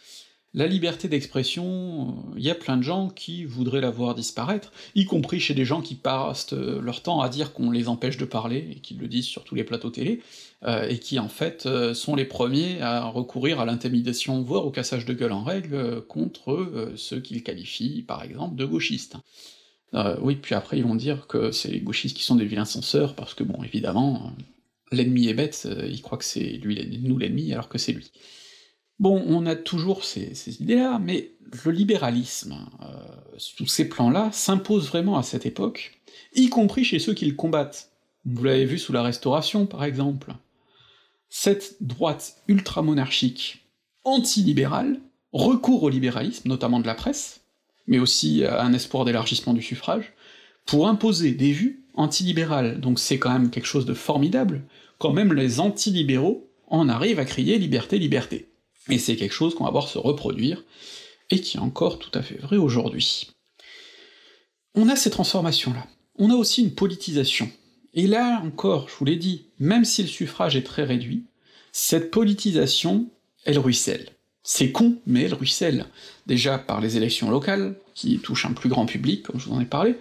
la 0.53 0.65
liberté 0.65 1.07
d'expression, 1.09 2.15
il 2.35 2.39
euh, 2.39 2.47
y 2.47 2.49
a 2.49 2.55
plein 2.55 2.77
de 2.77 2.81
gens 2.81 3.09
qui 3.09 3.43
voudraient 3.43 3.81
la 3.81 3.89
voir 3.89 4.15
disparaître, 4.15 4.71
y 4.95 5.05
compris 5.05 5.39
chez 5.39 5.53
des 5.53 5.65
gens 5.65 5.81
qui 5.81 5.95
passent 5.95 6.53
euh, 6.53 6.81
leur 6.81 7.03
temps 7.03 7.19
à 7.19 7.29
dire 7.29 7.53
qu'on 7.53 7.69
les 7.69 7.89
empêche 7.89 8.17
de 8.17 8.25
parler, 8.25 8.69
et 8.71 8.79
qui 8.79 8.93
le 8.93 9.07
disent 9.07 9.25
sur 9.25 9.43
tous 9.43 9.55
les 9.55 9.65
plateaux 9.65 9.89
télé, 9.89 10.21
euh, 10.63 10.87
et 10.87 10.99
qui 10.99 11.19
en 11.19 11.27
fait 11.27 11.67
sont 11.93 12.15
les 12.15 12.25
premiers 12.25 12.81
à 12.81 13.05
recourir 13.05 13.59
à 13.59 13.65
l'intimidation, 13.65 14.41
voire 14.41 14.65
au 14.65 14.71
cassage 14.71 15.05
de 15.05 15.13
gueule 15.13 15.33
en 15.33 15.43
règle, 15.43 16.01
contre 16.07 16.93
ceux 16.95 17.19
qu'ils 17.19 17.43
qualifient, 17.43 18.03
par 18.03 18.23
exemple, 18.23 18.55
de 18.55 18.65
gauchistes. 18.65 19.15
oui, 20.21 20.37
puis 20.37 20.55
après 20.55 20.77
ils 20.77 20.83
vont 20.83 20.95
dire 20.95 21.27
que 21.27 21.51
c'est 21.51 21.69
les 21.69 21.81
gauchistes 21.81 22.17
qui 22.17 22.23
sont 22.23 22.35
des 22.35 22.45
vilains 22.45 22.65
censeurs, 22.65 23.15
parce 23.15 23.33
que 23.33 23.43
bon, 23.43 23.61
évidemment, 23.63 24.31
l'ennemi 24.91 25.27
est 25.27 25.33
bête, 25.33 25.67
il 25.87 26.01
croit 26.01 26.17
que 26.17 26.25
c'est 26.25 26.53
lui 26.63 26.99
nous 27.03 27.17
l'ennemi, 27.17 27.53
alors 27.53 27.69
que 27.69 27.77
c'est 27.77 27.93
lui. 27.93 28.11
Bon, 28.99 29.23
on 29.27 29.45
a 29.45 29.55
toujours 29.55 30.03
ces, 30.03 30.59
idées-là, 30.59 30.99
mais 30.99 31.31
le 31.65 31.71
libéralisme, 31.71 32.57
euh, 32.81 32.85
sous 33.37 33.67
ces 33.67 33.87
plans-là, 33.87 34.31
s'impose 34.31 34.87
vraiment 34.87 35.17
à 35.17 35.23
cette 35.23 35.45
époque, 35.45 35.99
y 36.33 36.49
compris 36.49 36.83
chez 36.83 36.97
ceux 36.97 37.13
qui 37.13 37.25
le 37.25 37.35
combattent. 37.35 37.91
Vous 38.25 38.43
l'avez 38.43 38.65
vu 38.65 38.79
sous 38.79 38.93
la 38.93 39.03
Restauration, 39.03 39.67
par 39.67 39.83
exemple. 39.83 40.33
Cette 41.29 41.75
droite 41.79 42.37
ultramonarchique, 42.47 43.67
anti-libérale, 44.03 44.99
recourt 45.31 45.83
au 45.83 45.89
libéralisme, 45.89 46.49
notamment 46.49 46.79
de 46.79 46.87
la 46.87 46.95
presse, 46.95 47.41
mais 47.85 47.99
aussi 47.99 48.43
à 48.45 48.63
un 48.63 48.73
espoir 48.73 49.05
d'élargissement 49.05 49.53
du 49.53 49.61
suffrage, 49.61 50.13
pour 50.65 50.87
imposer 50.87 51.31
des 51.31 51.51
vues 51.51 51.83
antilibérales. 51.93 52.79
Donc 52.81 52.97
c'est 52.99 53.19
quand 53.19 53.31
même 53.31 53.51
quelque 53.51 53.67
chose 53.67 53.85
de 53.85 53.93
formidable, 53.93 54.63
quand 54.97 55.13
même 55.13 55.33
les 55.33 55.59
antilibéraux 55.59 56.49
en 56.67 56.89
arrivent 56.89 57.19
à 57.19 57.25
crier 57.25 57.59
liberté, 57.59 57.99
liberté 57.99 58.49
et 58.89 58.99
c'est 58.99 59.15
quelque 59.15 59.33
chose 59.33 59.55
qu'on 59.55 59.65
va 59.65 59.71
voir 59.71 59.87
se 59.87 59.97
reproduire, 59.97 60.63
et 61.29 61.41
qui 61.41 61.57
est 61.57 61.61
encore 61.61 61.99
tout 61.99 62.11
à 62.13 62.21
fait 62.21 62.37
vrai 62.37 62.57
aujourd'hui. 62.57 63.27
On 64.75 64.89
a 64.89 64.95
ces 64.95 65.09
transformations-là. 65.09 65.85
On 66.17 66.31
a 66.31 66.35
aussi 66.35 66.61
une 66.61 66.73
politisation. 66.73 67.49
Et 67.93 68.07
là 68.07 68.41
encore, 68.43 68.89
je 68.89 68.95
vous 68.95 69.05
l'ai 69.05 69.15
dit, 69.15 69.47
même 69.59 69.85
si 69.85 70.01
le 70.01 70.07
suffrage 70.07 70.55
est 70.55 70.63
très 70.63 70.83
réduit, 70.83 71.25
cette 71.71 72.11
politisation, 72.11 73.09
elle 73.43 73.59
ruisselle. 73.59 74.09
C'est 74.43 74.71
con, 74.71 74.97
mais 75.05 75.23
elle 75.23 75.33
ruisselle. 75.33 75.85
Déjà 76.25 76.57
par 76.57 76.79
les 76.79 76.95
élections 76.95 77.29
locales, 77.29 77.75
qui 77.93 78.19
touchent 78.19 78.45
un 78.45 78.53
plus 78.53 78.69
grand 78.69 78.85
public, 78.85 79.23
comme 79.23 79.39
je 79.39 79.49
vous 79.49 79.55
en 79.55 79.59
ai 79.59 79.65
parlé, 79.65 79.95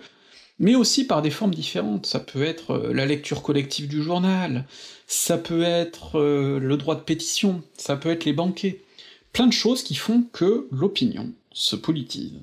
mais 0.59 0.75
aussi 0.75 1.07
par 1.07 1.23
des 1.23 1.31
formes 1.31 1.55
différentes. 1.55 2.07
Ça 2.07 2.21
peut 2.21 2.43
être 2.43 2.73
euh, 2.73 2.93
la 2.93 3.07
lecture 3.07 3.43
collective 3.43 3.89
du 3.89 4.03
journal, 4.03 4.67
ça 5.07 5.39
peut 5.39 5.63
être 5.63 6.19
euh, 6.19 6.59
le 6.59 6.77
droit 6.77 6.95
de 6.95 7.01
pétition, 7.01 7.63
ça 7.77 7.97
peut 7.97 8.11
être 8.11 8.25
les 8.25 8.33
banquets. 8.33 8.83
Plein 9.33 9.47
de 9.47 9.53
choses 9.53 9.83
qui 9.83 9.95
font 9.95 10.23
que 10.33 10.67
l'opinion 10.71 11.33
se 11.53 11.77
politise. 11.77 12.41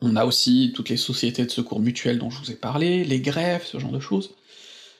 On 0.00 0.16
a 0.16 0.24
aussi 0.24 0.72
toutes 0.74 0.88
les 0.88 0.96
sociétés 0.96 1.44
de 1.44 1.50
secours 1.50 1.80
mutuels 1.80 2.18
dont 2.18 2.30
je 2.30 2.38
vous 2.40 2.50
ai 2.50 2.56
parlé, 2.56 3.04
les 3.04 3.20
grèves, 3.20 3.64
ce 3.64 3.78
genre 3.78 3.92
de 3.92 4.00
choses. 4.00 4.34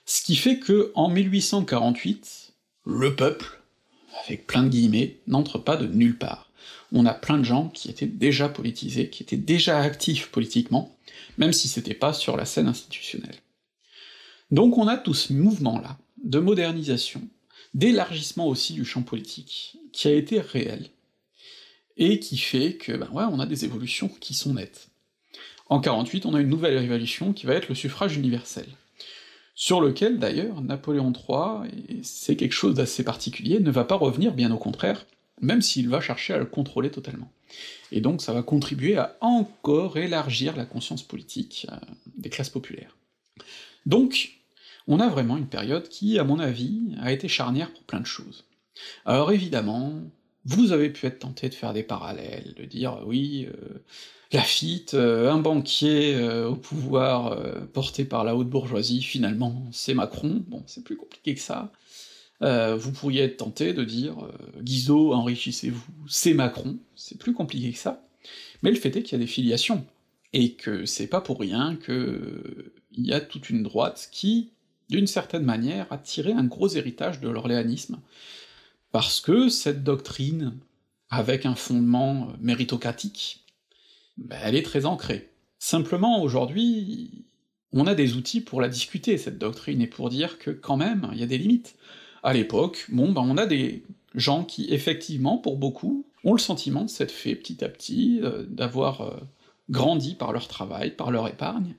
Ce 0.05 0.23
qui 0.23 0.37
fait 0.37 0.59
que, 0.59 0.93
en 0.95 1.09
1848, 1.09 2.53
le 2.87 3.15
peuple 3.15 3.63
avec 4.27 4.47
plein 4.47 4.63
de 4.63 4.69
guillemets, 4.69 5.19
n'entre 5.27 5.59
pas 5.59 5.77
de 5.77 5.87
nulle 5.87 6.17
part. 6.17 6.51
On 6.93 7.07
a 7.07 7.15
plein 7.15 7.39
de 7.39 7.45
gens 7.45 7.69
qui 7.69 7.91
étaient 7.91 8.07
déjà 8.07 8.49
politisés, 8.49 9.09
qui 9.09 9.23
étaient 9.23 9.37
déjà 9.37 9.81
actifs 9.81 10.29
politiquement, 10.29 10.97
même 11.39 11.53
si 11.53 11.69
c'était 11.69 11.95
pas 11.95 12.13
sur 12.13 12.37
la 12.37 12.45
scène 12.45 12.69
institutionnelle. 12.69 13.37
Donc 14.51 14.77
on 14.77 14.87
a 14.87 14.99
tout 14.99 15.15
ce 15.15 15.33
mouvement-là, 15.33 15.99
de 16.23 16.39
modernisation, 16.39 17.23
d'élargissement 17.75 18.47
aussi 18.47 18.75
du 18.75 18.85
champ 18.85 19.03
politique, 19.03 19.79
qui 19.93 20.09
a 20.09 20.13
été 20.13 20.41
réel, 20.41 20.91
et 21.97 22.21
qui 22.21 22.37
fait 22.37 22.77
que, 22.77 22.93
ben 22.93 23.09
ouais, 23.13 23.25
on 23.31 23.41
a 23.41 23.47
des 23.47 23.65
évolutions 23.65 24.09
qui 24.09 24.35
sont 24.35 24.55
nettes. 24.55 24.89
En 25.69 25.81
48, 25.81 26.27
on 26.27 26.35
a 26.35 26.41
une 26.41 26.49
nouvelle 26.49 26.77
révolution 26.77 27.33
qui 27.33 27.47
va 27.47 27.55
être 27.55 27.69
le 27.69 27.75
suffrage 27.75 28.17
universel, 28.17 28.67
sur 29.55 29.81
lequel 29.81 30.19
d'ailleurs 30.19 30.61
Napoléon 30.61 31.13
III, 31.13 31.71
et 31.89 32.03
c'est 32.03 32.37
quelque 32.37 32.53
chose 32.53 32.75
d'assez 32.75 33.05
particulier, 33.05 33.61
ne 33.61 33.71
va 33.71 33.85
pas 33.85 33.97
revenir, 33.97 34.35
bien 34.35 34.53
au 34.53 34.59
contraire, 34.59 35.07
même 35.43 35.61
s'il 35.61 35.89
va 35.89 36.01
chercher 36.01 36.33
à 36.33 36.39
le 36.39 36.47
contrôler 36.47 36.91
totalement. 36.91 37.31
Et 37.91 38.01
donc 38.01 38.23
ça 38.23 38.33
va 38.33 38.43
contribuer 38.43 38.97
à 38.97 39.19
encore 39.21 39.99
élargir 39.99 40.57
la 40.57 40.65
conscience 40.65 41.03
politique 41.03 41.67
euh, 41.71 41.77
des 42.17 42.31
classes 42.31 42.49
populaires. 42.49 42.97
Donc, 43.85 44.39
on 44.87 45.01
a 45.01 45.09
vraiment 45.09 45.37
une 45.37 45.49
période 45.49 45.89
qui, 45.89 46.19
à 46.19 46.25
mon 46.25 46.39
avis, 46.39 46.95
a 47.01 47.13
été 47.13 47.29
charnière 47.29 47.73
pour 47.73 47.83
plein 47.83 48.01
de 48.01 48.07
choses. 48.07 48.45
Alors 49.05 49.33
évidemment, 49.33 50.01
vous 50.45 50.73
avez 50.73 50.89
pu 50.91 51.07
être 51.07 51.19
tenté 51.19 51.49
de 51.49 51.55
faire 51.55 51.73
des 51.73 51.83
parallèles, 51.83 52.55
de 52.57 52.65
dire 52.65 53.01
oui, 53.07 53.49
euh, 53.49 53.83
Lafitte, 54.33 54.95
euh, 54.95 55.31
un 55.31 55.39
banquier 55.39 56.19
au 56.45 56.57
pouvoir 56.57 57.37
porté 57.73 58.05
par 58.05 58.25
la 58.25 58.35
haute 58.35 58.49
bourgeoisie, 58.49 59.03
finalement 59.03 59.67
c'est 59.73 59.95
Macron, 59.95 60.43
bon 60.49 60.63
c'est 60.67 60.85
plus 60.85 60.97
compliqué 60.97 61.35
que 61.35 61.41
ça. 61.41 61.71
Vous 62.43 62.93
pourriez 62.93 63.23
être 63.23 63.39
tenté 63.39 63.73
de 63.73 63.85
dire 63.85 64.17
Guizot, 64.61 65.13
enrichissez-vous, 65.13 65.85
c'est 66.09 66.35
Macron, 66.35 66.79
c'est 66.97 67.19
plus 67.19 67.33
compliqué 67.33 67.73
que 67.73 67.79
ça. 67.79 68.05
Mais 68.63 68.71
le 68.71 68.77
fait 68.77 68.95
est 68.97 69.03
qu'il 69.03 69.19
y 69.19 69.21
a 69.23 69.25
des 69.25 69.31
filiations, 69.31 69.85
et 70.33 70.53
que 70.55 70.87
c'est 70.87 71.07
pas 71.07 71.21
pour 71.21 71.41
rien 71.41 71.77
que 71.77 72.73
il 72.93 73.07
y 73.07 73.13
a 73.13 73.21
toute 73.21 73.51
une 73.51 73.63
droite 73.63 74.09
qui, 74.13 74.51
d'une 74.89 75.07
certaine 75.07 75.45
manière, 75.45 75.87
a 75.91 75.99
tiré 75.99 76.33
un 76.33 76.45
gros 76.45 76.69
héritage 76.69 77.21
de 77.21 77.29
l'orléanisme, 77.29 78.01
parce 78.91 79.21
que 79.21 79.49
cette 79.49 79.83
doctrine, 79.83 80.59
avec 81.09 81.47
un 81.47 81.55
fondement 81.55 82.33
méritocratique, 82.41 83.45
ben, 84.19 84.39
elle 84.43 84.55
est 84.55 84.63
très 84.63 84.85
ancrée. 84.85 85.31
Simplement, 85.59 86.23
aujourd'hui, 86.23 87.25
on 87.73 87.87
a 87.87 87.95
des 87.95 88.15
outils 88.17 88.41
pour 88.43 88.61
la 88.61 88.69
discuter, 88.69 89.17
cette 89.17 89.39
doctrine, 89.39 89.81
et 89.81 89.87
pour 89.87 90.11
dire 90.11 90.39
que, 90.39 90.51
quand 90.51 90.77
même, 90.77 91.09
il 91.13 91.21
y 91.21 91.23
a 91.23 91.27
des 91.27 91.39
limites. 91.39 91.77
À 92.23 92.33
l'époque, 92.33 92.87
bon, 92.89 93.13
ben 93.13 93.23
on 93.23 93.37
a 93.37 93.47
des 93.47 93.83
gens 94.15 94.45
qui, 94.45 94.73
effectivement, 94.73 95.39
pour 95.39 95.57
beaucoup, 95.57 96.07
ont 96.25 96.33
le 96.33 96.39
sentiment 96.39 96.85
de 96.85 96.91
s'être 96.91 97.11
fait 97.11 97.35
petit 97.35 97.65
à 97.65 97.69
petit, 97.69 98.21
euh, 98.23 98.45
d'avoir 98.49 99.01
euh, 99.01 99.17
grandi 99.71 100.15
par 100.15 100.33
leur 100.33 100.49
travail, 100.49 100.95
par 100.95 101.11
leur 101.11 101.29
épargne, 101.29 101.75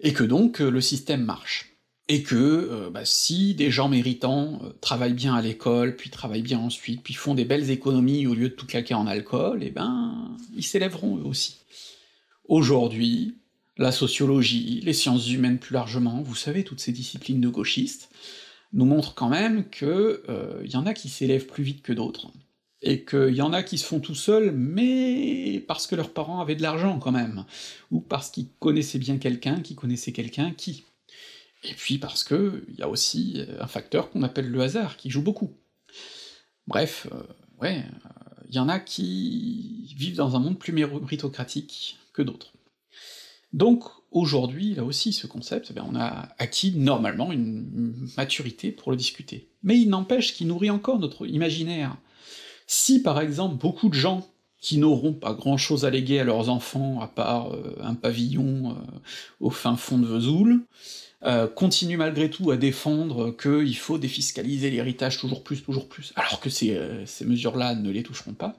et 0.00 0.12
que 0.12 0.24
donc 0.24 0.60
euh, 0.60 0.70
le 0.70 0.80
système 0.80 1.22
marche 1.22 1.72
et 2.08 2.22
que 2.22 2.88
bah, 2.94 3.04
si 3.04 3.54
des 3.54 3.72
gens 3.72 3.88
méritants 3.88 4.60
travaillent 4.80 5.12
bien 5.12 5.34
à 5.34 5.42
l'école, 5.42 5.96
puis 5.96 6.08
travaillent 6.08 6.40
bien 6.40 6.60
ensuite, 6.60 7.02
puis 7.02 7.14
font 7.14 7.34
des 7.34 7.44
belles 7.44 7.68
économies 7.68 8.28
au 8.28 8.34
lieu 8.34 8.48
de 8.48 8.54
tout 8.54 8.64
claquer 8.64 8.94
en 8.94 9.08
alcool, 9.08 9.64
eh 9.64 9.72
ben 9.72 10.36
ils 10.54 10.62
s'élèveront 10.62 11.16
eux 11.16 11.24
aussi. 11.24 11.56
Aujourd'hui, 12.46 13.34
la 13.76 13.90
sociologie, 13.90 14.80
les 14.84 14.92
sciences 14.92 15.28
humaines 15.32 15.58
plus 15.58 15.74
largement, 15.74 16.22
vous 16.22 16.36
savez, 16.36 16.62
toutes 16.62 16.78
ces 16.78 16.92
disciplines 16.92 17.40
de 17.40 17.48
gauchistes, 17.48 18.08
nous 18.72 18.84
montrent 18.84 19.14
quand 19.14 19.28
même 19.28 19.68
que 19.68 20.22
euh, 20.28 20.62
y 20.64 20.76
en 20.76 20.86
a 20.86 20.94
qui 20.94 21.08
s'élèvent 21.08 21.46
plus 21.46 21.64
vite 21.64 21.82
que 21.82 21.92
d'autres, 21.92 22.30
et 22.82 23.04
qu'il 23.04 23.34
y 23.34 23.42
en 23.42 23.52
a 23.52 23.62
qui 23.62 23.78
se 23.78 23.84
font 23.84 24.00
tout 24.00 24.14
seuls, 24.14 24.52
mais 24.52 25.64
parce 25.66 25.86
que 25.86 25.96
leurs 25.96 26.12
parents 26.12 26.40
avaient 26.40 26.56
de 26.56 26.62
l'argent 26.62 26.98
quand 26.98 27.12
même, 27.12 27.44
ou 27.90 28.00
parce 28.00 28.30
qu'ils 28.30 28.48
connaissaient 28.60 28.98
bien 28.98 29.18
quelqu'un 29.18 29.60
qui 29.60 29.74
connaissait 29.74 30.12
quelqu'un 30.12 30.52
qui 30.52 30.84
et 31.64 31.74
puis 31.74 31.98
parce 31.98 32.22
que 32.22 32.64
il 32.68 32.78
y 32.78 32.82
a 32.82 32.88
aussi 32.88 33.42
un 33.58 33.66
facteur 33.66 34.10
qu'on 34.10 34.22
appelle 34.22 34.48
le 34.48 34.60
hasard, 34.60 34.96
qui 34.96 35.10
joue 35.10 35.22
beaucoup. 35.22 35.50
Bref, 36.66 37.06
euh, 37.12 37.22
ouais, 37.60 37.84
il 38.48 38.56
euh, 38.56 38.56
y 38.56 38.58
en 38.58 38.68
a 38.68 38.80
qui 38.80 39.94
vivent 39.96 40.16
dans 40.16 40.36
un 40.36 40.40
monde 40.40 40.58
plus 40.58 40.72
méritocratique 40.72 41.98
que 42.12 42.22
d'autres. 42.22 42.52
Donc 43.52 43.84
aujourd'hui, 44.10 44.74
là 44.74 44.84
aussi, 44.84 45.12
ce 45.12 45.26
concept, 45.26 45.72
eh 45.74 45.80
on 45.80 45.94
a 45.94 46.28
acquis 46.38 46.72
normalement 46.76 47.32
une 47.32 48.08
maturité 48.16 48.72
pour 48.72 48.90
le 48.90 48.96
discuter. 48.96 49.48
Mais 49.62 49.78
il 49.78 49.88
n'empêche 49.88 50.34
qu'il 50.34 50.46
nourrit 50.46 50.70
encore 50.70 50.98
notre 50.98 51.26
imaginaire. 51.26 51.96
Si 52.66 53.00
par 53.02 53.20
exemple 53.20 53.56
beaucoup 53.56 53.88
de 53.88 53.94
gens 53.94 54.26
qui 54.60 54.78
n'auront 54.78 55.12
pas 55.12 55.34
grand-chose 55.34 55.84
à 55.84 55.90
léguer 55.90 56.18
à 56.18 56.24
leurs 56.24 56.48
enfants 56.48 57.00
à 57.00 57.06
part 57.06 57.52
euh, 57.52 57.76
un 57.80 57.94
pavillon 57.94 58.76
au 59.40 59.50
fin 59.50 59.76
fond 59.76 59.98
de 59.98 60.06
Vesoul, 60.06 60.64
euh, 61.22 61.48
continue 61.48 61.96
malgré 61.96 62.28
tout 62.28 62.50
à 62.50 62.56
défendre 62.56 63.30
qu'il 63.30 63.76
faut 63.76 63.96
défiscaliser 63.96 64.70
l'héritage 64.70 65.18
toujours 65.18 65.42
plus, 65.42 65.62
toujours 65.62 65.88
plus, 65.88 66.12
alors 66.14 66.40
que 66.40 66.50
ces, 66.50 66.76
euh, 66.76 67.06
ces 67.06 67.24
mesures-là 67.24 67.74
ne 67.74 67.90
les 67.90 68.02
toucheront 68.02 68.34
pas, 68.34 68.56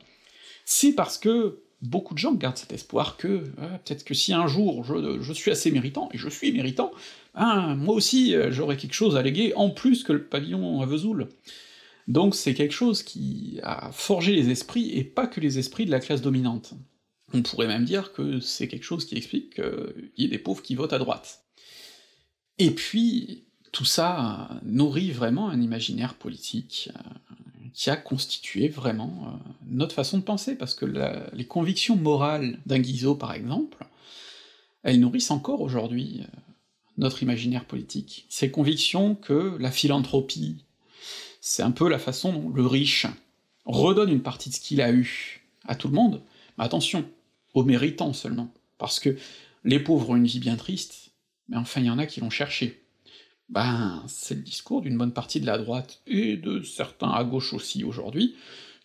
c'est 0.66 0.94
parce 0.94 1.20
que 1.20 1.62
beaucoup 1.82 2.14
de 2.14 2.20
gens 2.20 2.34
gardent 2.34 2.58
cet 2.58 2.74
espoir 2.74 3.18
que 3.18 3.28
euh, 3.28 3.78
peut-être 3.86 4.04
que 4.04 4.14
si 4.14 4.34
un 4.34 4.48
jour 4.48 4.84
je, 4.84 5.34
suis 5.34 5.52
assez 5.52 5.72
méritant, 5.72 6.10
et 6.14 6.18
je 6.18 6.30
suis 6.30 6.52
méritant, 6.52 6.92
hein, 7.36 7.76
moi 7.76 7.96
aussi 7.96 8.36
j'aurai 8.50 8.78
quelque 8.78 8.94
chose 8.94 9.16
à 9.16 9.22
léguer 9.22 9.54
en 9.56 9.70
plus 9.70 10.04
que 10.04 10.14
le 10.14 10.24
pavillon 10.24 10.82
à 10.82 10.86
Vesoul. 10.86 11.30
Donc 12.08 12.36
c'est 12.36 12.54
quelque 12.54 12.74
chose 12.74 13.04
qui 13.04 13.60
a 13.64 13.92
forgé 13.92 14.34
les 14.34 14.50
esprits, 14.50 14.92
et 14.98 15.04
pas 15.04 15.28
que 15.28 15.40
les 15.40 15.60
esprits 15.60 15.86
de 15.86 15.92
la 15.92 16.00
classe 16.00 16.22
dominante. 16.22 16.74
On 17.34 17.42
pourrait 17.42 17.68
même 17.68 17.84
dire 17.84 18.14
que 18.14 18.40
c'est 18.40 18.68
quelque 18.68 18.86
chose 18.86 19.06
qui 19.06 19.16
explique 19.16 19.56
qu'il 19.56 20.12
y 20.18 20.26
ait 20.26 20.30
des 20.30 20.40
pauvres 20.40 20.62
qui 20.62 20.76
votent 20.76 20.94
à 20.94 20.98
droite. 20.98 21.44
Et 22.58 22.72
puis, 22.72 23.44
tout 23.72 23.86
ça 23.86 24.50
nourrit 24.64 25.12
vraiment 25.12 25.50
un 25.50 25.62
imaginaire 25.62 26.16
politique 26.16 26.90
euh, 26.96 27.34
qui 27.78 27.92
a 27.92 27.96
constitué 27.96 28.70
vraiment 28.70 29.14
euh, 29.28 29.52
notre 29.68 29.94
façon 29.94 30.18
de 30.18 30.24
penser, 30.24 30.56
parce 30.56 30.74
que 30.74 30.86
les 31.32 31.46
convictions 31.46 31.96
morales 31.96 32.60
d'un 32.66 32.80
Guizot, 32.80 33.14
par 33.14 33.34
exemple, 33.34 33.86
elles 34.82 35.00
nourrissent 35.00 35.30
encore 35.30 35.62
aujourd'hui 35.62 36.22
euh, 36.22 36.40
notre 36.98 37.22
imaginaire 37.22 37.66
politique. 37.66 38.26
Ces 38.30 38.50
convictions 38.50 39.14
que 39.14 39.56
la 39.60 39.70
philanthropie, 39.70 40.66
c'est 41.40 41.62
un 41.62 41.70
peu 41.70 41.88
la 41.88 42.00
façon 42.00 42.34
dont 42.34 42.50
le 42.50 42.66
riche 42.66 43.06
redonne 43.66 44.10
une 44.10 44.24
partie 44.24 44.50
de 44.50 44.56
ce 44.56 44.60
qu'il 44.60 44.82
a 44.82 44.92
eu 44.92 45.44
à 45.68 45.76
tout 45.76 45.88
le 45.88 45.94
monde, 45.94 46.24
mais 46.58 46.66
attention, 46.66 47.08
aux 47.54 47.64
méritants 47.64 48.14
seulement, 48.14 48.52
parce 48.80 49.00
que 49.00 49.16
les 49.64 49.80
pauvres 49.80 50.10
ont 50.10 50.16
une 50.16 50.26
vie 50.26 50.40
bien 50.40 50.56
triste, 50.56 51.12
mais 51.48 51.58
enfin 51.58 51.82
il 51.82 51.86
y 51.86 51.92
en 51.92 52.00
a 52.00 52.08
qui 52.08 52.22
l'ont 52.22 52.32
cherché. 52.32 52.87
Ben, 53.50 54.04
c'est 54.08 54.36
le 54.36 54.42
discours 54.42 54.82
d'une 54.82 54.98
bonne 54.98 55.14
partie 55.14 55.40
de 55.40 55.46
la 55.46 55.58
droite, 55.58 56.02
et 56.06 56.36
de 56.36 56.62
certains 56.62 57.12
à 57.12 57.24
gauche 57.24 57.54
aussi 57.54 57.84
aujourd'hui, 57.84 58.36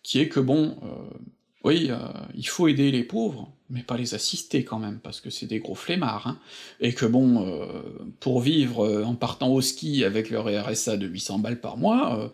qui 0.03 0.19
est 0.19 0.29
que 0.29 0.39
bon, 0.39 0.77
euh, 0.83 1.17
oui, 1.65 1.87
euh, 1.89 1.97
il 2.35 2.47
faut 2.47 2.67
aider 2.67 2.91
les 2.91 3.03
pauvres, 3.03 3.51
mais 3.69 3.83
pas 3.83 3.97
les 3.97 4.15
assister 4.15 4.63
quand 4.63 4.79
même, 4.79 4.99
parce 4.99 5.19
que 5.19 5.29
c'est 5.29 5.47
des 5.47 5.59
gros 5.59 5.75
flemmards, 5.75 6.27
hein, 6.27 6.39
et 6.79 6.93
que 6.93 7.05
bon, 7.05 7.45
euh, 7.45 7.81
pour 8.21 8.39
vivre 8.39 9.03
en 9.03 9.15
partant 9.15 9.49
au 9.49 9.61
ski 9.61 10.05
avec 10.05 10.29
leur 10.29 10.45
RSA 10.45 10.95
de 10.95 11.07
800 11.07 11.39
balles 11.39 11.59
par 11.59 11.77
mois, 11.77 12.31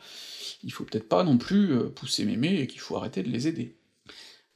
il 0.63 0.71
faut 0.71 0.83
peut-être 0.83 1.09
pas 1.09 1.23
non 1.23 1.37
plus 1.37 1.89
pousser 1.95 2.25
mémé 2.25 2.59
et 2.59 2.67
qu'il 2.67 2.81
faut 2.81 2.95
arrêter 2.95 3.23
de 3.23 3.29
les 3.29 3.47
aider. 3.47 3.75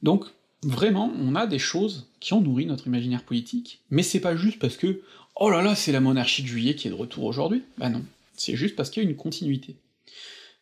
Donc, 0.02 0.26
vraiment, 0.62 1.12
on 1.18 1.34
a 1.34 1.46
des 1.46 1.58
choses 1.58 2.10
qui 2.20 2.34
ont 2.34 2.40
nourri 2.40 2.66
notre 2.66 2.86
imaginaire 2.86 3.24
politique, 3.24 3.82
mais 3.90 4.02
c'est 4.02 4.20
pas 4.20 4.36
juste 4.36 4.58
parce 4.58 4.76
que 4.76 5.02
oh 5.36 5.50
là 5.50 5.62
là, 5.62 5.74
c'est 5.74 5.92
la 5.92 6.00
monarchie 6.00 6.42
de 6.42 6.48
juillet 6.48 6.74
qui 6.74 6.88
est 6.88 6.90
de 6.90 6.96
retour 6.96 7.24
aujourd'hui. 7.24 7.62
Bah 7.78 7.88
non, 7.88 8.02
c'est 8.34 8.56
juste 8.56 8.76
parce 8.76 8.90
qu'il 8.90 9.02
y 9.02 9.06
a 9.06 9.08
une 9.08 9.16
continuité. 9.16 9.76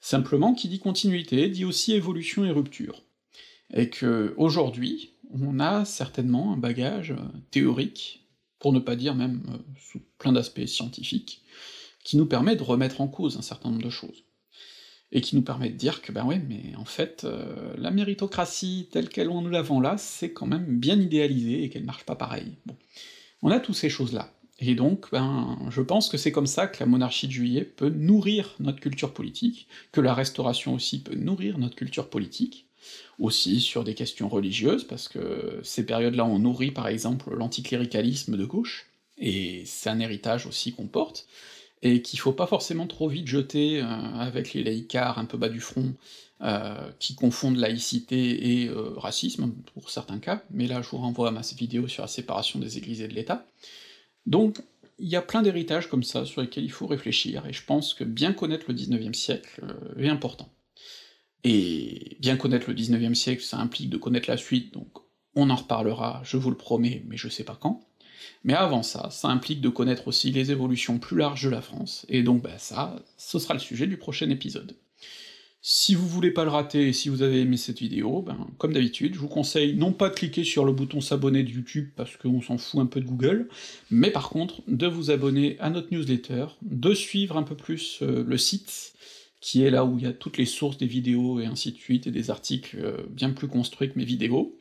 Simplement, 0.01 0.55
qui 0.55 0.69
dit 0.69 0.81
continuité 0.81 1.49
dit 1.49 1.65
aussi 1.65 1.93
évolution 1.93 2.45
et 2.45 2.51
rupture. 2.51 3.03
Et 3.73 3.89
que 3.89 4.35
aujourd'hui, 4.37 5.11
on 5.33 5.61
a 5.61 5.85
certainement 5.85 6.53
un 6.53 6.57
bagage 6.57 7.13
euh, 7.13 7.39
théorique, 7.51 8.27
pour 8.59 8.73
ne 8.73 8.81
pas 8.81 8.97
dire 8.97 9.15
même 9.15 9.43
euh, 9.49 9.59
sous 9.81 10.01
plein 10.19 10.33
d'aspects 10.33 10.67
scientifiques, 10.67 11.43
qui 12.05 12.17
nous 12.17 12.27
permet 12.27 12.57
de 12.57 12.63
remettre 12.63 13.01
en 13.01 13.09
cause 13.09 13.37
un 13.37 13.43
certain 13.43 13.71
nombre 13.71 13.83
de 13.83 13.91
choses. 13.91 14.25
Et 15.13 15.21
qui 15.21 15.37
nous 15.37 15.43
permet 15.43 15.69
de 15.69 15.77
dire 15.77 16.03
que 16.03 16.11
ben 16.11 16.25
ouais, 16.25 16.41
mais 16.49 16.75
en 16.77 16.85
fait, 16.85 17.25
euh, 17.25 17.75
la 17.77 17.91
méritocratie 17.91 18.89
telle 18.91 19.09
qu'elle 19.09 19.29
nous 19.29 19.49
l'avons 19.49 19.79
là, 19.79 19.99
c'est 19.99 20.33
quand 20.33 20.47
même 20.47 20.79
bien 20.79 20.99
idéalisé 20.99 21.63
et 21.63 21.69
qu'elle 21.69 21.85
marche 21.85 22.05
pas 22.05 22.17
pareil. 22.17 22.57
Bon. 22.67 22.77
On 23.43 23.51
a 23.51 23.61
toutes 23.61 23.75
ces 23.75 23.91
choses-là. 23.91 24.33
Et 24.65 24.77
donc, 24.77 25.11
ben, 25.11 25.59
je 25.71 25.83
pense 25.83 26.09
que 26.09 26.17
c'est 26.17 26.31
comme 26.31 26.47
ça 26.47 26.69
que 26.69 26.79
la 26.79 26.87
monarchie 26.87 27.27
de 27.27 27.33
juillet 27.33 27.65
peut 27.65 27.89
nourrir 27.89 28.55
notre 28.61 28.79
culture 28.79 29.13
politique, 29.13 29.67
que 29.91 30.01
la 30.01 30.15
restauration 30.15 30.75
aussi 30.75 31.03
peut 31.03 31.17
nourrir 31.17 31.59
notre 31.59 31.75
culture 31.75 32.09
politique, 32.09 32.67
aussi 33.19 33.61
sur 33.61 33.83
des 33.83 33.95
questions 33.95 34.29
religieuses, 34.29 34.85
parce 34.85 35.09
que 35.09 35.59
ces 35.65 35.85
périodes-là 35.85 36.25
ont 36.25 36.39
nourri 36.39 36.71
par 36.71 36.87
exemple 36.87 37.35
l'anticléricalisme 37.35 38.37
de 38.37 38.45
gauche, 38.45 38.87
et 39.19 39.65
c'est 39.67 39.91
un 39.91 39.99
héritage 39.99 40.47
aussi 40.47 40.73
qu'on 40.73 40.87
porte, 40.87 41.27
et 41.83 42.01
qu'il 42.01 42.21
faut 42.21 42.33
pas 42.33 42.47
forcément 42.47 42.87
trop 42.87 43.09
vite 43.09 43.27
jeter 43.27 43.83
euh, 43.83 43.85
avec 43.85 44.55
les 44.55 44.63
laïcars 44.63 45.19
un 45.19 45.25
peu 45.25 45.39
bas 45.39 45.49
du 45.49 45.59
front, 45.59 45.93
euh, 46.43 46.89
qui 47.01 47.17
confondent 47.17 47.57
laïcité 47.57 48.63
et 48.63 48.69
euh, 48.69 48.93
racisme, 48.97 49.51
pour 49.75 49.91
certains 49.91 50.21
cas, 50.21 50.45
mais 50.53 50.69
là 50.69 50.83
je 50.83 50.89
vous 50.91 50.99
renvoie 50.99 51.29
à 51.29 51.33
ma 51.33 51.41
vidéo 51.41 51.89
sur 51.89 52.03
la 52.03 52.09
séparation 52.09 52.61
des 52.61 52.79
églises 52.79 53.01
et 53.01 53.09
de 53.09 53.15
l'État. 53.15 53.45
Donc, 54.27 54.63
il 54.99 55.09
y 55.09 55.17
a 55.17 55.23
plein 55.23 55.43
d'héritages 55.43 55.89
comme 55.89 56.03
ça 56.03 56.25
sur 56.25 56.43
lesquels 56.43 56.65
il 56.65 56.71
faut 56.71 56.87
réfléchir, 56.87 57.47
et 57.47 57.53
je 57.53 57.65
pense 57.65 57.95
que 57.95 58.05
bien 58.05 58.33
connaître 58.33 58.67
le 58.69 58.75
19e 58.75 59.15
siècle 59.15 59.63
est 59.99 60.09
important. 60.09 60.49
Et 61.45 62.17
bien 62.21 62.37
connaître 62.37 62.71
le 62.71 62.77
19e 62.77 63.15
siècle, 63.15 63.43
ça 63.43 63.59
implique 63.59 63.91
de 63.91 63.97
connaître 63.97 64.31
la 64.31 64.37
suite, 64.37 64.73
donc 64.73 64.87
on 65.35 65.51
en 65.51 65.57
reparlera, 65.57 66.23
je 66.25 66.37
vous 66.37 66.51
le 66.51 66.57
promets, 66.57 67.03
mais 67.09 67.17
je 67.17 67.29
sais 67.29 67.43
pas 67.43 67.59
quand. 67.61 67.85
Mais 68.45 68.55
avant 68.55 68.85
ça, 68.85 69.11
ça 69.11 69.29
implique 69.29 69.61
de 69.61 69.69
connaître 69.69 70.07
aussi 70.07 70.31
les 70.31 70.53
évolutions 70.53 70.99
plus 70.99 71.17
larges 71.17 71.45
de 71.45 71.51
la 71.51 71.63
France, 71.63 72.07
et 72.09 72.23
donc 72.23 72.43
bah 72.43 72.59
ça, 72.59 72.97
ce 73.17 73.41
sera 73.41 73.55
le 73.55 73.61
sujet 73.61 73.89
du 73.89 73.97
prochain 73.97 74.31
épisode. 74.31 74.77
Si 75.65 75.95
vous 75.95 76.09
voulez 76.09 76.33
pas 76.33 76.43
le 76.43 76.51
rater, 76.51 76.89
et 76.89 76.93
si 76.93 77.09
vous 77.09 77.23
avez 77.23 77.41
aimé 77.41 77.57
cette 77.57 77.79
vidéo, 77.79 78.21
ben, 78.21 78.49
comme 78.59 78.73
d'habitude, 78.73 79.15
je 79.15 79.21
vous 79.21 79.29
conseille 79.29 79.77
non 79.77 79.93
pas 79.93 80.09
de 80.09 80.15
cliquer 80.15 80.43
sur 80.43 80.65
le 80.65 80.73
bouton 80.73 81.01
s'abonner 81.01 81.45
de 81.45 81.51
YouTube, 81.51 81.91
parce 81.95 82.17
qu'on 82.17 82.43
s'en 82.43 82.59
fout 82.59 82.81
un 82.81 82.87
peu 82.87 83.01
de 83.01 83.07
Google, 83.07 83.49
mais 83.89 84.11
par 84.11 84.29
contre, 84.29 84.61
de 84.67 84.89
vous 84.89 85.13
abonner 85.13 85.57
à 85.61 85.71
notre 85.71 85.95
newsletter, 85.95 86.47
de 86.63 86.95
suivre 86.95 87.37
un 87.37 87.45
peu 87.45 87.55
plus 87.55 88.01
euh, 88.03 88.25
le 88.27 88.39
site, 88.39 88.95
qui 89.41 89.63
est 89.63 89.71
là 89.71 89.85
où 89.85 89.99
il 89.99 90.05
y 90.05 90.09
a 90.09 90.13
toutes 90.13 90.37
les 90.37 90.47
sources 90.47 90.79
des 90.79 90.87
vidéos 90.87 91.39
et 91.39 91.47
ainsi 91.47 91.71
de 91.71 91.79
suite, 91.79 92.09
et 92.09 92.11
des 92.11 92.31
articles 92.31 92.79
euh, 92.81 92.97
bien 93.11 93.31
plus 93.31 93.47
construits 93.47 93.89
que 93.89 93.97
mes 93.97 94.05
vidéos, 94.05 94.61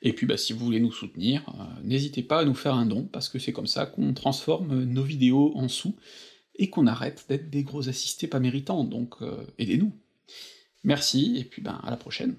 et 0.00 0.14
puis 0.14 0.26
bah, 0.26 0.38
si 0.38 0.54
vous 0.54 0.64
voulez 0.64 0.80
nous 0.80 0.90
soutenir, 0.90 1.44
euh, 1.50 1.64
n'hésitez 1.84 2.22
pas 2.22 2.40
à 2.40 2.44
nous 2.46 2.54
faire 2.54 2.76
un 2.76 2.86
don, 2.86 3.06
parce 3.12 3.28
que 3.28 3.38
c'est 3.38 3.52
comme 3.52 3.66
ça 3.66 3.84
qu'on 3.84 4.14
transforme 4.14 4.84
nos 4.84 5.02
vidéos 5.02 5.52
en 5.54 5.68
sous, 5.68 5.96
et 6.54 6.70
qu'on 6.70 6.86
arrête 6.86 7.26
d'être 7.28 7.50
des 7.50 7.62
gros 7.62 7.90
assistés 7.90 8.26
pas 8.26 8.40
méritants, 8.40 8.84
donc 8.84 9.16
aidez-nous. 9.58 9.92
Merci, 10.84 11.36
et 11.38 11.44
puis 11.44 11.62
ben 11.62 11.80
à 11.82 11.90
la 11.90 11.96
prochaine. 11.96 12.36